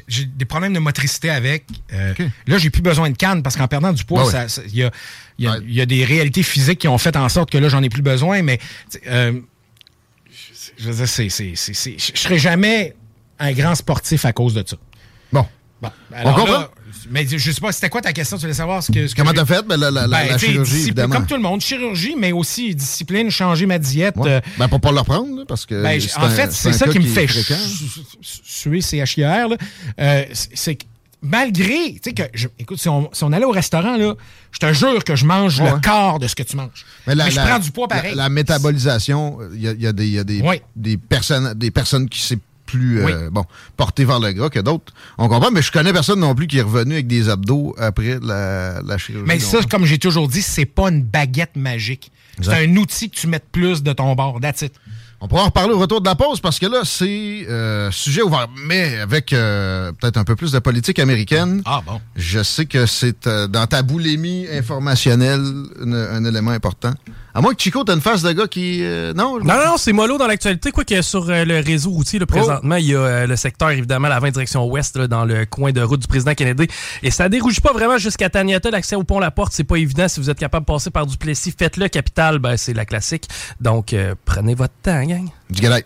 [0.07, 1.65] j'ai- des problèmes de motricité avec.
[1.93, 2.13] Euh.
[2.47, 4.91] Là, j'ai plus besoin de canne parce qu'en perdant du poids, ça- il y, a,
[5.37, 5.57] il y a- Ouais.
[5.63, 7.89] il y a des réalités physiques qui ont fait en sorte que là, j'en ai
[7.89, 8.59] plus besoin, mais.
[9.07, 9.39] euh,
[10.77, 12.95] je- veux dire, c'est- c'est- c'est- c'est- je serai jamais
[13.39, 14.77] un grand sportif à cause de ça.
[15.31, 15.45] Bon.
[15.81, 16.51] Bon, alors comprend?
[16.53, 16.71] là,
[17.09, 18.37] mais je sais pas, c'était quoi ta question?
[18.37, 19.07] Tu voulais savoir ce que.
[19.07, 19.65] ce que Comment j'ai- t'as fait?
[19.67, 21.15] Ben, la, la- la- Ben, la chirurgie, évidemment.
[21.15, 24.15] Comme tout le monde, chirurgie, mais aussi discipline, changer ma diète.
[24.17, 24.29] Ouais.
[24.29, 25.81] euh, Ben, pour pas le reprendre, parce que.
[25.81, 27.27] ben, en un- fait, c'est ça qui me fait
[28.21, 29.49] suer CHIR.
[29.49, 29.57] là.
[29.99, 30.85] Euh, c'est que
[31.21, 34.13] malgré, tu sais que, je- écoute, si on, si on allait au restaurant, là,
[34.51, 35.71] je te jure que je mange Ouais.
[35.71, 36.85] le quart de ce que tu manges.
[37.05, 38.15] Mais, la- je la- prends du poids la- pareil.
[38.15, 40.61] La, métabolisation, il y a, y a des, il y a des, Oui.
[40.75, 43.11] des, personnes, des personnes qui c'est plus Oui.
[43.11, 43.43] euh, bon
[43.97, 44.93] vers le gras que d'autres.
[45.17, 48.19] On comprend, mais je connais personne non plus qui est revenu avec des abdos après
[48.21, 49.25] la, la chirurgie.
[49.27, 52.11] Mais ça, comme j'ai toujours dit, c'est pas une baguette magique.
[52.41, 54.39] C'est un outil que tu mets plus de ton bord.
[54.39, 54.73] That's it.
[55.19, 58.21] On pourra en reparler au retour de la pause parce que là, c'est euh, sujet
[58.21, 61.63] ouvert, mais avec euh, peut-être un peu plus de politique américaine.
[61.65, 61.99] Ah bon.
[62.15, 65.41] Je sais que c'est euh, dans ta boulimie informationnelle
[65.81, 66.93] un élément important.
[67.37, 68.79] À moins que Chico, t'as une face de gars qui...
[68.81, 69.37] euh, non?
[69.37, 70.71] Non, non, c'est mollo dans l'actualité.
[70.71, 73.69] Quoi que sur euh, le réseau routier, là, présentement, il y a euh, le secteur,
[73.69, 76.65] évidemment, la 20 direction ouest, là, dans le coin de route du président Kennedy.
[77.03, 78.71] Et ça dérougit pas vraiment jusqu'à Taniata.
[78.71, 80.07] L'accès au pont La Porte, c'est pas évident.
[80.07, 81.89] Si vous êtes capable de passer par Duplessis, faites-le.
[81.89, 83.27] Capitale, ben, c'est la classique.
[83.61, 83.93] Donc,
[84.25, 85.29] prenez votre temps, gang.
[85.51, 85.83] Du galaï.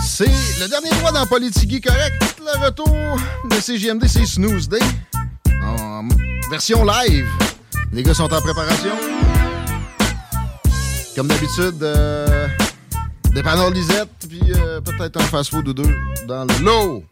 [0.00, 2.14] C'est le dernier droit dans Politigui correct.
[2.38, 3.18] Le retour
[3.50, 4.78] de CGMD, c'est Snooze Day.
[5.60, 6.06] En
[6.52, 7.26] version live.
[7.92, 8.92] Les gars sont en préparation.
[11.16, 12.46] Comme d'habitude, euh,
[13.32, 15.96] dépanneur Lisette, puis euh, peut-être un fast-food ou deux
[16.28, 17.04] dans le lot.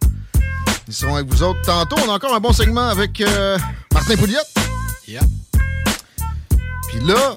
[0.86, 1.62] Ils seront avec vous autres.
[1.62, 3.57] Tantôt, on a encore un bon segment avec euh,
[3.94, 4.36] Martin Pouliot.
[5.09, 5.22] Yep.
[6.88, 7.36] Puis là,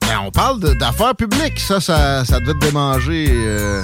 [0.00, 1.60] ben, on parle d'affaires publiques.
[1.60, 3.82] Ça, ça, ça devait te démanger euh,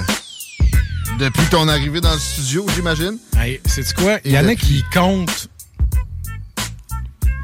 [1.19, 3.19] depuis ton arrivée dans le studio, j'imagine.
[3.39, 4.17] Hey, sais-tu quoi?
[4.25, 5.47] Il y Et en a qui comptent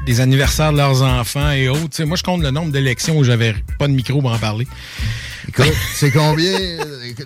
[0.06, 2.02] les anniversaires de leurs enfants et autres.
[2.04, 4.66] Moi, je compte le nombre d'élections où j'avais pas de micro pour en parler.
[5.48, 6.58] Écoute, c'est combien...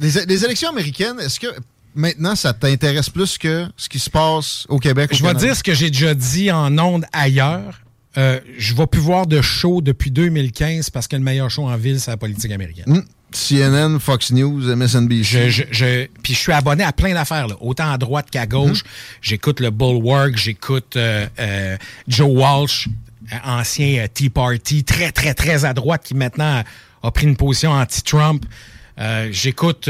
[0.00, 1.48] Les, les élections américaines, est-ce que
[1.94, 5.10] maintenant, ça t'intéresse plus que ce qui se passe au Québec?
[5.12, 7.80] au Je vais dire ce que j'ai déjà dit en ondes ailleurs.
[8.16, 11.76] Euh, je vais plus voir de show depuis 2015 parce que le meilleur show en
[11.76, 12.84] ville, c'est la politique américaine.
[12.86, 13.02] Hmm.
[13.32, 15.22] CNN, Fox News, MSNBC.
[15.22, 18.46] Je, je, je- puis je suis abonné à plein d'affaires, là, autant à droite qu'à
[18.46, 18.82] gauche.
[19.22, 21.76] J'écoute le Bulwark, j'écoute euh, euh,
[22.06, 22.88] Joe Walsh,
[23.32, 26.62] euh, ancien Tea Party, très, très, très à droite, qui maintenant
[27.02, 28.44] a, pris une position anti-Trump.
[28.98, 29.88] Euh, j'écoute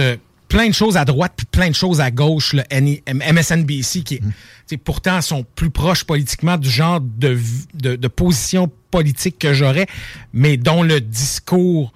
[0.49, 2.63] plein de choses à droite, puis plein de choses à gauche, le
[3.33, 4.21] MSNBC, qui
[4.67, 7.39] sais, pourtant sont plus proches politiquement du genre de,
[7.75, 9.87] de, de position politique que j'aurais,
[10.33, 11.93] mais dont le discours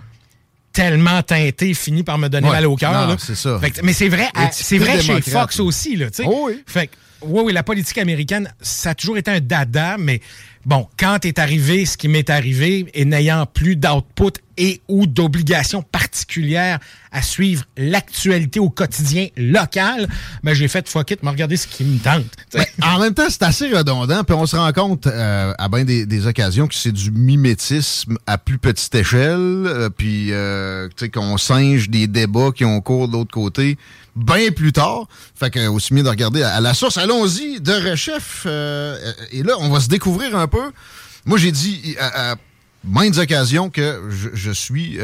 [0.72, 2.54] tellement teinté finit par me donner Ouais.
[2.54, 3.16] mal au cœur.
[3.18, 3.58] C'est ça.
[3.60, 6.24] Fait que- mais c'est vrai, c'est vrai chez Fox aussi, là, tu sais.
[6.26, 6.62] Oh oui.
[6.66, 10.20] Fait que, ouais, oui, la politique américaine, ça a toujours été un dada, mais
[10.64, 15.82] Bon, quand est arrivé ce qui m'est arrivé et n'ayant plus d'output et ou d'obligations
[15.82, 16.78] particulières
[17.10, 20.08] à suivre l'actualité au quotidien local,
[20.42, 22.24] ben j'ai fait fuck it, me regarder ce qui me tente.
[22.82, 26.26] En même temps, c'est assez redondant, puis on se rend compte euh, à bien des,
[26.26, 32.06] occasions que c'est du mimétisme à plus petite échelle, euh, puis euh, qu'on singe des
[32.06, 33.76] débats qui ont cours de l'autre côté
[34.14, 35.06] bien plus tard.
[35.34, 36.98] Fait que aussi mieux de regarder à, la source.
[36.98, 38.46] Allons-y de rechef.
[38.46, 40.72] et là, on va se découvrir un peu.
[41.24, 41.96] Moi, j'ai dit
[42.84, 44.98] maintes occasions que je, je suis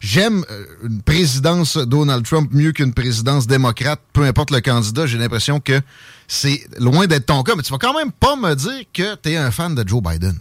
[0.00, 0.44] j'aime
[0.82, 5.06] une présidence Donald Trump mieux qu'une présidence démocrate, peu importe le candidat.
[5.06, 5.80] J'ai l'impression que
[6.26, 9.30] c'est loin d'être ton cas, mais tu vas quand même pas me dire que tu
[9.30, 10.38] es un fan de Joe Biden.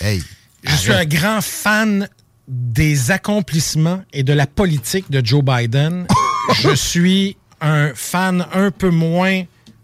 [0.00, 0.22] Hey.
[0.64, 2.08] Je suis un grand fan
[2.48, 6.06] des accomplissements et de la politique de Joe Biden.
[6.54, 9.42] je suis un fan un peu moins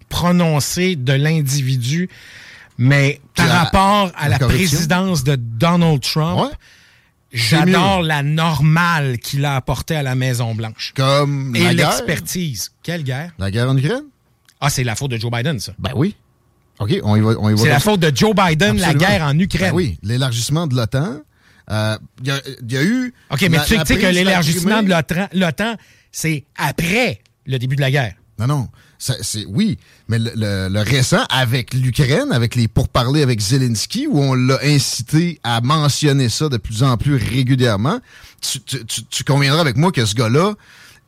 [0.09, 2.09] prononcé de l'individu,
[2.79, 6.53] mais par rapport à la, présidence de Donald Trump,
[7.33, 10.93] j'adore la normale qu'il a apportée à la Maison-Blanche.
[10.97, 12.73] Comme Et l'expertise.
[12.83, 13.33] Quelle guerre?
[13.39, 14.05] La guerre en Ukraine?
[14.61, 15.73] Ah, c'est la faute de Joe Biden, ça.
[15.79, 16.17] Ben oui.
[16.79, 17.57] OK, on y va.
[17.57, 19.71] C'est la faute de Joe Biden, la guerre en Ukraine.
[19.71, 21.21] Ben oui, l'élargissement de l'OTAN.
[21.69, 21.97] Il euh,
[22.69, 23.13] y, a eu.
[23.31, 24.91] OK, mais tu sais que l'élargissement de
[25.33, 25.77] l'OTAN,
[26.13, 28.15] c'est après le début de la guerre.
[28.39, 28.69] Non, non.
[28.99, 29.79] C'est, oui,
[30.09, 35.61] mais le, récent avec l'Ukraine, avec les pourparlers avec Zelensky, où on l'a incité à
[35.61, 38.01] mentionner ça de plus en plus régulièrement,
[38.41, 40.55] tu, conviendras avec moi que ce gars-là,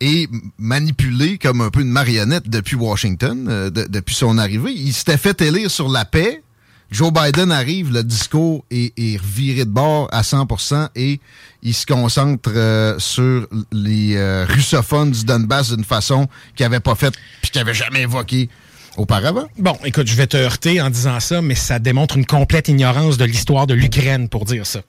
[0.00, 0.28] et
[0.58, 4.72] manipulé comme un peu une marionnette depuis Washington, euh, depuis son arrivée.
[4.72, 6.42] Il s'était fait élire sur la paix.
[6.90, 11.20] Joe Biden arrive, le discours est, est reviré de bord à 100% et
[11.62, 16.94] il se concentre euh, sur les euh, russophones du Donbass d'une façon qu'il n'avait pas
[16.94, 18.48] faite puis qu'il n'avait jamais évoqué
[18.96, 19.48] auparavant.
[19.58, 23.18] Bon, écoute, je vais te heurter en disant ça, mais ça démontre une complète ignorance
[23.18, 24.80] de l'histoire de l'Ukraine pour dire ça.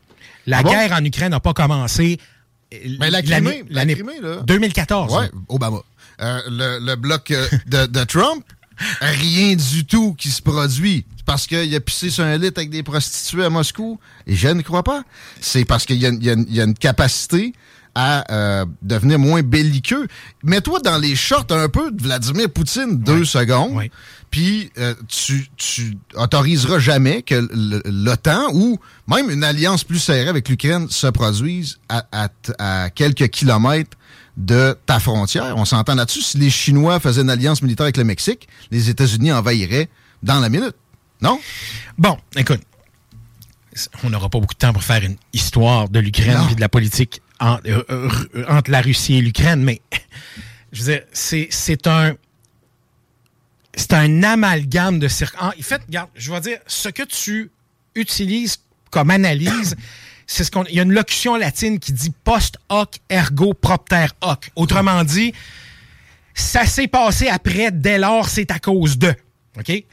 [0.48, 2.18] La ah guerre en Ukraine n'a pas commencé
[3.00, 3.98] mais la Crimée, l'année
[4.46, 5.14] 2014.
[5.14, 5.82] Ouais, Obama.
[6.22, 8.44] Euh, le, bloc euh, de, Trump,
[9.00, 11.06] rien du tout qui se produit.
[11.30, 14.00] Parce qu'il a pissé sur un lit avec des prostituées à Moscou.
[14.26, 15.04] Et je ne crois pas.
[15.40, 16.08] C'est parce qu'il y,
[16.60, 17.54] a une capacité
[17.94, 20.08] à euh, devenir moins belliqueux.
[20.42, 23.80] Mets-toi dans les shorts un peu de Vladimir Poutine deux secondes.
[24.32, 24.72] Puis
[25.08, 27.48] tu, tu autoriseras jamais que
[27.86, 33.96] l'OTAN ou même une alliance plus serrée avec l'Ukraine se produise à, quelques kilomètres
[34.36, 35.54] de ta frontière.
[35.58, 36.24] On s'entend là-dessus.
[36.24, 39.90] Si les Chinois faisaient une alliance militaire avec le Mexique, les États-Unis envahiraient
[40.24, 40.74] dans la minute.
[41.22, 41.40] Non?
[41.98, 42.62] Bon, écoute,
[44.04, 46.70] on n'aura pas beaucoup de temps pour faire une histoire de l'Ukraine et de la
[46.70, 48.10] politique euh, euh,
[48.48, 49.82] entre la Russie et l'Ukraine, mais
[50.72, 52.14] je veux dire, c'est un
[53.76, 55.54] c'est un amalgame de circonstances.
[55.58, 57.50] En fait, regarde, je vais dire, ce que tu
[57.96, 58.58] utilises
[58.92, 59.76] comme analyse,
[60.28, 60.66] c'est ce qu'on.
[60.66, 64.52] Il y a une locution latine qui dit post hoc ergo propter hoc.
[64.56, 65.34] Autrement dit,
[66.34, 69.14] ça s'est passé après, dès lors, c'est à cause de.
[69.58, 69.84] OK?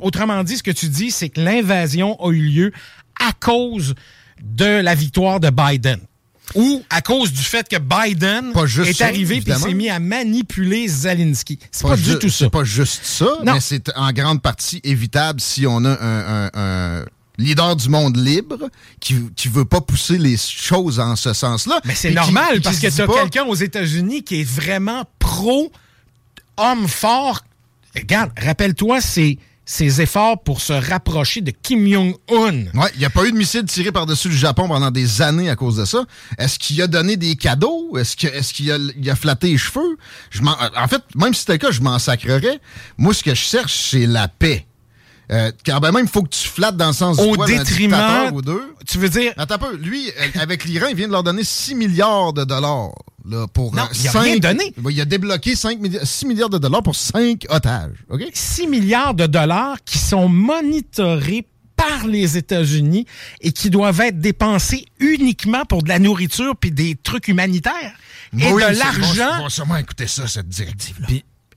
[0.00, 2.72] Autrement dit, ce que tu dis, c'est que l'invasion a eu lieu
[3.20, 3.94] à cause
[4.42, 6.00] de la victoire de Biden.
[6.54, 8.52] Ou à cause du fait que Biden
[8.86, 11.58] est arrivé et s'est mis à manipuler Zelensky.
[11.70, 12.44] C'est pas, du tout ça.
[12.44, 15.96] C'est pas juste ça, mais c'est en grande partie évitable si on a
[16.54, 17.04] un
[17.38, 21.80] leader du monde libre qui qui veut pas pousser les choses en ce sens-là.
[21.84, 25.72] Mais c'est normal parce que tu as quelqu'un aux États-Unis qui est vraiment pro
[26.56, 27.44] homme fort.
[27.94, 32.66] Regarde, rappelle-toi ses efforts pour se rapprocher de Kim Jong-un.
[32.78, 35.48] Ouais, il n'y a pas eu de missile tiré par-dessus le Japon pendant des années
[35.48, 36.04] à cause de ça.
[36.38, 37.96] Est-ce qu'il a donné des cadeaux?
[37.96, 38.16] Est-ce
[38.52, 38.78] qu'il a,
[39.12, 39.96] a, flatté les cheveux?
[40.30, 42.60] Je en fait, même si c'était le cas, je m'en sacrerais.
[42.98, 44.66] Moi, ce que je cherche, c'est la paix.
[45.30, 48.42] Euh, quand même, il faut que tu flattes dans le sens Au du détriment, ou
[48.42, 48.74] deux.
[48.86, 49.32] Tu veux dire...
[49.36, 49.76] Attends un peu.
[49.76, 52.92] Lui, euh, avec l'Iran, il vient de leur donner 6 milliards de dollars.
[53.26, 54.74] Là, pour non, il a rien donné.
[54.90, 58.04] Il a débloqué 5 6 milliards de dollars pour 5 otages.
[58.10, 58.20] OK?
[58.34, 63.06] 6 milliards de dollars qui sont monitorés par les États-Unis
[63.40, 67.96] et qui doivent être dépensés uniquement pour de la nourriture puis des trucs humanitaires.
[68.38, 69.40] Et de l'argent.
[69.40, 71.08] On va sûrement écouter ça, cette directive-là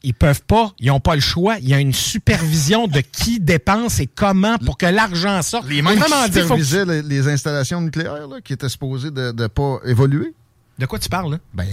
[0.08, 1.58] ils peuvent pas, ils n'ont pas le choix.
[1.60, 5.68] Il y a une supervision de qui dépense et comment pour que l'argent sorte.
[5.68, 10.34] Les mêmes qui supervisaient les, installations nucléaires qui étaient supposées de ne pas évoluer.
[10.80, 11.38] De quoi tu parles, là?
[11.54, 11.66] Ben,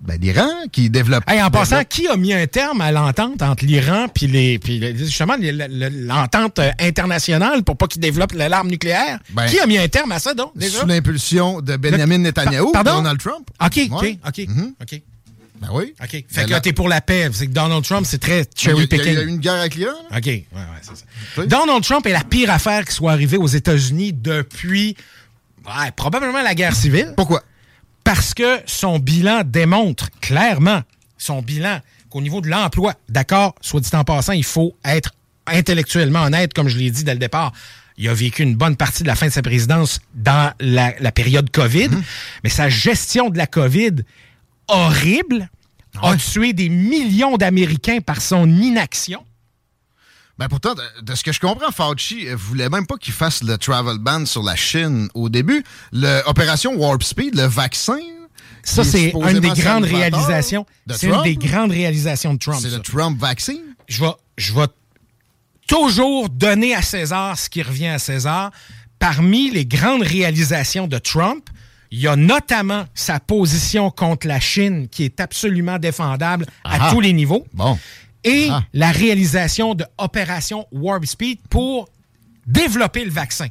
[0.00, 1.22] ben l'Iran qui développe.
[1.28, 5.34] en passant, qui a mis un terme à l'entente entre l'Iran puis les, puis justement
[5.38, 9.20] l'entente euh, internationale pour pas qu'ils développent l'arme nucléaire?
[9.30, 10.80] Ben, qui a mis un terme à ça, donc, déjà?
[10.80, 12.96] Sous l'impulsion de Benjamin Netanyahu, Pardon?
[12.96, 13.48] Donald Trump.
[13.64, 14.72] OK, OK, OK, mm-hmm.
[14.82, 15.02] OK.
[15.60, 15.94] Ben oui.
[16.02, 16.08] OK.
[16.10, 17.28] Fait Ben que là- t'es pour la paix.
[17.32, 19.18] C'est que Donald Trump, c'est très Il cherry il y a picking.
[19.18, 19.92] eu une guerre avec l'Iran.
[20.10, 20.26] OK.
[20.26, 21.04] Ouais, ouais, c'est ça.
[21.38, 21.46] Oui.
[21.46, 24.96] Donald Trump est la pire affaire qui soit arrivée aux États-Unis depuis
[25.66, 27.12] ouais, probablement la guerre civile.
[27.16, 27.42] Pourquoi?
[28.04, 30.82] Parce que son bilan démontre clairement,
[31.18, 35.12] son bilan, qu'au niveau de l'emploi, d'accord, soit dit en passant, il faut être
[35.46, 37.52] intellectuellement honnête, comme je l'ai dit dès le départ.
[37.98, 41.12] Il a vécu une bonne partie de la fin de sa présidence dans la, la
[41.12, 41.90] période COVID,
[42.42, 43.96] mais sa gestion de la COVID
[44.70, 45.48] horrible
[46.02, 49.24] a tué des millions d'Américains par son inaction.
[50.38, 53.42] Ben pourtant, de, de ce que je comprends, Fauci euh, voulait même pas qu'il fasse
[53.42, 55.62] le travel ban sur la Chine au début.
[55.92, 57.98] L'opération Warp Speed, le vaccin.
[58.62, 60.64] Ça, c'est une des grandes réalisations.
[60.86, 62.58] de C'est une Trump, des grandes réalisations de Trump.
[62.60, 63.60] C'est le Trump vaccine.
[63.86, 64.66] je vais, je vais
[65.66, 68.50] toujours donner à César ce qui revient à César.
[68.98, 71.48] Parmi les grandes réalisations de Trump,
[71.90, 76.90] il y a notamment sa position contre la Chine qui est absolument défendable à Ah.
[76.92, 77.46] tous les niveaux.
[77.52, 77.78] Bon.
[78.24, 78.62] Et Ah.
[78.72, 81.88] la réalisation de Opération Warp Speed pour
[82.46, 83.46] développer le vaccin.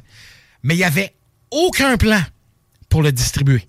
[0.62, 1.14] Mais il n'y avait
[1.50, 2.20] aucun plan
[2.88, 3.66] pour le distribuer.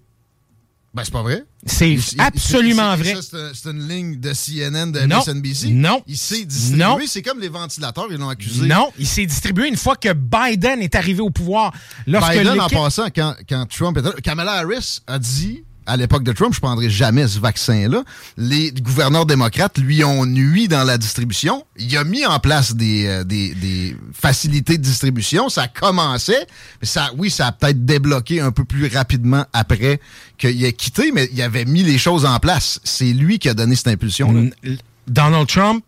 [0.93, 1.43] Ben, c'est pas vrai.
[1.65, 3.15] C'est absolument vrai.
[3.21, 5.17] C'est un- c'est une ligne de CNN, de Non.
[5.19, 5.69] MSNBC.
[5.69, 6.01] Non.
[6.07, 7.07] Il s'est distribué.
[7.07, 8.65] C'est comme les ventilateurs, ils l'ont accusé.
[8.67, 11.71] Non, il s'est distribué une fois que Biden est arrivé au pouvoir.
[12.07, 16.23] Lorsque Biden, en passant, quand, quand Trump était là, Kamala Harris a dit, à l'époque
[16.23, 18.05] de Trump, je prendrai jamais ce vaccin-là.
[18.37, 21.65] Les gouverneurs démocrates lui ont nui dans la distribution.
[21.77, 25.49] Il a mis en place des, euh, des, facilités de distribution.
[25.49, 26.47] Ça commençait.
[26.79, 29.99] Mais ça, oui, ça a peut-être débloqué un peu plus rapidement après
[30.37, 32.79] qu'il ait quitté, mais il avait mis les choses en place.
[32.85, 34.77] C'est lui qui a donné cette impulsion-là.
[35.09, 35.83] Donald Trump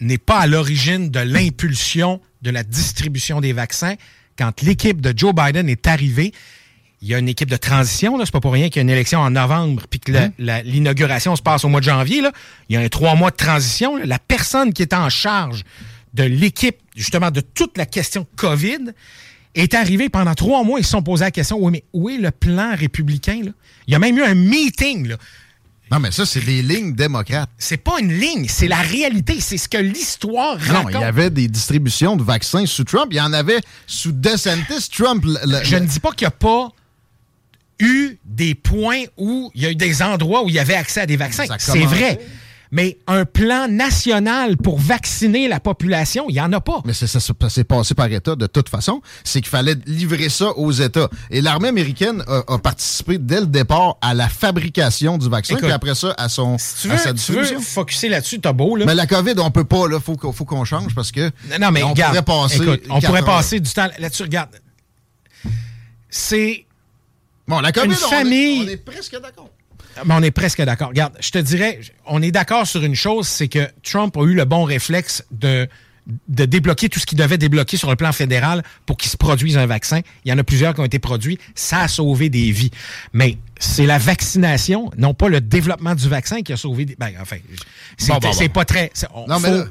[0.00, 3.94] n'est pas à l'origine de l'impulsion de la distribution des vaccins.
[4.36, 6.32] Quand l'équipe de Joe Biden est arrivée,
[7.04, 8.88] il y a une équipe de transition, c'est pas pour rien qu'il y a une
[8.90, 12.22] élection en novembre puis que la- l'inauguration se passe au mois de janvier.
[12.22, 12.32] Là.
[12.68, 13.96] Il y a un trois mois de transition.
[13.96, 14.06] là.
[14.06, 15.64] La personne qui est en charge
[16.14, 18.92] de l'équipe, justement, de toute la question COVID,
[19.54, 20.80] est arrivée pendant trois mois.
[20.80, 23.40] Ils se sont posé la question, oui, mais où est le plan républicain?
[23.44, 23.50] Là?
[23.86, 25.06] Il y a même eu un meeting.
[25.08, 25.16] Là.
[25.90, 27.50] Non, mais ça, c'est des lignes démocrates.
[27.58, 30.92] C'est pas une ligne, c'est la réalité, c'est ce que l'histoire Non, raconte.
[30.94, 33.08] il y avait des distributions de vaccins sous Trump.
[33.10, 34.88] Il y en avait sous DeSantis.
[34.90, 36.70] Trump, le- le- Je ne dis pas qu'il n'y a pas
[37.80, 41.00] eu des points où il y a eu des endroits où il y avait accès
[41.02, 41.44] à des vaccins.
[41.58, 42.18] C'est vrai.
[42.72, 46.80] Mais un plan national pour vacciner la population, il n'y en a pas.
[46.84, 49.00] Mais c'est- ça, s'est passé par État de toute façon.
[49.22, 51.08] C'est qu'il fallait livrer ça aux États.
[51.30, 55.66] Et l'armée américaine a, a participé dès le départ à la fabrication du vaccin, Écoute,
[55.66, 57.60] puis après ça, à, son, Si tu à sa veux, tu veux distribution.
[57.60, 58.86] focusser là-dessus, t'as beau, là.
[58.86, 60.00] Mais la COVID, on peut pas, là.
[60.00, 61.30] Faut, qu'on- faut qu'on change parce que.
[61.60, 62.56] Non, mais on regarde, pourrait passer.
[62.62, 63.24] écoute, on pourrait heures.
[63.26, 64.22] passer du temps là-dessus.
[64.24, 64.50] Regarde,
[66.10, 66.66] c'est
[67.46, 69.50] Bon, la COVID, une on est- famille- on est presque d'accord.
[70.04, 70.88] Mais on est presque d'accord.
[70.88, 74.34] Regarde, je te dirais, on est d'accord sur une chose, c'est que Trump a eu
[74.34, 75.68] le bon réflexe de,
[76.28, 79.56] de débloquer tout ce qu'il devait débloquer sur le plan fédéral pour qu'il se produise
[79.56, 80.00] un vaccin.
[80.24, 81.38] Il y en a plusieurs qui ont été produits.
[81.54, 82.72] Ça a sauvé des vies.
[83.12, 86.96] Mais c'est la vaccination, non pas le développement du vaccin qui a sauvé des...
[86.98, 87.36] Ben, enfin,
[87.96, 88.52] c'est Bon, bon, c'est bon.
[88.54, 88.90] pas très...
[89.14, 89.64] on- Non, mais là,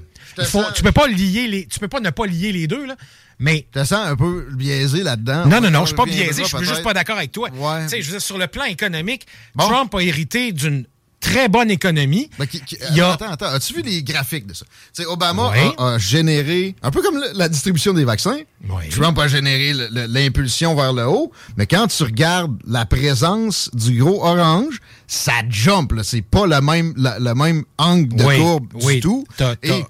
[0.46, 1.66] faut- sens- tu peux pas lier les...
[1.66, 2.96] Tu peux pas ne pas lier les deux, là.
[3.40, 5.46] Mais Tu te sens un peu biaisé là-dedans.
[5.48, 7.50] non, non, non, On je suis pas biaisé, je suis juste pas d'accord avec toi.
[7.54, 7.84] Ouais.
[7.84, 9.66] Tu sais, je veux dire, sur le plan économique, Bon.
[9.68, 10.86] Trump a hérité d'une
[11.20, 12.30] très bonne économie.
[12.38, 13.46] Ben, qui- qui- Il y a- Attends, attends.
[13.46, 14.66] As-tu vu les graphiques de ça?
[14.94, 15.74] Tu sais, Obama Oui.
[15.78, 18.40] a, a généré, un peu comme le- la distribution des vaccins,
[18.70, 18.90] Oui.
[18.90, 24.22] Trump a généré l'impulsion vers le haut, mais quand tu regardes la présence du gros
[24.26, 25.94] orange, ça jump.
[26.04, 29.26] C'est pas le même, la- le même angle de Oui, courbe du tout.
[29.64, 29.84] Et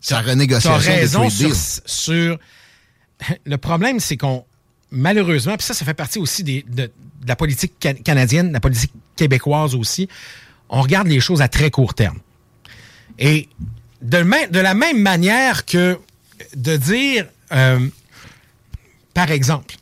[0.00, 1.54] sa renégociation as raison trade sur,
[1.86, 2.38] sur-
[3.44, 4.44] Le problème, c'est qu'on,
[4.90, 6.92] malheureusement, puis ça, ça fait partie aussi des- de, de
[7.28, 10.08] la politique ca- canadienne, de la politique québécoise aussi,
[10.68, 12.18] on regarde les choses à très court terme.
[13.18, 13.48] Et
[14.00, 14.16] de,
[14.58, 15.98] la même manière que
[16.56, 17.86] de dire, euh,
[19.14, 19.76] par exemple,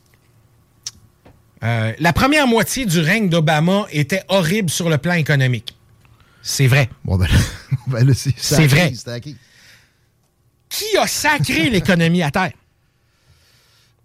[1.62, 5.76] euh, la première moitié du règne d'Obama était horrible sur le plan économique.
[6.42, 6.88] C'est vrai.
[7.04, 7.28] Bon, ben,
[7.86, 8.92] ben c'est vrai.
[9.06, 9.36] Acquis.
[10.68, 12.52] Qui a sacré l'économie à terre?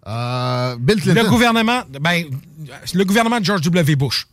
[0.06, 1.22] Euh, Bill Clinton.
[1.22, 2.24] Le gouvernement, ben,
[2.94, 3.96] le gouvernement de George W.
[3.96, 4.26] Bush.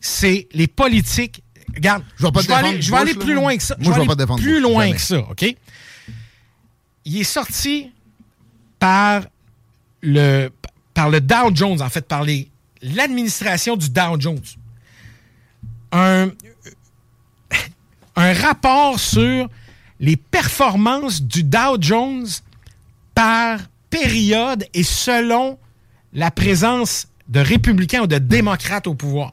[0.00, 1.42] C'est les politiques.
[1.74, 3.40] Regarde, Je vais pas aller, je vais aller plus là.
[3.40, 3.76] loin que ça.
[3.78, 4.94] Moi, je vais vais pas plus Bush, loin jamais.
[4.96, 5.56] que ça, OK?
[7.04, 7.90] Il est sorti
[8.78, 9.22] par
[10.02, 10.48] le,
[10.94, 12.24] par le Dow Jones, en fait, par
[12.82, 14.40] l'administration du Dow Jones.
[15.92, 16.30] Un,
[18.16, 19.48] un rapport sur
[20.00, 22.26] les performances du Dow Jones
[23.14, 23.60] par
[23.90, 25.58] période et selon
[26.12, 29.32] la présence de républicains ou de démocrates au pouvoir.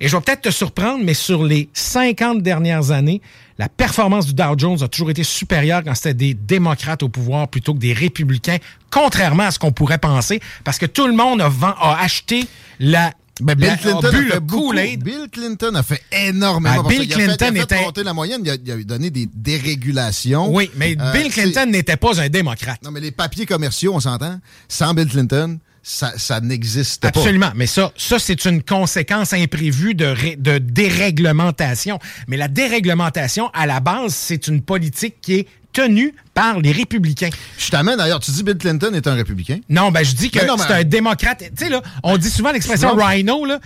[0.00, 3.20] Et je vais peut-être te surprendre, mais sur les 50 dernières années,
[3.58, 7.46] la performance du Dow Jones a toujours été supérieure quand c'était des démocrates au pouvoir
[7.46, 8.56] plutôt que des républicains,
[8.90, 12.46] contrairement à ce qu'on pourrait penser, parce que tout le monde a, vend- a acheté
[12.80, 13.12] la...
[13.44, 14.72] Ben, Bill Clinton a le fait beaucoup.
[14.72, 16.82] Bill Clinton a fait énormément.
[16.84, 16.88] Ah.
[16.88, 18.40] Bill il a fait- Clinton il a fait était- monter la moyenne.
[18.44, 20.52] Il a, il a donné des dérégulations.
[20.54, 22.82] Oui, mais Euh, Bill Clinton n'était pas un démocrate.
[22.82, 24.38] Non, mais les papiers commerciaux, on s'entend.
[24.68, 27.08] Sans Bill Clinton, ça, ça n'existe pas.
[27.08, 27.50] Absolument.
[27.56, 31.98] Mais ça, ça c'est une conséquence imprévue de, ré- de déréglementation.
[32.28, 37.30] Mais la déréglementation, à la base, c'est une politique qui est tenue par les républicains.
[37.58, 38.20] Je t'amène d'ailleurs.
[38.20, 39.58] Tu dis Bill Clinton est un républicain?
[39.68, 41.38] Non, ben je dis que non, mais- c'est un démocrate.
[41.56, 43.58] Tu sais, là, on dit souvent l'expression rhino, là.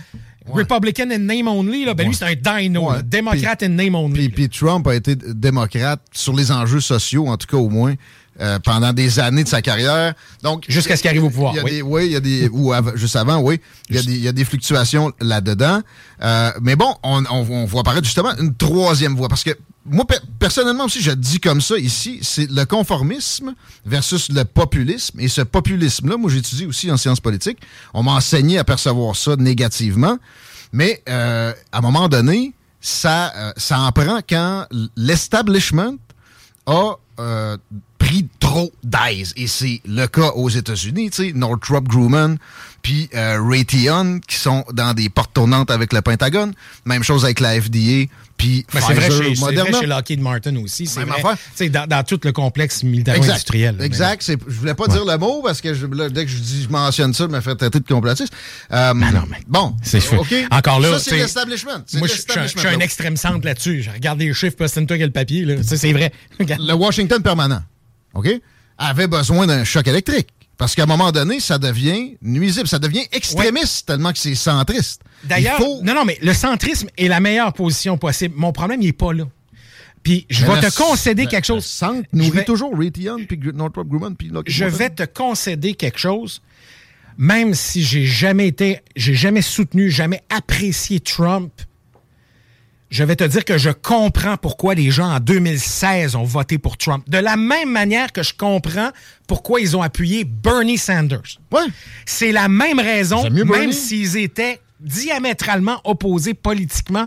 [0.49, 1.93] Republican in name only, là.
[1.93, 3.03] Ben lui, c'est un dino, Ouais.
[3.03, 4.29] Démocrate in name only.
[4.29, 7.95] Puis, Trump a été démocrate sur les enjeux sociaux, en tout cas au moins,
[8.39, 10.13] euh, pendant des années de sa carrière.
[10.43, 11.71] Donc Jusqu'à ce qu'il arrive au pouvoir, Il y a oui.
[11.71, 13.59] des, oui, il y a des ou av- juste avant, oui,
[13.89, 15.81] il y a des, il y a des fluctuations là-dedans.
[16.23, 19.51] Euh, mais bon, on, on, on voit apparaître justement une troisième voie parce que
[19.89, 23.53] moi pe- personnellement aussi, je dis comme ça ici, c'est le conformisme
[23.85, 25.19] versus le populisme.
[25.19, 27.59] Et ce populisme-là, moi j'étudie aussi en sciences politiques.
[27.93, 30.17] On m'a enseigné à percevoir ça négativement.
[30.73, 34.65] Mais euh, à un moment donné, ça, euh, ça en prend quand
[34.95, 35.95] l'establishment
[36.65, 37.57] a euh,
[37.97, 39.33] pris trop d'aise.
[39.37, 42.37] Et c'est le cas aux États-Unis, tu sais, Northrop Grumman
[42.83, 46.53] puis euh, Raytheon qui sont dans des portes tournantes avec le Pentagone.
[46.85, 48.05] Même chose avec la FDA
[48.37, 50.85] puis Mais c'est vrai, chez, c'est vrai chez Lockheed Martin aussi.
[50.85, 51.69] C'est vrai.
[51.69, 53.77] dans, dans tout le complexe militaro-industriel.
[53.81, 54.21] Exact.
[54.21, 56.63] C'est- Je voulais pas dire le mot parce que je- là, dès que je, dis,
[56.63, 58.31] je mentionne ça, je me fais traiter de complotiste.
[58.71, 60.17] Euh, Ben non, mais bon, c'est fait.
[60.17, 60.33] OK.
[60.51, 61.83] Encore là, ça, c'est l'establishment.
[61.87, 63.81] C'est Moi, je je suis un- je extrême centre là-dessus.
[63.81, 65.57] Je regarde les chiffres, c'est toi le papier.
[65.63, 66.11] C'est vrai.
[66.39, 67.61] Le Washington permanent,
[68.13, 68.29] OK,
[68.77, 70.27] avait besoin d'un choc électrique.
[70.57, 75.01] Parce qu'à un moment donné, ça devient nuisible, ça devient extrémiste tellement que c'est centriste.
[75.23, 78.33] D'ailleurs, faut- non, non, mais le centrisme est la meilleure position possible.
[78.37, 79.25] Mon problème, il n'est pas là.
[80.03, 81.63] Puis je Mais vais te concéder le- quelque chose.
[81.63, 85.73] Le centre nourrit vais- toujours Raytheon, puis Northrop Grumman, puis Lockheed je vais te concéder
[85.73, 86.41] quelque chose,
[87.17, 91.51] même si j'ai jamais été, j'ai jamais soutenu, jamais apprécié Trump.
[92.89, 96.77] Je vais te dire que je comprends pourquoi les gens en 2016 ont voté pour
[96.77, 97.03] Trump.
[97.09, 98.91] De la même manière que je comprends
[99.27, 101.39] pourquoi ils ont appuyé Bernie Sanders.
[101.51, 101.65] Ouais.
[102.05, 107.05] C'est la même raison, même s'ils étaient diamétralement opposés politiquement.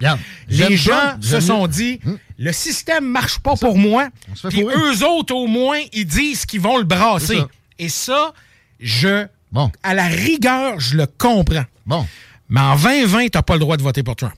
[0.49, 1.69] Les gens Trump, se sont mieux.
[1.69, 2.01] dit,
[2.39, 4.09] le système marche pas pour moi.
[4.49, 7.39] Puis eux autres, au moins, ils disent qu'ils vont le brasser.
[7.39, 7.49] Ça.
[7.79, 8.35] Et ça,
[8.81, 9.71] je, Bon.
[9.83, 11.65] à la rigueur, je le comprends.
[11.87, 12.07] Bon.
[12.49, 14.35] Mais en 2020, t'as pas le droit de voter pour Trump.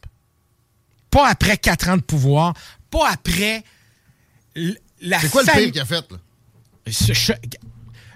[1.13, 2.55] Pas après quatre ans de pouvoir,
[2.91, 3.63] pas après
[5.01, 6.17] la C'est quoi le pire qu'il a fait, là?
[6.87, 7.33] je-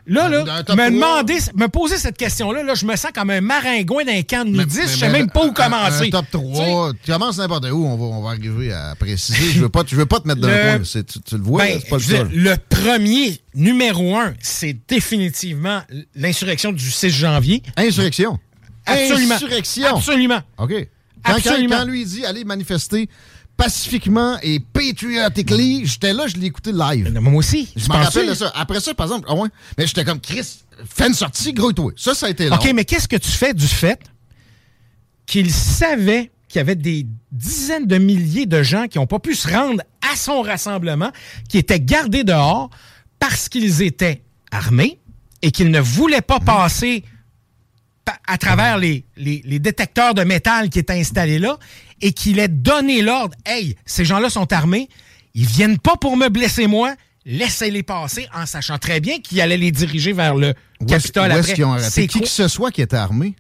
[0.09, 0.45] Là, là,
[0.77, 4.45] me demander, me poser cette question-là, là, je me sens comme un maringouin d'un camp
[4.45, 4.83] de nudistes.
[4.93, 6.07] Je sais même pas où commencer.
[6.07, 9.51] Un top 3, tu commences n'importe où, on va, on va arriver à préciser.
[9.51, 11.03] Je veux pas, je veux pas te mettre dans le coin.
[11.03, 12.29] Tu, tu le vois, Ben, c'est pas le seul.
[12.33, 15.83] le premier, numéro un, c'est définitivement
[16.15, 17.65] l'insurrection du 6 janvier.
[17.77, 18.39] Insurrection?
[18.87, 19.35] Absolument.
[19.35, 19.97] Insurrection.
[19.97, 20.41] Absolument.
[20.59, 20.73] OK.
[21.27, 21.35] Quand,
[21.79, 23.09] quand, lui dit allez manifester
[23.57, 27.11] pacifiquement et patriotically, j'étais là, je l'ai écouté live.
[27.21, 27.69] Moi aussi.
[27.75, 28.53] Je tu me penses rappelle de ça.
[28.55, 29.49] Après ça, par exemple, ah ouais,
[29.79, 30.47] mais j'étais comme Chris,
[30.89, 31.93] fais une sortie, grouille-toi.
[31.97, 32.57] Ça, ça a été long.
[32.57, 33.99] OK, mais qu'est-ce que tu fais du fait
[35.27, 39.35] qu'il savait qu'il y avait des dizaines de milliers de gens qui n'ont pas pu
[39.35, 39.83] se rendre
[40.13, 41.11] à son rassemblement,
[41.49, 42.71] qui étaient gardés dehors
[43.19, 44.23] parce qu'ils étaient
[44.53, 45.01] armés
[45.43, 47.09] et qu'ils ne voulaient pas passer pa-
[48.27, 51.59] à travers les, les- les détecteurs de métal qui étaient installés là
[52.01, 54.89] et qu'il ait donné l'ordre Hey, ces gens-là sont armés,
[55.35, 59.57] ils viennent pas pour me blesser moi, laissez-les passer en sachant très bien qu'il allait
[59.57, 60.55] les diriger vers le
[60.87, 61.55] Capitole après.
[61.55, 61.67] qu'ils?
[61.81, 63.35] C'est Qui que ce soit qui était armé?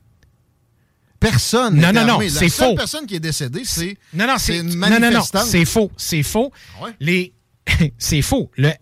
[1.18, 1.76] Personne.
[1.80, 2.74] Non, non, non, c'est La faux.
[2.74, 5.46] personne qui est décédée, c'est Non, non, c'est une non, non, non, manifestante.
[5.46, 6.52] c'est faux, c'est faux.
[6.82, 6.90] Ouais?
[7.00, 7.32] Les
[7.98, 8.50] c'est faux.
[8.56, 8.72] Le-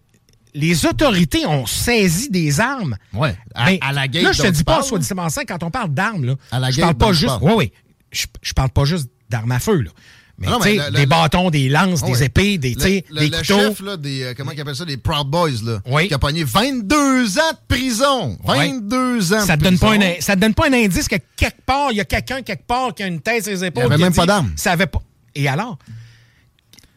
[0.54, 2.96] les autorités ont saisi des armes.
[3.12, 5.08] Ouais, à, Ben, à la gate Là, je te dis pas, soit dit
[5.48, 7.26] quand on parle d'armes, là, À la je parle pas juste.
[7.26, 7.42] parles.
[7.42, 7.72] Oui, oui.
[8.12, 9.90] Je, je parle pas juste d'armes à feu, là.
[10.36, 13.04] Mais, Non, mais le- des le- bâtons, des lances, Ah des épées, des, le, des
[13.10, 13.42] le couteaux.
[13.42, 16.08] chef là, des euh, comment ils appellent ça des Proud Boys là, Oui.
[16.08, 18.36] qui a pogné 22 ans de prison.
[18.44, 18.68] Ouais.
[18.70, 19.40] 22 ans.
[19.46, 20.02] ça de te donne pas prison.
[20.18, 22.66] un, ça te donne pas un indice que quelque part, il y a quelqu'un quelque
[22.66, 23.84] part qui a une tête sur les épaules.
[23.86, 24.52] Il y avait même dit, pas d'armes.
[24.56, 25.02] Ça avait pas.
[25.36, 25.78] Et alors?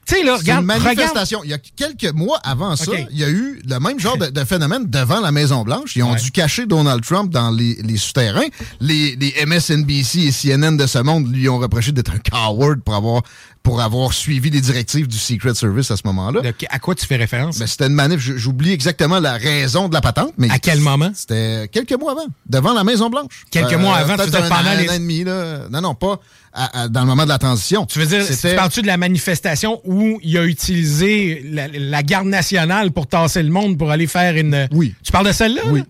[0.07, 0.85] Tu sais, là, C'est regarde, une regarde.
[0.85, 1.41] manifestation.
[1.43, 4.27] Il y a quelques mois avant ça, il y a eu le même genre de,
[4.27, 5.95] de phénomène devant la Maison-Blanche.
[5.97, 6.19] Ils ont Ouais.
[6.21, 8.47] dû cacher Donald Trump dans les, les souterrains.
[8.79, 12.95] Les, les MSNBC et CNN de ce monde lui ont reproché d'être un coward pour
[12.95, 13.21] avoir,
[13.63, 16.39] pour avoir suivi les directives du Secret Service à ce moment-là.
[16.69, 17.59] À quoi tu fais référence?
[17.59, 21.11] Mais c'était une manif, j'oublie exactement la raison de la patente, mais À quel moment?
[21.13, 23.43] C'était quelques mois avant, devant la Maison Blanche.
[23.51, 25.67] Quelques mois avant, tu un pendant an, les- un an et demi là.
[25.69, 26.21] Non non, pas
[26.53, 27.85] à- à- dans le moment de la transition.
[27.85, 32.27] Tu veux dire, tu parles-tu de la manifestation où il a utilisé la, la garde
[32.27, 34.67] nationale pour tasser le monde pour aller faire une.
[34.71, 34.95] Oui.
[35.03, 35.61] Tu parles de celle-là?
[35.67, 35.83] Oui.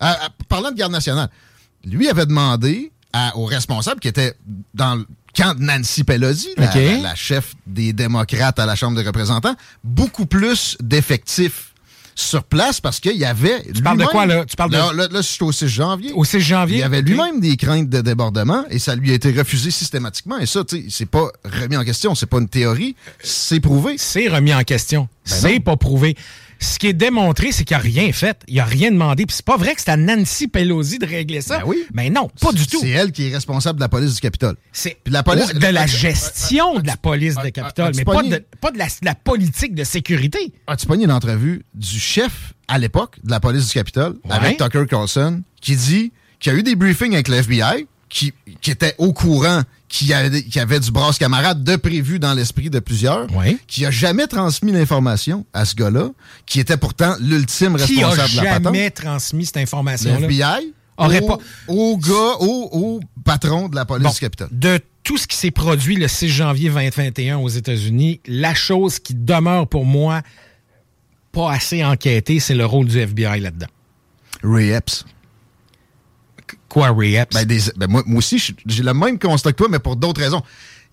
[0.00, 1.28] À- parlant de garde nationale,
[1.84, 2.90] lui avait demandé
[3.34, 4.34] aux responsables qui étaient
[4.74, 6.74] dans le camp de Nancy Pelosi, la, OK.
[6.74, 11.69] la- la chef des démocrates à la Chambre des représentants, beaucoup plus d'effectifs
[12.20, 13.62] sur place parce qu'il y avait.
[13.74, 14.44] Tu parles de quoi, là?
[14.44, 16.12] Tu parles de- Là, là, là, c'est au 6 janvier.
[16.12, 16.76] Au 6 janvier?
[16.76, 20.38] Il y avait lui-même des craintes de débordement et ça lui a été refusé systématiquement.
[20.38, 23.94] Et ça, tu sais, c'est pas remis en question, c'est pas une théorie, c'est prouvé.
[23.98, 25.08] C'est remis en question.
[25.28, 26.16] Ben c'est pas prouvé.
[26.62, 28.38] Ce qui est démontré, c'est qu'il n'a rien fait.
[28.46, 29.24] Il n'a rien demandé.
[29.26, 31.58] Puis c'est pas vrai que c'est à Nancy Pelosi de régler ça.
[31.60, 31.84] Ben oui.
[31.94, 32.78] Mais non, pas du tout.
[32.80, 34.56] C'est elle qui est responsable de la police du Capitole.
[34.72, 38.44] C'est Puis la police- de la gestion de la police de Capitole, mais pas de,
[38.60, 40.52] pas de la, de la politique de sécurité.
[40.66, 44.32] As-tu pogné une entrevue du chef à l'époque de la police du Capitole Ouais.
[44.36, 48.34] avec Tucker Carlson qui dit qu'il y a eu des briefings avec le FBI qui,
[48.60, 52.78] qui était au courant qu'il y, avait, du brasse camarade de prévu dans l'esprit de
[52.78, 53.26] plusieurs,
[53.66, 56.10] qui a jamais transmis l'information à ce gars-là,
[56.46, 58.74] qui était pourtant l'ultime Qui a responsable de la patente.
[58.74, 60.26] jamais transmis cette information-là?
[60.26, 64.48] FBI Aurait au, pas- au gars, au, au patron de la police Bon, du Capitole.
[64.52, 69.14] de tout ce qui s'est produit le 6 janvier 2021 aux États-Unis, la chose qui
[69.14, 70.20] demeure pour moi
[71.32, 73.68] pas assez enquêtée, c'est le rôle du FBI là-dedans.
[74.42, 75.04] Ray Epps.
[76.70, 77.34] Quoi, Ray Epps?
[77.34, 80.22] Ben, des- ben, moi, moi aussi, j'ai le même constat que toi, mais pour d'autres
[80.22, 80.42] raisons.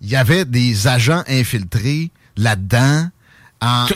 [0.02, 3.08] Il y avait des agents infiltrés là-dedans
[3.60, 3.86] en,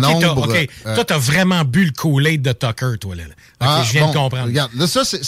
[0.00, 0.48] nombre.
[0.48, 0.68] ok.
[0.86, 3.24] euh, Toi, t'as vraiment bu le Kool-Aid de Tucker, toi, là.
[3.58, 4.44] ah, je viens bon, de comprendre.
[4.46, 5.24] Regarde, là, ça, c'est.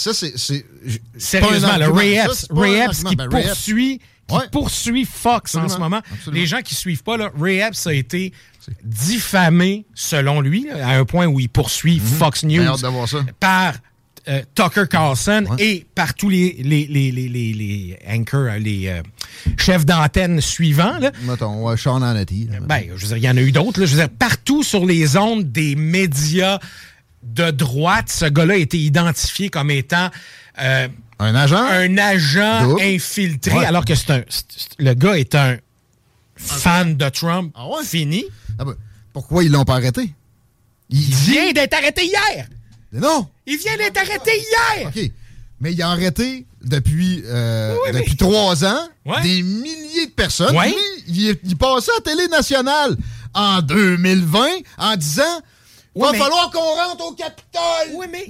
[1.17, 1.91] Sérieusement, le.
[1.91, 3.13] Ray Epps, Ray qui argument.
[3.17, 4.49] Ben, Ray Epps- poursuit, qui Ouais.
[4.53, 5.97] poursuit Fox en ce moment.
[6.13, 6.41] absolument.
[6.41, 8.33] Les gens qui suivent pas, là, Ray Epps a été
[8.85, 13.09] diffamé, selon lui, à un point où il poursuit Fox News J'ai hâte de voir
[13.09, 13.19] ça.
[13.41, 13.75] par
[14.31, 15.57] euh, Tucker Carlson Ouais.
[15.65, 19.03] et par tous les, les, les, les, les, anchors, euh, les euh,
[19.59, 20.99] chefs d'antenne suivants.
[20.99, 21.11] Là.
[21.25, 22.49] Mettons, ouais, Sean Hannity.
[22.51, 23.85] là, Ben, je veux dire, il y en a eu d'autres.
[23.85, 26.59] Je veux dire, partout sur les ondes des médias
[27.23, 30.11] de droite, ce gars-là a été identifié comme étant
[30.63, 30.89] euh,
[31.19, 31.57] Un agent?
[31.63, 32.83] un agent Double?
[32.83, 33.65] infiltré, Ouais.
[33.67, 34.23] alors que c'est un.
[34.79, 35.57] le gars est un
[36.37, 37.85] fan de Trump Ah ouais?
[37.85, 38.25] fini.
[38.59, 38.75] Ah ben,
[39.13, 40.13] pourquoi ils l'ont pas arrêté?
[40.89, 41.31] Il Il dit.
[41.33, 42.47] vient d'être arrêté hier!
[42.93, 43.29] Non!
[43.47, 44.89] Il vient d'être arrêté hier!
[44.89, 45.11] OK.
[45.61, 49.21] Mais il a arrêté depuis, euh, Oui, mais- depuis trois ans Ouais.
[49.23, 50.57] des milliers de personnes.
[50.57, 50.69] Ouais.
[50.69, 50.77] Lui,
[51.09, 52.97] il, il passait à Télé Nationale
[53.35, 54.47] en 2020
[54.79, 55.23] en disant
[55.95, 57.95] Ouais, Va mais- falloir qu'on rentre au Capitole!
[57.95, 58.27] Oui, mais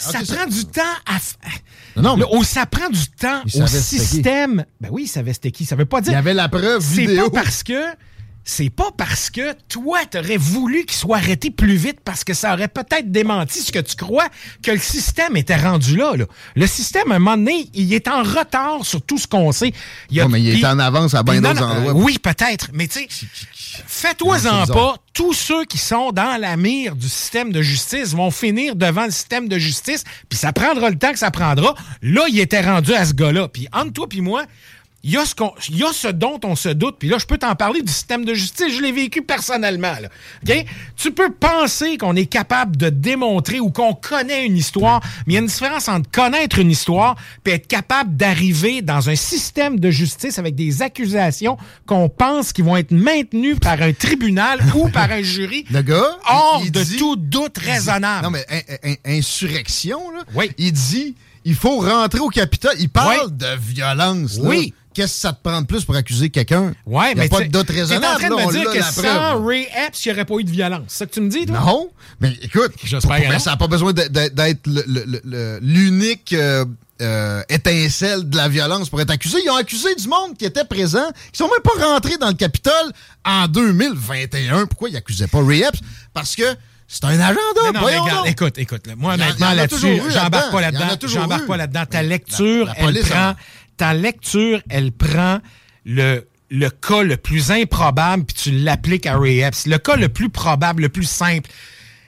[0.00, 2.00] ça prend du temps à.
[2.00, 4.64] Non, mais ça prend du temps Il au système.
[4.80, 5.64] Ben oui, il savait c'était qui.
[5.64, 6.12] Ça veut pas il dire.
[6.12, 7.30] y avait la preuve C'est vidéo.
[7.30, 7.72] pas parce que.
[8.46, 12.52] C'est pas parce que toi, t'aurais voulu qu'il soit arrêté plus vite parce que ça
[12.52, 14.28] aurait peut-être démenti ce que tu crois
[14.62, 16.14] que le système était rendu là.
[16.14, 16.26] là.
[16.54, 19.72] Le système, à un moment donné, il est en retard sur tout ce qu'on sait.
[20.10, 21.92] Il a- Ouais, mais il est en avance à bien non, d'autres non, endroits.
[21.92, 22.68] euh, oui, peut-être.
[22.74, 23.26] Mais tu sais,
[23.86, 24.96] fais-toi-en Non, c'est pas.
[25.12, 29.10] Tous ceux qui sont dans la mire du système de justice vont finir devant le
[29.12, 31.74] système de justice, puis ça prendra le temps que ça prendra.
[32.02, 33.48] Là, il était rendu à ce gars-là.
[33.48, 34.44] Puis entre toi puis moi,
[35.04, 36.96] il y, y a ce dont on se doute.
[36.98, 38.74] Puis là, je peux t'en parler du système de justice.
[38.74, 39.92] Je l'ai vécu personnellement.
[40.00, 40.08] Là.
[40.48, 40.64] OK?
[40.96, 45.36] Tu peux penser qu'on est capable de démontrer ou qu'on connaît une histoire, mais il
[45.36, 47.16] y a une différence entre connaître une histoire
[47.46, 52.62] et être capable d'arriver dans un système de justice avec des accusations qu'on pense qui
[52.62, 56.82] vont être maintenues par un tribunal ou par un jury Le gars, hors il de
[56.82, 58.24] dit- tout doute dit- raisonnable.
[58.24, 60.22] Non, mais in- in- insurrection, là.
[60.34, 60.50] Oui.
[60.58, 61.14] Il dit
[61.44, 62.72] il faut rentrer au Capitole.
[62.78, 63.32] Il parle Oui.
[63.32, 64.38] de violence.
[64.38, 64.48] là.
[64.48, 64.72] Oui.
[64.94, 66.72] Qu'est-ce que ça te prend de plus pour accuser quelqu'un?
[66.86, 68.20] Ouais, Il n'y a mais pas de doute T'es en raisonnable.
[68.20, 69.44] train de me dire que sans.
[69.44, 70.82] Ray Epps, il n'y aurait pas eu de violence.
[70.88, 71.58] C'est ça que tu me dis, toi?
[71.60, 71.90] Non,
[72.20, 74.66] mais écoute, J'espère que ça n'a pas besoin d'être
[75.60, 76.64] l'unique euh,
[77.02, 79.38] euh, étincelle de la violence pour être accusé.
[79.44, 82.34] Ils ont accusé du monde qui était présent, qui sont même pas rentrés dans le
[82.34, 82.92] Capitole
[83.24, 84.66] en 2021.
[84.66, 85.80] Pourquoi ils accusaient pas Ray Epps?
[86.12, 86.44] Parce que
[86.86, 87.40] c'est un agenda.
[87.72, 88.86] Non, voyons regarde, écoute, écoute.
[88.86, 91.08] là, moi, honnêtement, a là-dessus, j'embarque pas là-dedans.
[91.08, 91.84] J'embarque pas là-dedans.
[91.86, 93.34] Ta la- lecture, la elle prend.
[93.76, 95.38] Ta lecture, elle prend
[95.84, 99.66] le, le cas le plus improbable puis tu l'appliques à Ray Epps.
[99.66, 101.50] Le cas le plus probable, le plus simple,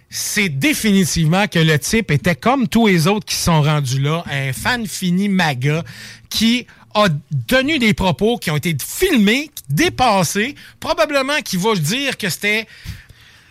[0.09, 4.53] c'est définitivement que le type était comme tous les autres qui sont rendus là, un
[4.53, 5.85] fan fini MAGA
[6.31, 7.09] qui a
[7.47, 12.67] tenu des propos qui ont été filmés, dépassés, probablement qui va dire que c'était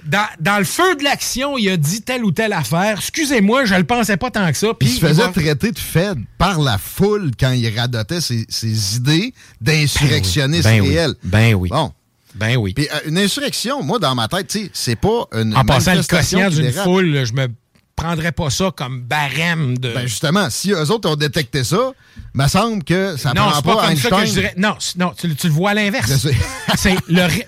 [0.05, 2.97] dans, dans le feu de l'action, il a dit telle ou telle affaire.
[2.99, 4.67] Excusez-moi, je le pensais pas tant que ça.
[4.79, 8.45] Puis il se faisait va- traiter de Fed par la foule quand il radotait ses,
[8.49, 10.89] ses idées d'insurrectionniste Ben oui.
[10.89, 11.13] réel.
[11.23, 11.69] Ben oui.
[11.69, 11.91] Bon.
[12.35, 12.73] Ben oui.
[12.73, 16.49] Puis euh, une insurrection, moi, dans ma tête, c'est pas une En passant le quotient
[16.49, 17.47] d'une foule, je me
[17.95, 19.93] prendrais pas ça comme barème de.
[19.93, 21.91] Ben justement, si eux autres ont détecté ça,
[22.33, 24.09] me semble que ça non, prend c'est pas, comme Einstein.
[24.11, 24.53] ça que je dirais.
[24.57, 26.27] Non, non tu, tu le vois à l'inverse.
[26.77, 26.95] C'est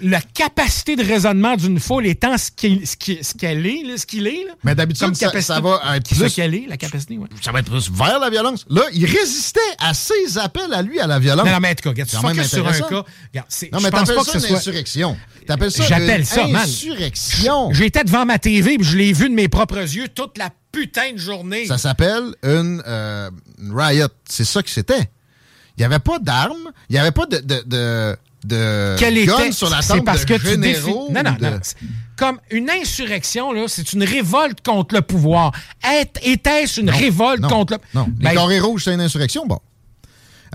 [0.01, 2.45] la capacité de raisonnement d'une foule étant ce
[2.85, 4.45] ce qui- ce qu'elle est, là, ce qu'il est.
[4.45, 4.53] Là.
[4.63, 7.27] Mais d'habitude, ça- va être Ce plus- qu'elle est, la capacité, ouais.
[7.41, 8.65] Ça va être plus vers la violence.
[8.69, 11.45] Là, il résistait à ses appels à lui à la violence.
[11.45, 12.85] Non, non, mais en tout cas, regarde, tu focuses sur un cas.
[12.85, 15.17] Regarde, Non, mais t'appelles pas ça que ce une insurrection.
[15.45, 16.61] T'appelles ça J'appelle ça, man.
[16.63, 17.71] insurrection.
[17.73, 20.36] J'étais devant ma TV puis je l'ai vu de mes propres yeux toute
[20.77, 21.65] putain de journée.
[21.65, 23.29] Ça s'appelle une, euh,
[23.59, 24.07] une riot.
[24.27, 25.09] C'est ça que c'était.
[25.77, 26.71] Il n'y avait pas d'armes.
[26.89, 30.25] Il n'y avait pas de, de, de, de Quel était sur la C'est table parce
[30.25, 31.59] de que tu généraux Non, non, non.
[32.15, 35.51] Comme une insurrection, là, c'est une révolte contre le pouvoir.
[36.23, 37.79] Était-ce une Non, révolte non, contre le.
[37.93, 38.07] Non.
[38.09, 39.59] Ben, les carrés rouges, c'est une insurrection, bon.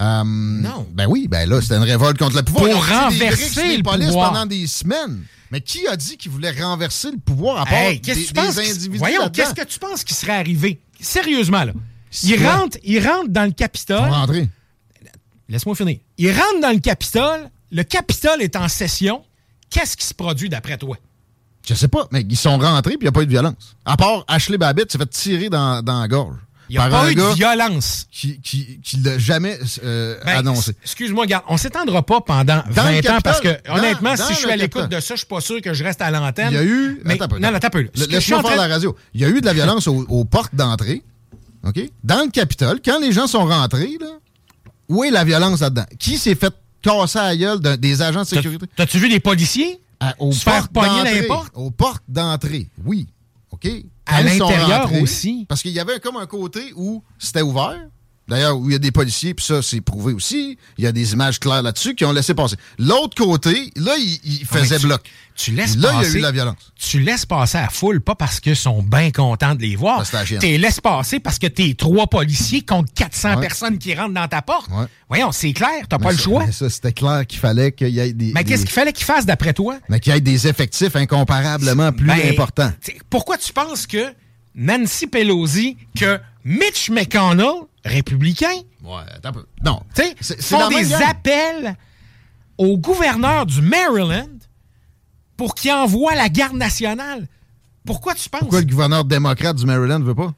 [0.00, 0.86] Euh, Non.
[0.92, 2.64] Ben oui, ben là, c'était une révolte contre le pouvoir.
[2.64, 4.32] Pour des renverser briques les le pouvoir.
[4.32, 5.22] pendant des semaines.
[5.52, 8.32] Mais qui a dit qu'il voulait renverser le pouvoir à part Hey, des, que tu
[8.32, 8.54] penses?
[8.56, 10.80] des qui- individus Voyons, qu'est-ce que tu penses qui serait arrivé?
[10.98, 11.72] Sérieusement, là.
[12.24, 12.56] Il quoi?
[12.56, 13.98] rentre, il rentre dans le Ils Capitole.
[13.98, 14.48] sont rentrés.
[15.48, 15.98] Laisse-moi finir.
[16.18, 17.50] Il rentre dans le Capitole.
[17.70, 19.22] Le Capitole est en session.
[19.70, 20.96] Qu'est-ce qui se produit d'après toi?
[21.68, 23.76] Je sais pas, mais ils sont rentrés puis il n'y a pas eu de violence.
[23.84, 26.36] À part Ashley Babbitt s'est fait tirer dans, dans la gorge.
[26.72, 28.06] Il n'y a pas eu de violence.
[28.10, 30.74] qui, qui, qui l'a jamais euh, Ben, annoncé.
[30.82, 34.32] Excuse-moi, regarde, on s'étendra pas pendant le 20 ans parce que, dans- honnêtement, dans si
[34.32, 36.48] je suis à l'écoute de ça, je suis pas sûr que je reste à l'antenne.
[36.50, 37.00] Il y a eu.
[37.04, 37.88] Mais, attends non, non, attends peu.
[37.94, 38.96] Laisse-moi faire la radio.
[39.12, 41.02] Il y a eu de la violence aux, aux portes d'entrée.
[41.64, 41.78] OK?
[42.02, 44.06] Dans le Capitole, quand les gens sont rentrés, là,
[44.88, 45.84] où est la violence là-dedans?
[45.98, 48.66] Qui s'est fait casser à la gueule des agents de sécurité?
[48.76, 49.78] T'as-tu vu des policiers?
[50.00, 51.28] À- aux se faire portes d'entrée.
[51.54, 53.06] Aux portes d'entrée, oui.
[53.52, 53.68] OK?
[54.12, 55.46] À l'intérieur aussi?
[55.48, 57.88] Parce qu'il y avait comme un côté où c'était ouvert.
[58.28, 60.56] D'ailleurs, où il y a des policiers, puis ça, c'est prouvé aussi.
[60.78, 62.54] Il y a des images claires là-dessus qui ont laissé passer.
[62.78, 65.02] L'autre côté, là, il, il mais faisait tu- bloc.
[65.34, 66.18] Tu laisses Là, il y a passer.
[66.18, 66.72] eu la violence.
[66.78, 70.04] Tu laisses passer à la foule, pas parce qu'ils sont bien contents de les voir.
[70.26, 73.40] Tu les laisses passer parce que t'es trois policiers contre 400 Ouais.
[73.40, 74.70] personnes qui rentrent dans ta porte.
[74.70, 74.84] Ouais.
[75.08, 76.44] Voyons, c'est clair, t'as pas le choix.
[76.46, 78.32] mais ça, c'était clair qu'il fallait qu'il y ait des.
[78.34, 79.78] Mais des- qu'est-ce qu'il fallait qu'ils fassent d'après toi?
[79.88, 82.70] mais qu'il y ait des effectifs incomparablement plus Ben, importants.
[83.10, 84.12] Pourquoi tu penses que
[84.54, 88.54] Nancy Pelosi, que Mitch McConnell, républicain,
[88.84, 89.46] Ouais, attends un peu.
[89.64, 89.80] Non.
[89.94, 91.02] tu sais, C'est- c'est la font des gang.
[91.02, 91.76] appels
[92.58, 94.28] au gouverneur du Maryland
[95.36, 97.26] pour qu'il envoie la garde nationale.
[97.84, 98.40] Pourquoi tu penses?
[98.40, 100.32] Pourquoi le gouverneur démocrate du Maryland ne veut pas?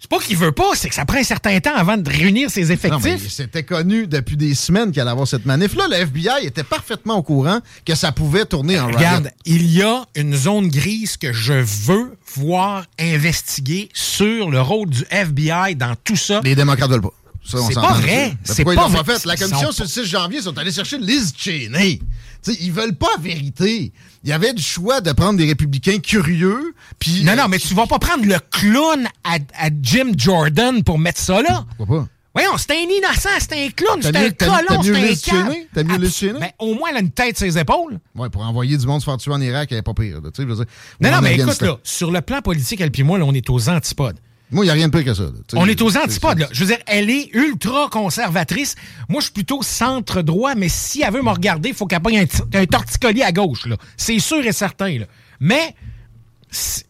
[0.00, 2.50] C'est pas qu'il veut pas, c'est que ça prend un certain temps avant de réunir
[2.50, 3.30] ses effectifs.
[3.30, 5.88] c'était connu depuis des semaines qu'il allait avoir cette manif-là.
[5.88, 8.96] Le FBI était parfaitement au courant que ça pouvait tourner en riot.
[8.96, 14.88] Regarde, il y a une zone grise que je veux voir investiguer sur le rôle
[14.88, 16.40] du FBI dans tout ça.
[16.42, 17.12] Les démocrates veulent pas.
[17.44, 18.32] C'est pas vrai.
[18.44, 19.04] C'est pas vrai.
[19.04, 19.24] fait?
[19.26, 22.00] La commission sur le 6 janvier sont allés chercher Liz Cheney.
[22.42, 23.92] T'sais, ils veulent pas la vérité.
[24.22, 27.24] Il y avait du choix de prendre des républicains curieux, puis...
[27.24, 31.18] Non, non, mais tu vas pas prendre le clown à, à Jim Jordan pour mettre
[31.20, 31.64] ça là.
[31.78, 32.08] Pourquoi pas?
[32.32, 35.52] Voyons, c'est un innocent, c'est un clown, c'est un colon, mieux c'est un?
[35.74, 36.38] T'as mieux Liz Cheney?
[36.38, 37.98] Ben, au moins, elle a une tête sur ses épaules.
[38.14, 40.20] Ouais, pour envoyer du monde se faire tuer en Irak, elle est pas pire.
[40.20, 40.72] là, tu sais, je veux dire.
[41.00, 43.50] Non, non, mais écoute, là, sur le plan politique, elle puis moi, là, on est
[43.50, 44.18] aux antipodes.
[44.50, 45.22] Moi, il n'y a rien de pire que ça.
[45.22, 45.30] là.
[45.54, 46.48] On est aux antipodes, là.
[46.50, 48.74] Je veux dire, elle est ultra conservatrice.
[49.08, 52.18] Moi, je suis plutôt centre-droit, mais si elle veut me regarder, il faut qu'elle pogne
[52.18, 53.76] un, un torticolis à gauche, là.
[53.96, 55.06] C'est sûr et certain, là.
[55.38, 55.74] Mais,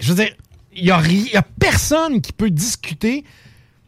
[0.01, 0.35] je veux dire,
[0.75, 0.91] il n'y
[1.37, 3.25] a personne qui peut discuter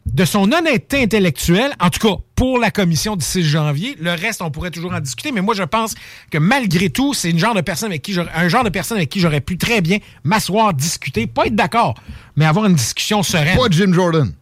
[0.05, 3.95] de son honnêteté intellectuelle, en tout cas pour la commission du 6 janvier.
[3.99, 5.95] Le reste, on pourrait toujours en discuter, mais moi, je pense
[6.29, 9.09] que malgré tout, c'est une genre de personne avec qui un genre de personne avec
[9.09, 11.95] qui j'aurais pu très bien m'asseoir, discuter, pas être d'accord,
[12.35, 13.57] mais avoir une discussion sereine.
[13.57, 14.33] Pas Jim Jordan.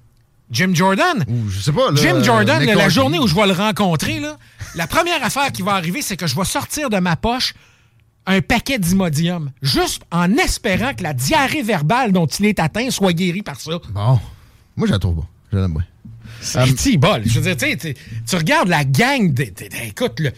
[0.49, 1.23] Jim Jordan?
[1.27, 1.91] Ou je sais pas.
[1.91, 4.37] là, Jim Jordan, la journée où je vais le rencontrer, là,
[4.75, 7.53] la première affaire qui va arriver, c'est que je vais sortir de ma poche
[8.25, 13.13] un paquet d'imodium, juste en espérant que la diarrhée verbale dont il est atteint soit
[13.13, 13.71] guérie par ça.
[13.93, 14.19] Bon.
[14.75, 15.27] Moi, je la trouve pas.
[15.51, 15.83] Je l'aime bien.
[16.41, 17.21] C'est petit bol.
[17.25, 19.45] Je veux dire, tu regardes la gang, de,
[19.85, 20.31] écoute, le-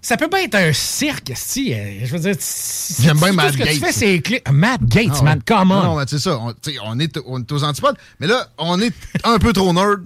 [0.00, 1.74] ça peut pas être un cirque, si.
[2.04, 3.78] Je veux dire, si- J'aime bien Matt ce que tu Gates.
[3.84, 5.24] fais, c'est clé- Matt Gates, Ah ouais.
[5.24, 5.82] man, come on.
[5.82, 6.38] Non, mais c'est ça.
[6.38, 7.96] On, tu sais, on est, on est aux antipodes.
[8.18, 8.92] Mais là, on est
[9.24, 10.04] un peu trop nerd,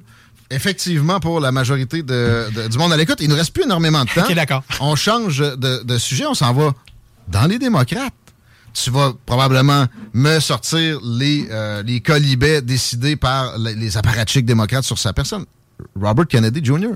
[0.50, 3.18] effectivement, pour la majorité de- de- du monde à l'écoute.
[3.20, 4.24] Il nous reste plus énormément de temps.
[4.24, 4.64] Ok, d'accord.
[4.80, 6.26] On change de, de sujet.
[6.26, 6.74] On s'en va
[7.28, 8.12] dans les démocrates.
[8.82, 14.84] Tu vas probablement me sortir les, euh, les colibets décidés par les, les apparatchiks démocrates
[14.84, 15.46] sur sa personne.
[15.98, 16.90] Robert Kennedy Jr.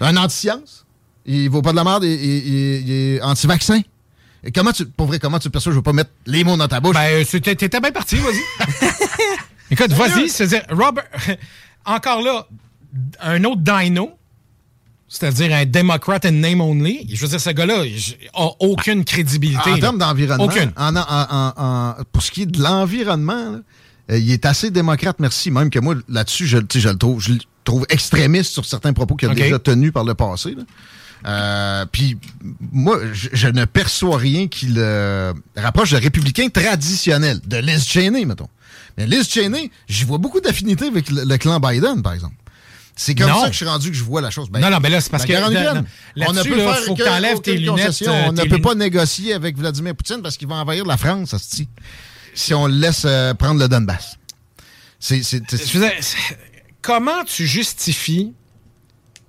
[0.00, 0.84] Un anti-science.
[1.24, 2.04] Il vaut pas de la merde.
[2.04, 3.80] Il, il- il- il est anti-vaccin.
[4.42, 5.72] Et comment tu, pour vrai, comment tu perçois?
[5.72, 6.94] Je veux pas mettre les mots dans ta bouche.
[6.94, 8.76] Ben, c'était- t'étais bien parti, vas-y.
[9.70, 11.08] Écoute, vas-y, c'est-à-dire, Robert,
[11.86, 12.46] encore là,
[13.22, 14.10] un autre dino,
[15.14, 17.06] c'est-à-dire un Democrat in name only.
[17.12, 17.96] Je veux dire, ce gars-là il
[18.34, 19.70] a aucune crédibilité.
[19.70, 20.72] En termes d'environnement, Aucune.
[20.76, 23.60] en- en- en- en- pour ce qui est de l'environnement,
[24.10, 25.50] Euh, il est assez démocrate, merci.
[25.50, 29.14] Même que moi, là-dessus, je, je le trouve, je le trouve extrémiste sur certains propos
[29.16, 30.54] qu'il a déjà tenus par le passé.
[30.54, 30.62] là.
[31.26, 32.18] Euh, Puis
[32.70, 38.26] moi, je, je ne perçois rien qui le rapproche de républicain traditionnel, de Liz Cheney,
[38.26, 38.48] mettons.
[38.98, 42.34] Mais Liz Cheney, j'y vois beaucoup d'affinités avec le, le clan Biden, par exemple.
[42.96, 43.40] C'est comme Non.
[43.40, 44.48] ça que je suis rendu que je vois la chose.
[44.50, 45.50] Ben, Non, non, mais là, c'est parce la que là- on
[46.32, 48.12] ne peut là, faire faut que que- t'enlèves tes aucune lunettes, concession.
[48.12, 51.34] euh, On ne peut pas négocier avec Vladimir Poutine parce qu'il va envahir la France,
[52.34, 54.16] si on le laisse euh, prendre le Donbass.
[55.00, 55.22] C'est,
[56.82, 58.32] comment tu justifies,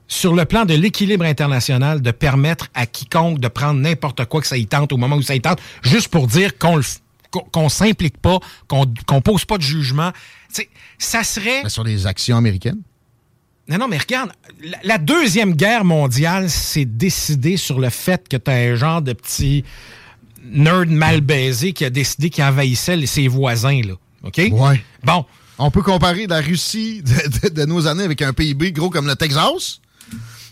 [0.07, 4.47] sur le plan de l'équilibre international, de permettre à quiconque de prendre n'importe quoi que
[4.47, 6.83] ça y tente au moment où ça y tente, juste pour dire qu'on le
[7.51, 10.11] qu'on s'implique pas, qu'on qu'on pose pas de jugement?
[10.99, 11.63] Ça serait...
[11.63, 12.79] Ben, sur les actions américaines.
[13.67, 14.31] Non, non, mais regarde,
[14.63, 19.01] la, la Deuxième Guerre mondiale s'est décidée sur le fait que tu as un genre
[19.01, 19.63] de petit
[20.43, 23.93] nerd mal baisé qui a décidé qu'il envahissait les- ses voisins, là.
[24.23, 24.39] OK?
[24.51, 24.83] Ouais.
[25.03, 25.25] Bon.
[25.57, 29.07] On peut comparer la Russie de, de- de nos années avec un PIB gros comme
[29.07, 29.79] le Texas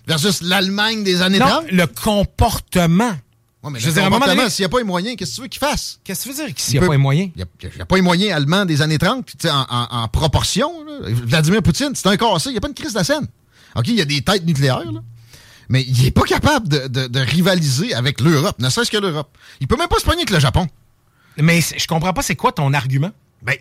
[0.07, 1.65] versus l'Allemagne des années Non, 30.
[1.71, 3.11] le comportement.
[3.63, 5.15] Ouais, mais Je veux dire, à un moment donné- s'il n'y a pas les moyens,
[5.15, 5.99] qu'est-ce que tu veux qu'il fasse?
[6.03, 7.31] Qu'est-ce que tu veux dire Il s'il n'y a peut- pas les moyens?
[7.35, 7.45] Il
[7.75, 10.07] n'y a, pas les moyens allemands des années 30, puis tu sais, en, en- en
[10.09, 10.83] proportion.
[10.85, 10.93] là.
[11.09, 13.27] Vladimir Poutine, c'est un cassé, il n'y a pas une crise de la scène.
[13.75, 14.99] OK, il y a des têtes nucléaires, là,
[15.69, 19.35] mais il n'est pas capable de, de- de rivaliser avec l'Europe, ne serait-ce que l'Europe.
[19.61, 20.67] Il peut même pas se pogner avec le Japon.
[21.37, 23.11] Mais je comprends pas c'est quoi ton argument.
[23.41, 23.55] Ben,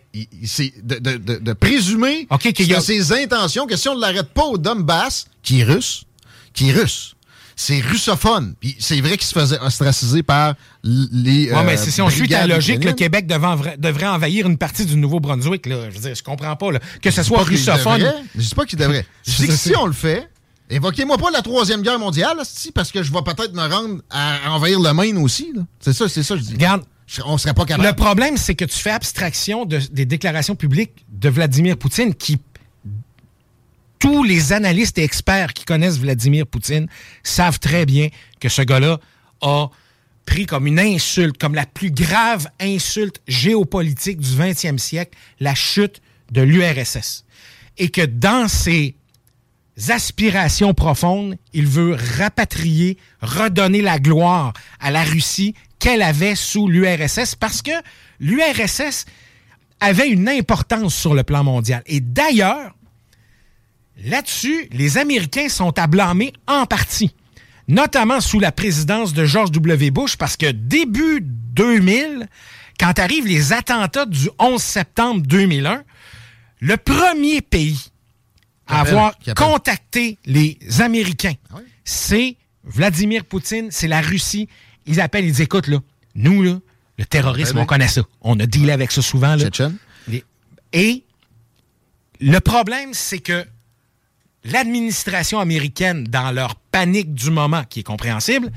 [0.44, 4.00] c'est de, de- présumer OK, qu'il y que a- ses intentions, que si on ne
[4.00, 6.04] l'arrête pas au Donbass, qui est russe,
[6.52, 7.14] qui est russe,
[7.56, 8.54] c'est russophone.
[8.60, 10.54] Puis c'est vrai qu'il se faisait ostraciser par
[10.84, 11.50] les.
[11.52, 12.92] Ouais, mais euh, si, si on suit ta logique, le.
[12.92, 15.68] Québec devant- devrait envahir une partie du Nouveau-Brunswick.
[15.68, 16.72] Je veux dire, je comprends pas.
[16.72, 16.80] là.
[17.00, 17.98] Que ce soit russophone.
[18.00, 18.22] devrait.
[18.36, 19.06] Je dis pas qu'il devrait.
[19.26, 20.28] Je dis que si on le fait,
[20.70, 22.38] évoquez-moi pas la Troisième Guerre mondiale,
[22.74, 25.52] parce que je vais peut-être me rendre à envahir le Maine aussi.
[25.80, 26.52] C'est ça, c'est ça, je dis.
[26.54, 26.82] Regarde,
[27.26, 27.88] on serait pas capable.
[27.88, 32.38] Le problème, c'est que tu fais abstraction de- des déclarations publiques de Vladimir Poutine qui.
[34.02, 36.88] Tous les analystes et experts qui connaissent Vladimir Poutine
[37.22, 38.08] savent très bien
[38.40, 38.98] que ce gars-là
[39.42, 39.70] a
[40.26, 46.02] pris comme une insulte, comme la plus grave insulte géopolitique du 20e siècle, la chute
[46.32, 47.24] de l'URSS.
[47.78, 48.96] Et que dans ses
[49.88, 57.36] aspirations profondes, il veut rapatrier, redonner la gloire à la Russie qu'elle avait sous l'URSS
[57.36, 57.70] parce que
[58.18, 59.04] l'URSS
[59.78, 61.84] avait une importance sur le plan mondial.
[61.86, 62.74] Et d'ailleurs,
[64.04, 67.14] là-dessus, les Américains sont à blâmer en partie,
[67.68, 69.90] notamment sous la présidence de George W.
[69.90, 72.28] Bush, parce que début 2000,
[72.78, 75.82] quand arrivent les attentats du 11 septembre 2001,
[76.60, 77.90] le premier pays
[78.66, 81.62] à avoir contacté les Américains, Ah oui?
[81.84, 84.48] c'est Vladimir Poutine, c'est la Russie.
[84.86, 85.78] Ils appellent, ils disent, écoute, là,
[86.14, 86.58] nous, là,
[86.98, 88.02] le terrorisme, on connaît ça.
[88.20, 89.34] On a dealé avec ça souvent.
[89.34, 89.44] Là.
[90.72, 91.04] Et
[92.20, 93.44] le problème, c'est que
[94.44, 98.50] l'administration américaine, dans leur panique du moment, qui est compréhensible,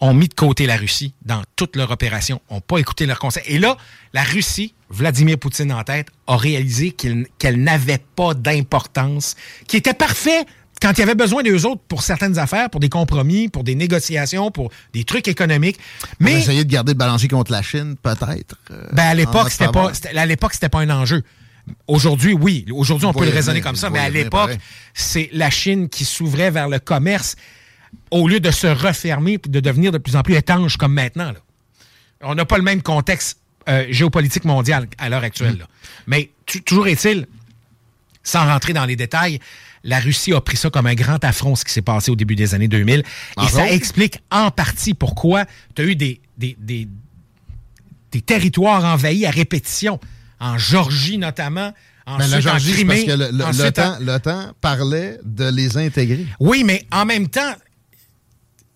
[0.00, 3.44] ont mis de côté la Russie dans toute leur opération, ont pas écouté leurs conseils.
[3.46, 3.76] Et là,
[4.12, 9.36] la Russie, Vladimir Poutine en tête, a réalisé qu'il- qu'elle n'avait pas d'importance,
[9.66, 10.44] qui était parfait
[10.82, 13.74] quand il y avait besoin d'eux autres pour certaines affaires, pour des compromis, pour des
[13.74, 15.78] négociations, pour des trucs économiques.
[16.18, 18.56] Mais Mais essayer de garder le balancier contre la Chine, peut-être.
[18.72, 21.22] euh, ben, à l'époque, c'était pas, à l'époque, c'était pas un enjeu.
[21.86, 22.66] Aujourd'hui, oui.
[22.72, 24.56] Aujourd'hui, on peut le raisonner comme ça, mais à l'époque,
[24.92, 27.36] c'est la Chine qui s'ouvrait vers le commerce
[28.10, 31.32] au lieu de se refermer et de devenir de plus en plus étanche comme maintenant.
[31.32, 31.38] là.
[32.22, 33.38] On n'a pas le même contexte
[33.68, 35.58] euh, géopolitique mondial à l'heure actuelle.
[35.58, 35.66] là.
[36.06, 36.30] Mais
[36.64, 37.26] toujours est-il,
[38.22, 39.38] sans rentrer dans les détails,
[39.84, 42.34] la Russie a pris ça comme un grand affront, ce qui s'est passé au début
[42.34, 43.00] des années 2000.
[43.00, 43.04] Et
[43.36, 46.88] Entre ça explique en partie pourquoi tu as eu des, des, des,
[48.10, 50.00] des territoires envahis à répétition,
[50.40, 51.72] en Georgie notamment,
[52.06, 53.04] ensuite la Georgie, en Crimée.
[53.06, 56.26] parce que le, le- ensuite l'OTAN l'OTAN parlait de les intégrer.
[56.40, 57.54] Oui, mais en même temps,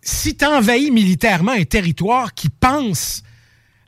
[0.03, 3.23] si tu envahis militairement un territoire qui pense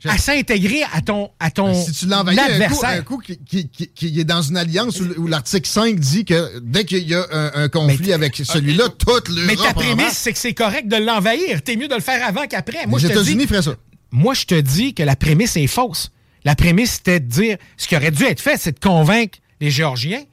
[0.05, 3.17] à s'intégrer à ton, à ton Ben, Si tu l'envahis un coup, adversaire, un coup
[3.19, 6.85] qui, qui- qui- qui est dans une alliance où, où l'article 5 dit que dès
[6.85, 10.39] qu'il y a un, un conflit avec celui-là, toute l'Europe mais ta prémisse, c'est que
[10.39, 11.61] c'est correct de l'envahir.
[11.61, 12.87] T'es mieux de le faire avant qu'après.
[12.87, 13.75] Moi, Les États-Unis feraient ça.
[14.09, 16.09] moi, je te dis que la prémisse est fausse.
[16.45, 19.69] La prémisse, c'était de dire, ce qui aurait dû être fait, c'est de convaincre les
[19.71, 20.23] Géorgiens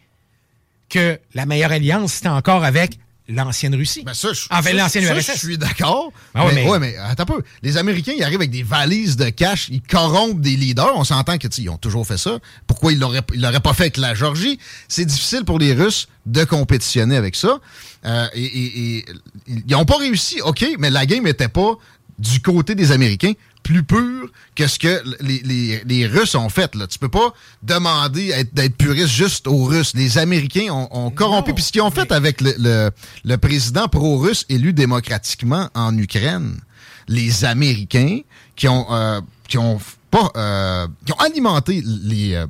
[0.88, 2.98] que la meilleure alliance, c'était encore avec
[3.30, 4.04] l'ancienne Russie.
[4.06, 5.32] Ben ça, je, Avec ça, l'ancienne URSS.
[5.34, 6.10] je suis d'accord.
[6.34, 7.42] Ah ouais, mais, ouais, mais attends un peu.
[7.62, 10.92] Les Américains, ils arrivent avec des valises de cash, ils corrompent des leaders.
[10.96, 12.38] On s'entend que tu sais, ils ont toujours fait ça.
[12.66, 14.58] Pourquoi ils l'auraient ils l'auraient pas fait avec la Georgie
[14.88, 17.60] C'est difficile pour les Russes de compétitionner avec ça.
[18.06, 19.04] Euh, et, et- et
[19.46, 21.72] ils n'ont pas réussi, ok, mais la game n'était pas
[22.18, 23.32] du côté des Américains
[23.62, 26.74] plus pur que ce que les, les- les Russes ont fait.
[26.74, 26.86] Là.
[26.86, 27.32] Tu peux pas
[27.62, 29.92] demander d'être puriste juste aux Russes.
[29.94, 31.52] Les Américains ont, ont corrompu.
[31.54, 32.90] Puis ce qu'ils ont fait avec le, le-
[33.24, 36.60] le président pro-russe élu démocratiquement en Ukraine,
[37.08, 38.20] les Américains
[38.56, 39.78] qui ont, euh, qui ont
[40.10, 42.46] pas, euh, qui ont alimenté les, euh,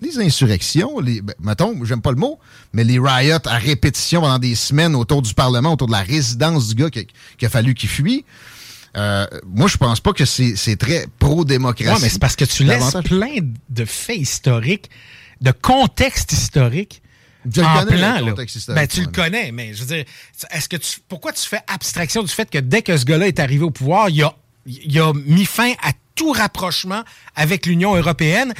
[0.00, 2.38] les insurrections, les, ben, mettons, j'aime pas le mot,
[2.72, 6.68] mais les riots à répétition pendant des semaines autour du Parlement, autour de la résidence
[6.68, 7.06] du gars qu'il
[7.38, 8.24] qui a fallu qu'il fuit.
[8.96, 11.90] Euh, moi, je pense pas que c'est très pro-démocratie.
[11.92, 13.36] Ouais, mais c'est parce que tu laisses plein
[13.68, 14.90] de faits historiques,
[15.40, 17.02] de contexte historique.
[17.48, 18.30] Je le en connais, plan, le là.
[18.32, 20.04] contexte historique, Ben, tu le connais, mais je veux dire,
[20.50, 23.38] est-ce que tu, pourquoi tu fais abstraction du fait que dès que ce gars-là est
[23.38, 24.34] arrivé au pouvoir, il a,
[24.66, 27.04] il a mis fin à tout rapprochement
[27.36, 28.52] avec l'Union européenne,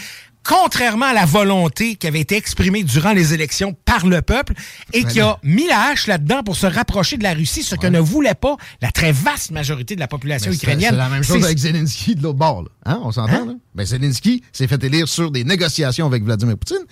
[0.48, 4.54] contrairement à la volonté qui avait été exprimée durant les élections par le peuple
[4.92, 7.86] et qui a mis la hache là-dedans pour se rapprocher de la Russie, ce que
[7.86, 10.90] ne voulait pas la très vaste majorité de la population Mais ukrainienne.
[10.90, 12.62] C'est la même chose avec Zelensky de l'autre bord.
[12.62, 12.68] là.
[12.86, 13.52] Hein, on s'entend, là?
[13.74, 16.84] Ben, Zelensky s'est fait élire sur des négociations avec Vladimir Poutine.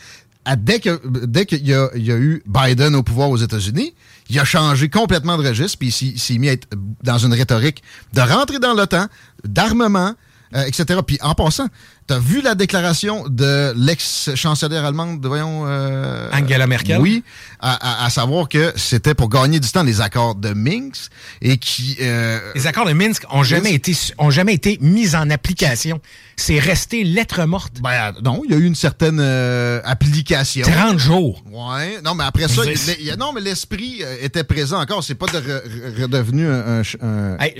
[0.47, 3.95] À- dès que- dès qu'il y, a- y a eu Biden au pouvoir aux États-Unis,
[4.29, 6.69] il a changé complètement de registre, puis il s'est- il s'est mis à être
[7.03, 7.83] dans une rhétorique
[8.13, 9.07] de rentrer dans l'OTAN,
[9.45, 10.13] d'armement,
[10.55, 11.01] euh, etc.
[11.07, 11.67] Puis en passant,
[12.07, 15.65] t'as vu la déclaration de l'ex-chancelière allemande, de, voyons...
[15.67, 16.99] euh, Angela Merkel?
[17.01, 17.23] Oui,
[17.61, 21.11] à, à- à savoir que c'était pour gagner du temps les accords de Minsk
[21.43, 21.97] et qui...
[22.01, 26.01] euh, Les accords de Minsk ont jamais été ont jamais été mis en application.
[26.37, 27.81] C'est resté lettre morte.
[27.83, 30.67] Ben non, il y a eu une certaine euh, application.
[30.67, 31.43] 30 jours.
[31.51, 32.01] Ouais.
[32.05, 35.03] Non, mais après ça, il- non, mais l'esprit euh, était présent encore.
[35.05, 37.55] C'est pas de re- re- redevenu un, un Hey,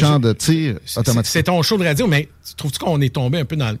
[0.00, 1.30] champ de tir automatique.
[1.32, 3.78] C'est ton show de radio, mais trouves-tu qu'on est tombé un peu dans le-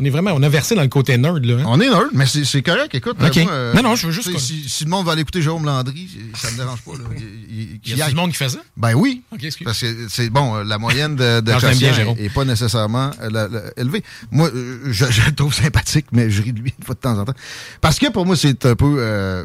[0.00, 1.56] On est vraiment, on a versé dans le côté nerd, là.
[1.58, 1.64] hein?
[1.66, 2.94] On est nerd, mais c'est correct.
[2.94, 3.36] Écoute, Ok.
[3.36, 5.42] euh, moi, euh, Non, non, je veux juste Si, si le monde va aller écouter
[5.42, 6.92] Jérôme Landry, ça me dérange pas.
[6.92, 6.98] Là.
[7.16, 8.58] Il, il- Il qu'il y a du monde qui fait ça?
[8.76, 9.22] Ben oui.
[9.64, 11.50] Parce que c'est bon, euh, la moyenne de, de
[12.04, 14.04] Non, est pas nécessairement euh, la- la- élevée.
[14.30, 14.50] Moi,
[14.86, 17.24] je, je le trouve sympathique, mais je ris de lui une fois de temps en
[17.24, 17.34] temps.
[17.80, 19.44] Parce que pour moi, c'est un peu euh,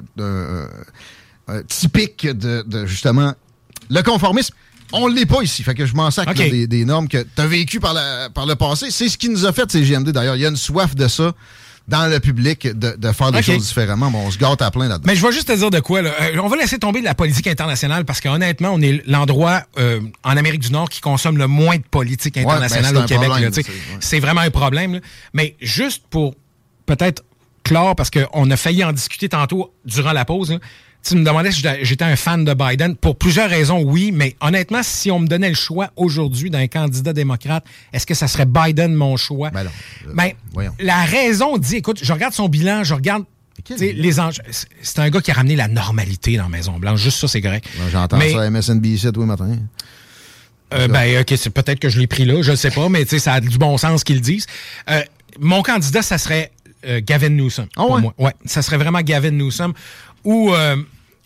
[1.67, 3.33] typique de, de, justement
[3.89, 4.53] le conformisme.
[4.91, 5.63] On l'est pas ici.
[5.63, 6.37] Fait que je m'en sacre Ok.
[6.39, 8.87] là, des, des normes que tu as vécues par, la- par le passé.
[8.91, 10.09] C'est ce qui nous a fait, ces GMD.
[10.11, 11.33] D'ailleurs, il y a une soif de ça
[11.87, 14.09] dans le public, de, de faire des choses différemment.
[14.09, 15.03] Bon, on se gâte à plein là-dedans.
[15.05, 16.01] Mais je vais juste te dire de quoi.
[16.01, 16.11] Là.
[16.21, 19.99] Euh, on va laisser tomber de la politique internationale parce qu'honnêtement, on est l'endroit euh,
[20.23, 23.27] en Amérique du Nord qui consomme le moins de politique ben, internationale au Québec.
[23.27, 23.75] problème, là, c'est- ouais.
[23.99, 24.93] C'est vraiment un problème.
[24.93, 24.99] là.
[25.33, 26.35] Mais juste pour
[26.85, 27.23] peut-être
[27.63, 30.57] clore, parce qu'on a failli en discuter tantôt durant la pause.
[31.05, 32.95] Tu me demandais si j'étais- un fan de Biden.
[32.95, 37.11] Pour plusieurs raisons, oui, mais honnêtement, si on me donnait le choix aujourd'hui d'un candidat
[37.13, 39.49] démocrate, est-ce que ça serait Biden mon choix?
[39.51, 39.69] Ben non.
[40.07, 40.71] Euh, Ben, voyons.
[40.79, 43.25] la raison dit, écoute, je regarde son bilan, je regarde
[43.79, 44.41] les enjeux.
[44.81, 46.99] C'est- un gars qui a ramené la normalité dans la Maison-Blanche.
[47.01, 47.65] Juste ça, c'est correct.
[47.91, 49.57] J'entends ça à MSNBC tous les matins.
[50.73, 53.03] euh, ben, OK, c'est peut-être que je l'ai pris là, je ne sais pas, mais
[53.03, 54.47] tu sais, ça a du bon sens qu'ils le disent.
[54.89, 55.01] Euh,
[55.39, 56.51] mon candidat, ça serait
[56.85, 57.67] euh, Gavin Newsom.
[57.77, 58.01] Ah pour ouais?
[58.01, 58.13] moi.
[58.17, 59.73] Ouais, ça serait vraiment Gavin Newsom
[60.25, 60.75] ou euh,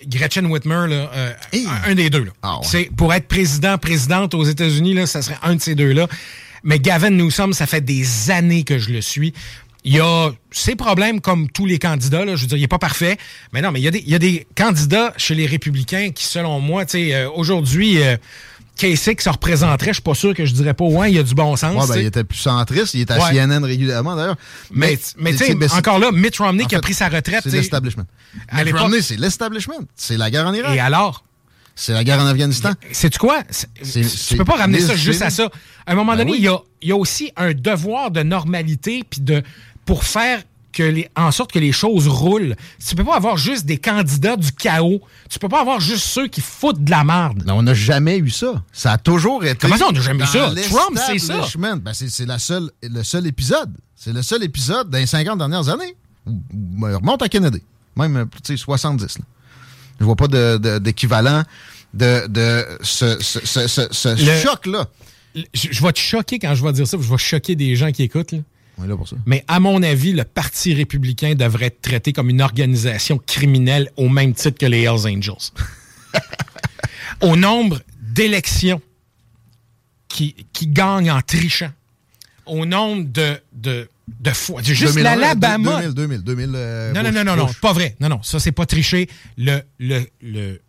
[0.06, 1.66] Gretchen Whitmer, là, euh, Hey.
[1.86, 2.26] un, des deux.
[2.26, 2.32] Là.
[2.44, 2.90] Ah ouais.
[2.96, 6.08] Pour être président, présidente aux États-Unis, là, ça serait un de ces deux-là.
[6.64, 9.34] Mais Gavin Newsom, ça fait des années que je le suis.
[9.84, 12.26] Il y a ses problèmes comme tous les candidats.
[12.26, 12.36] Là.
[12.36, 13.18] Je veux dire, il n'est pas parfait.
[13.54, 16.10] Mais non, mais il y, a des, il y a des candidats chez les républicains
[16.12, 17.30] qui, selon moi, tu sais, euh,
[18.84, 19.92] euh, Kasich se représenterait.
[19.92, 21.76] Je suis pas sûr que je dirais pas ouais, il y a du bon sens.
[21.88, 23.34] Ouais, ben, il était plus centriste, il était à Ouais.
[23.34, 24.38] CNN régulièrement d'ailleurs.
[24.72, 27.42] mais mais tu sais, encore là, Mitt Romney qui a pris sa retraite.
[27.44, 28.06] C'est l'establishment.
[28.54, 29.86] Mitt Romney, c'est l'establishment.
[29.96, 30.76] C'est la guerre en Irak.
[30.76, 31.24] Et alors?
[31.80, 32.72] C'est la guerre en Afghanistan.
[32.92, 33.44] Sais-tu quoi?
[33.84, 35.50] Tu peux pas ramener ça juste à ça.
[35.86, 36.38] À un moment Ben donné, oui.
[36.40, 39.44] il y, a, y a aussi un devoir de normalité puis de
[39.86, 40.42] pour faire
[40.78, 42.56] que les, en sorte que les choses roulent.
[42.88, 45.02] Tu peux pas avoir juste des candidats du chaos.
[45.30, 47.44] Tu peux pas avoir juste ceux qui foutent de la merde.
[47.48, 48.64] Non, on n'a jamais eu ça.
[48.72, 49.58] Ça a toujours été.
[49.58, 50.52] Comment ça, on n'a jamais eu ça?
[50.70, 51.42] Trump, c'est ça.
[51.58, 53.74] Ben, c'est c'est la seule, le seul épisode.
[53.96, 55.96] C'est le seul épisode dans les 50 dernières années.
[56.26, 57.64] Ben, Remonte à Kennedy.
[57.96, 59.18] Même, euh, tu sais, 70.
[59.20, 59.26] Là.
[60.00, 61.42] Je vois pas de- d'équivalent
[61.94, 64.86] de, de, ce, ce, ce, ce- ce Le- choc-là.
[65.36, 67.92] Je, je vais te choquer quand je vais dire ça, je vais choquer des gens
[67.92, 68.32] qui écoutent.
[68.34, 68.40] là.
[68.78, 69.16] On est là pour ça.
[69.26, 74.08] Mais à mon avis, le Parti républicain devrait être traité comme une organisation criminelle au
[74.10, 75.52] même titre que les Hells Angels.
[77.22, 78.82] au nombre d'élections
[80.08, 81.72] qui, qui gagnent en trichant,
[82.46, 83.90] au nombre de, de,
[84.22, 84.62] de fois.
[84.62, 85.82] Juste 2001, l'Alabama.
[85.82, 86.52] 2000, 2000, 2000.
[86.56, 87.96] euh, Non, non, Bush, non, non, non, pas vrai.
[88.00, 89.10] Non, non, ça, c'est pas tricher.
[89.38, 90.62] Le, le, le...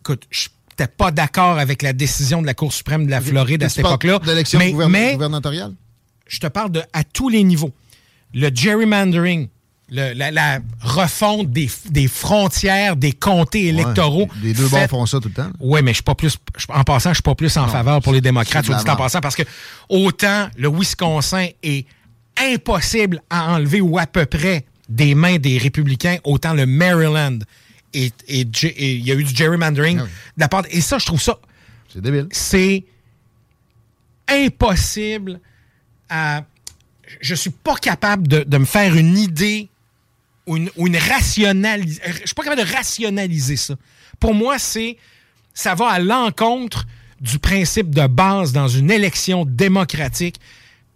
[0.00, 3.62] Écoute, je n'étais pas d'accord avec la décision de la Cour suprême de la Floride
[3.64, 4.18] à cette époque-là.
[4.20, 5.74] D'élection Mais, mais gouvernementale?
[6.28, 7.72] Je te parle de à tous les niveaux.
[8.34, 9.48] Le gerrymandering,
[9.90, 14.22] le- la, la refonte des, des frontières des comtés électoraux.
[14.24, 15.50] Ouais, les deux bords font ça tout le temps.
[15.60, 16.36] oui, mais je suis pas plus.
[16.68, 19.20] En passant, je suis pas plus en faveur pour les démocrates, soit dit en passant,
[19.20, 19.42] parce que
[19.88, 21.86] autant le Wisconsin est
[22.38, 27.38] impossible à enlever ou à peu près des mains des républicains, autant le Maryland
[27.94, 30.08] et il y a eu du gerrymandering Ah oui.
[30.36, 30.64] de la part.
[30.70, 31.38] Et ça, je trouve ça
[31.92, 32.28] C'est débile.
[32.30, 32.84] c'est
[34.28, 35.40] impossible
[36.08, 36.44] à.
[37.20, 39.68] Je suis pas capable de, me faire une idée
[40.46, 43.74] ou une, ou une rationalis- Je suis pas capable de rationaliser ça.
[44.20, 44.96] Pour moi, c'est.
[45.54, 46.86] Ça va à l'encontre
[47.20, 50.38] du principe de base dans une élection démocratique.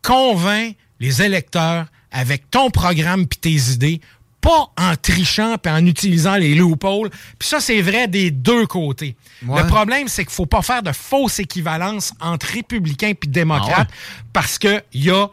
[0.03, 4.01] Convainc les électeurs avec ton programme puis tes idées,
[4.43, 7.09] pas en trichant puis en utilisant les loopholes.
[7.39, 9.17] Puis ça, c'est vrai des deux côtés.
[9.47, 9.63] Ouais.
[9.63, 14.25] Le problème, c'est qu'il faut pas faire de fausses équivalences entre républicains puis démocrates Ah
[14.35, 15.29] parce qu'il y a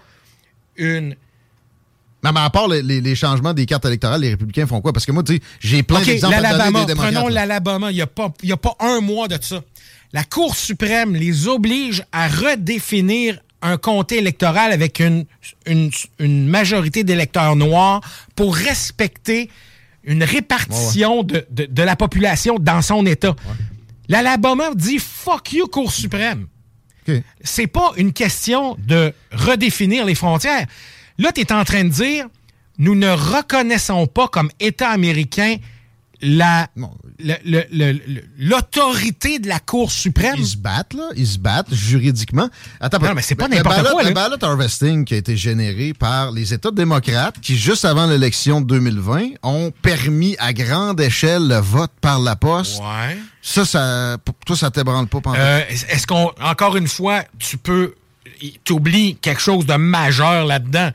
[0.78, 1.16] une
[2.24, 4.94] Mais, mais à part les, les- les changements des cartes électorales, les républicains font quoi?
[4.94, 7.14] Parce que moi, tu sais, j'ai plein d'exemples des démocrates.
[7.14, 9.62] prenons l'Alabama, il n'y a, pas- il y a pas un mois de ça.
[10.14, 15.26] La Cour suprême les oblige à redéfinir un comté électoral avec une,
[15.66, 18.02] une, une majorité d'électeurs noirs
[18.36, 19.50] pour respecter
[20.04, 23.36] une répartition de, de- de la population dans son État.
[24.08, 26.48] L'Alabama dit «fuck you, Cour suprême».
[27.44, 30.66] C'est pas une question de redéfinir les frontières.
[31.18, 32.28] Là, tu es en train de dire
[32.78, 35.58] nous ne reconnaissons pas comme État américain
[36.22, 36.70] la
[38.38, 40.36] L'autorité de la Cour suprême.
[40.38, 41.10] Ils se battent, là.
[41.16, 42.50] Ils se battent juridiquement.
[42.80, 44.04] Attends, Non, mais c'est pas n'importe quoi.
[44.04, 48.62] Le ballot harvesting qui a été généré par les États démocrates qui, juste avant l'élection
[48.62, 52.80] de 2020, ont permis à grande échelle le vote par la poste.
[52.80, 53.18] Ouais.
[53.42, 57.58] Ça, ça, pour toi, ça t'ébranle pas pendant Euh, Est-ce qu'on, encore une fois, tu
[57.58, 57.96] peux.
[58.64, 60.92] T'oublies quelque chose de majeur là-dedans?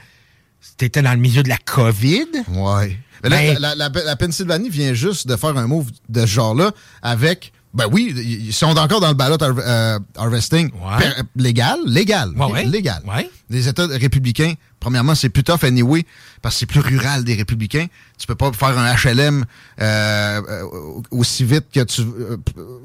[0.78, 2.26] T'étais dans le milieu de la COVID.
[2.48, 2.98] Ouais.
[3.24, 6.20] Mais là, Ben- la, la- la- la Pennsylvanie vient juste de faire un move de
[6.20, 6.70] ce genre-là
[7.02, 7.52] avec.
[7.72, 10.96] Ben oui, ils sont encore dans le ballot har- euh, harvesting Ouais.
[10.98, 12.64] per- légal, légal, Ouais, ouais.
[12.66, 13.02] légal.
[13.50, 16.06] Les États républicains, premièrement, c'est plus tough anyway
[16.40, 17.86] parce que c'est plus rural des républicains.
[18.16, 19.44] Tu peux pas faire un HLM
[19.80, 20.62] euh, euh,
[21.10, 22.02] aussi vite que tu,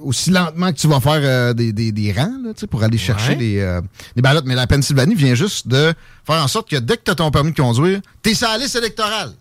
[0.02, 3.36] aussi lentement que tu vas faire euh, des, des, des rangs là, pour aller chercher
[3.36, 3.80] les,
[4.16, 4.41] les ballots.
[4.45, 5.94] Mais la Pennsylvanie vient juste de
[6.26, 8.57] faire en sorte que dès que tu as ton permis de conduire, t'es sur la
[8.57, 9.34] liste électorale.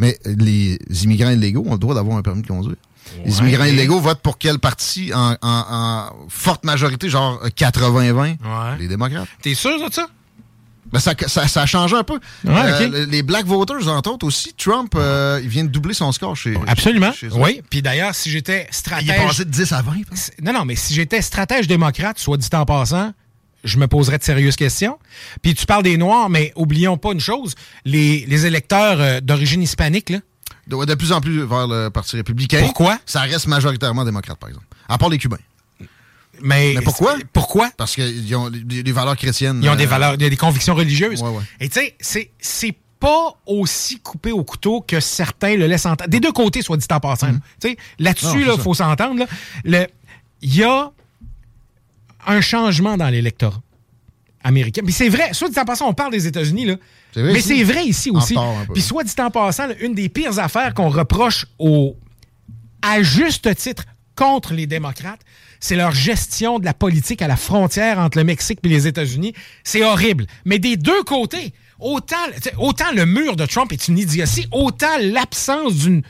[0.00, 2.76] Mais les immigrants illégaux ont le droit d'avoir un permis de conduire.
[3.24, 8.12] Les immigrants illégaux votent pour quel parti en, en- en forte majorité, genre 80-20?
[8.14, 8.36] Ouais.
[8.78, 9.28] Les démocrates.
[9.42, 10.06] T'es sûr de ça?
[10.92, 12.14] Ben, ça, ça, ça a changé un peu.
[12.44, 16.10] Ouais, Euh, Les black voters, entre autres aussi, Trump, euh, il vient de doubler son
[16.10, 17.12] score chez Absolument.
[17.12, 17.28] chez.
[17.32, 17.60] Oui.
[17.70, 19.22] Puis d'ailleurs, si j'étais Il est stratège.
[19.26, 19.92] passé de 10 à 20.
[20.14, 23.12] C'est- Non, non, mais si j'étais stratège démocrate, soit dit en passant,
[23.64, 24.98] je me poserais de sérieuses questions.
[25.42, 27.54] Puis tu parles des Noirs, mais oublions pas une chose,
[27.84, 30.18] les, les électeurs euh, d'origine hispanique, là,
[30.66, 32.60] De, de plus en plus vers le Parti républicain.
[32.60, 32.98] Pourquoi?
[33.06, 34.66] Ça reste majoritairement démocrate, par exemple.
[34.88, 35.38] À part les Cubains.
[36.42, 36.74] mais...
[36.74, 37.16] Mais pourquoi?
[37.32, 37.70] Pourquoi?
[37.76, 39.60] Parce qu'ils ont des, valeurs chrétiennes.
[39.62, 41.22] Ils ont des euh, valeurs, des, des convictions religieuses.
[41.22, 41.42] Ouais, ouais.
[41.60, 46.10] Et tu sais, c'est, pas aussi coupé au couteau que certains le laissent entendre.
[46.10, 47.32] Des deux côtés, soit dit en passant.
[47.32, 49.24] Non, Là-dessus, il faut s'entendre.
[49.64, 49.88] Il
[50.42, 50.92] y a
[52.26, 53.62] un changement dans l'électorat
[54.42, 54.82] américain.
[54.84, 56.76] Puis c'est vrai, soit dit en passant, on parle des États-Unis, là.
[57.14, 58.36] Vrai mais c'est vrai ici aussi.
[58.72, 61.96] Puis soit dit en passant, là, une des pires affaires qu'on reproche aux,
[62.82, 63.84] à juste titre
[64.14, 65.20] contre les démocrates,
[65.58, 69.34] c'est leur gestion de la politique à la frontière entre le Mexique et les États-Unis.
[69.64, 70.26] C'est horrible.
[70.44, 72.16] Mais des deux côtés, autant,
[72.58, 76.02] autant le mur de Trump est une idiotie, autant l'absence d'une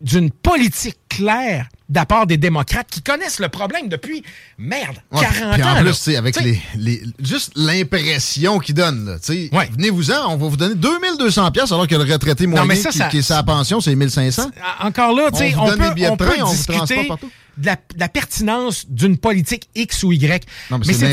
[0.00, 4.22] d'une politique claire de la part des démocrates qui connaissent le problème depuis,
[4.58, 5.70] merde, Ouais, 40 puis ans.
[5.70, 5.80] en là.
[5.82, 9.16] plus, tu sais, avec les, les- juste l'impression qu'ils donnent, là,
[9.52, 9.68] Ouais.
[9.76, 12.98] venez-vous-en, on va vous donner 2200 pièces alors que le retraité moyen mais ça, qui,
[12.98, 14.50] ça- qui est sa pension, c'est 1500.
[14.80, 17.30] Encore là, On on, peut, on peut train, on vous discuter partout.
[17.58, 20.46] de la, de la pertinence d'une politique X ou Y.
[20.70, 21.06] Non, mais mais c'est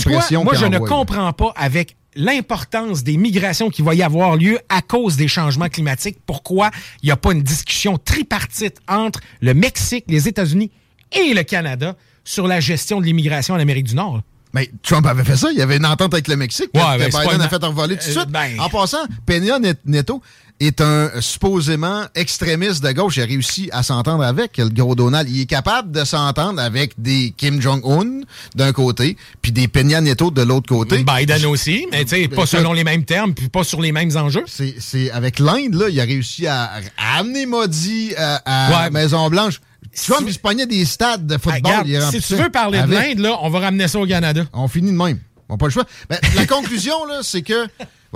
[0.43, 0.79] Moi, qu'il je ne là.
[0.79, 5.69] comprends pas avec l'importance des migrations qui va y avoir lieu à cause des changements
[5.69, 6.17] climatiques.
[6.25, 6.71] Pourquoi
[7.01, 10.71] il n'y a pas une discussion tripartite entre le Mexique, les États-Unis
[11.13, 11.95] et le Canada
[12.25, 14.21] sur la gestion de l'immigration en Amérique du Nord?
[14.53, 17.09] Mais Trump avait fait ça, il y avait une entente avec le Mexique, Ouais, ben,
[17.09, 18.29] Biden une- a fait envoler tout de Euh, suite.
[18.29, 20.21] ben- En passant, Peña Net- Neto
[20.59, 23.17] est un euh, supposément extrémiste de gauche.
[23.17, 25.29] Il a réussi à s'entendre avec le gros Donald.
[25.29, 28.21] Il est capable de s'entendre avec des Kim Jong-un
[28.55, 31.03] d'un côté, puis des Peña Neto de l'autre côté.
[31.03, 33.91] Biden aussi, mais tu sais, pas écoute- selon les mêmes termes, puis pas sur les
[33.91, 34.43] mêmes enjeux.
[34.47, 38.89] C'est, c'est avec l'Inde, là, il a réussi à, à amener Modi à, à Ouais.
[38.91, 39.59] Maison-Blanche.
[40.05, 41.55] Trump, Si- il se pognait des stades de football.
[41.55, 43.99] Hey, regarde, il est si tu veux parler de l'Inde, là, on va ramener ça
[43.99, 44.43] au Canada.
[44.53, 45.19] On finit de même.
[45.49, 45.85] On n'a pas le choix.
[46.09, 47.67] Ben, la conclusion, là, c'est que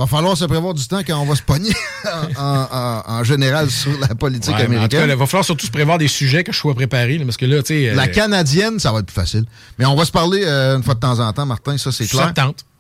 [0.01, 1.69] Va falloir se prévoir du temps quand on va se pogner
[2.37, 4.79] en, général sur la politique américaine.
[4.79, 7.19] En tout cas, il va falloir surtout se prévoir des sujets que je sois préparé.
[7.19, 7.93] parce que là, tu sais.
[7.93, 9.45] La canadienne, ça va être plus facile.
[9.77, 12.33] Mais on va se parler une fois de temps en temps, Martin, ça c'est clair.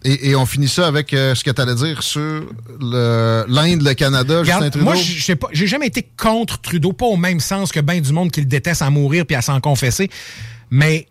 [0.03, 2.41] Et, on finit ça avec ce que tu allais dire sur
[2.79, 4.85] l'Inde, le, Canada, Justin Trudeau.
[4.85, 8.01] Moi, je sais pas, j'ai jamais été contre Trudeau, pas au même sens que bien
[8.01, 10.09] du monde qui le déteste à mourir puis à s'en confesser.
[10.71, 11.07] Mais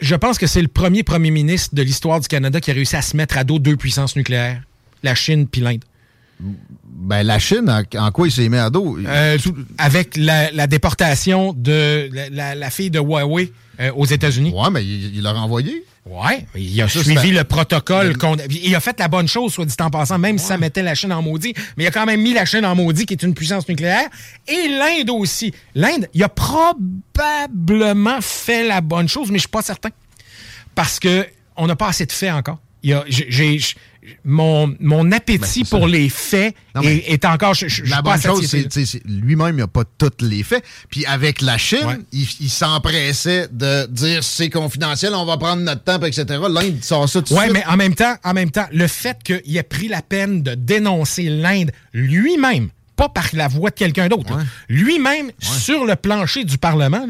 [0.00, 2.96] je pense que c'est le premier premier ministre de l'histoire du Canada qui a réussi
[2.96, 4.62] à se mettre à dos deux puissances nucléaires,
[5.02, 5.84] la Chine puis l'Inde.
[6.84, 8.98] Ben, la Chine, en, quoi il s'est mis à dos?
[8.98, 9.38] Euh,
[9.78, 14.52] avec la, déportation de la, fille de Huawei euh, aux États-Unis.
[14.54, 15.84] Ouais, mais il l'a renvoyé.
[16.04, 18.14] Ouais, il a suivi le protocole.
[18.50, 20.96] Il a fait la bonne chose, soit dit en passant, même si ça mettait la
[20.96, 21.54] Chine en maudit.
[21.76, 24.08] Mais il a quand même mis la Chine en maudit, qui est une puissance nucléaire.
[24.48, 25.54] Et l'Inde aussi.
[25.76, 29.90] L'Inde, il a probablement fait la bonne chose, mais je suis pas certain.
[30.74, 31.24] Parce que
[31.56, 32.58] on n'a pas assez de faits encore.
[32.82, 33.60] J'ai
[34.24, 37.54] mon, mon appétit ben, pour les faits est, encore.
[37.54, 40.64] Je, la bonne chose, c'est lui-même, il n'a pas tous les faits.
[40.90, 46.00] Puis avec la Chine, il, s'empressait de dire c'est confidentiel, on va prendre notre temps,
[46.02, 46.24] etc.
[46.48, 49.56] L'Inde sort ça tout Oui, mais en même temps, en même temps, le fait qu'il
[49.56, 54.36] ait pris la peine de dénoncer l'Inde lui-même, pas par la voix de quelqu'un d'autre,
[54.68, 57.06] lui-même sur le plancher du Parlement,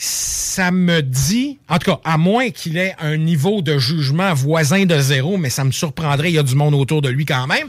[0.00, 4.86] ça me dit, en tout cas, à moins qu'il ait un niveau de jugement voisin
[4.86, 7.48] de zéro, mais ça me surprendrait, il y a du monde autour de lui quand
[7.48, 7.66] même,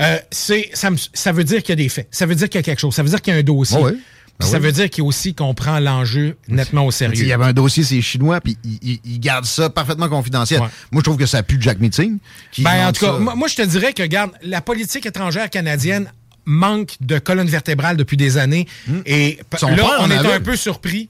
[0.00, 2.08] euh, c'est, ça, ça, veut dire qu'il y a des faits.
[2.10, 2.94] Ça veut dire qu'il y a quelque chose.
[2.94, 3.78] Ça veut dire qu'il y a un dossier.
[4.40, 7.22] Ben ça veut dire qu'il aussi qu'on prend l'enjeu nettement au sérieux.
[7.22, 10.60] Il y avait un dossier, c'est chinois, puis ils gardent ça parfaitement confidentiel.
[10.60, 12.18] Moi, je trouve que ça pue Jack Meeting.
[12.58, 16.12] Ben, en tout cas, moi, je te dirais que, regarde, la politique étrangère canadienne
[16.44, 18.66] manque de colonne vertébrale depuis des années.
[18.86, 19.00] Hmm.
[19.06, 21.08] Et là, on est un peu surpris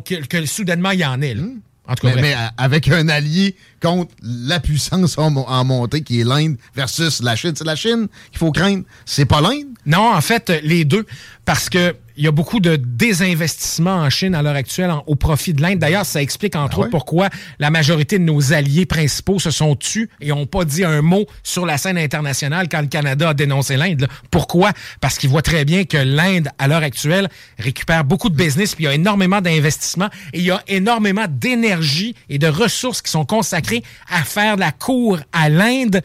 [0.00, 1.34] que, soudainement il y en ait.
[1.34, 1.60] Hmm.
[1.86, 6.24] En tout cas, mais, avec un allié contre la puissance en, en montée qui est
[6.24, 7.52] l'Inde versus la Chine.
[7.56, 8.84] C'est la Chine qu'il faut craindre.
[9.04, 9.66] C'est pas l'Inde?
[9.86, 11.06] Non, en fait, les deux.
[11.44, 15.54] Parce que il y a beaucoup de désinvestissement en Chine à l'heure actuelle au profit
[15.54, 15.78] de l'Inde.
[15.78, 17.30] D'ailleurs, ça explique entre ah autres pourquoi
[17.60, 21.26] la majorité de nos alliés principaux se sont tus et n'ont pas dit un mot
[21.44, 24.08] sur la scène internationale quand le Canada a dénoncé l'Inde.
[24.32, 24.72] Pourquoi?
[25.00, 28.84] Parce qu'ils voient très bien que l'Inde, à l'heure actuelle, récupère beaucoup de business, puis
[28.84, 33.12] il y a énormément d'investissements et il y a énormément d'énergie et de ressources qui
[33.12, 33.67] sont consacrées
[34.10, 36.02] à faire de la cour à l'Inde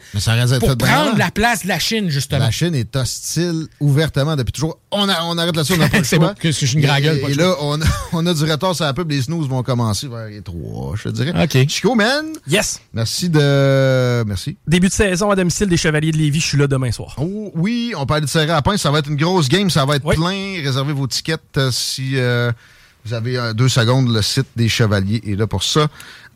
[0.60, 2.44] pour prendre la place de la Chine, justement.
[2.44, 4.78] La Chine est hostile ouvertement depuis toujours.
[4.90, 7.20] On, on arrête là-dessus, on n'a pas bon, que je suis une gragueule.
[7.28, 9.10] Et, là, on a, on a, du retard sur la pub.
[9.10, 11.32] Les snooze vont commencer vers les trois, je te dirais.
[11.42, 11.68] OK.
[11.68, 12.26] Chico, man.
[12.48, 12.80] Yes.
[12.92, 14.24] Merci de...
[14.26, 14.56] Merci.
[14.66, 16.40] Début de saison à domicile des Chevaliers de Lévis.
[16.40, 17.16] Je suis là demain soir.
[17.18, 18.76] Oh, oui, on aller de serrer à pain.
[18.76, 19.70] Ça va être une grosse game.
[19.70, 20.62] Ça va être plein.
[20.62, 22.52] Réservez vos tickets euh, si euh,
[23.04, 24.12] vous avez euh, deux secondes.
[24.12, 25.88] Le site des Chevaliers est là pour ça.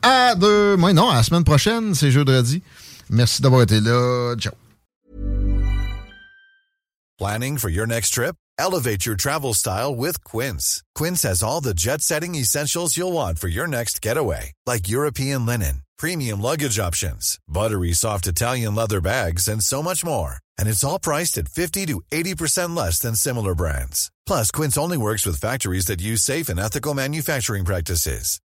[0.03, 0.93] À demain.
[0.93, 2.62] Non, à la semaine prochaine, c'est jeudi.
[3.11, 4.35] Merci d'avoir été là.
[4.39, 4.53] Ciao.
[7.19, 8.37] Planning for your next trip?
[8.59, 10.83] Elevate your travel style with Quince.
[10.95, 15.45] Quince has all the jet setting essentials you'll want for your next getaway, like European
[15.47, 20.39] linen, premium luggage options, buttery soft Italian leather bags, and so much more.
[20.59, 24.11] And it's all priced at 50 to 80% less than similar brands.
[24.27, 28.41] Plus, Quince only works with factories that use safe and ethical manufacturing practices.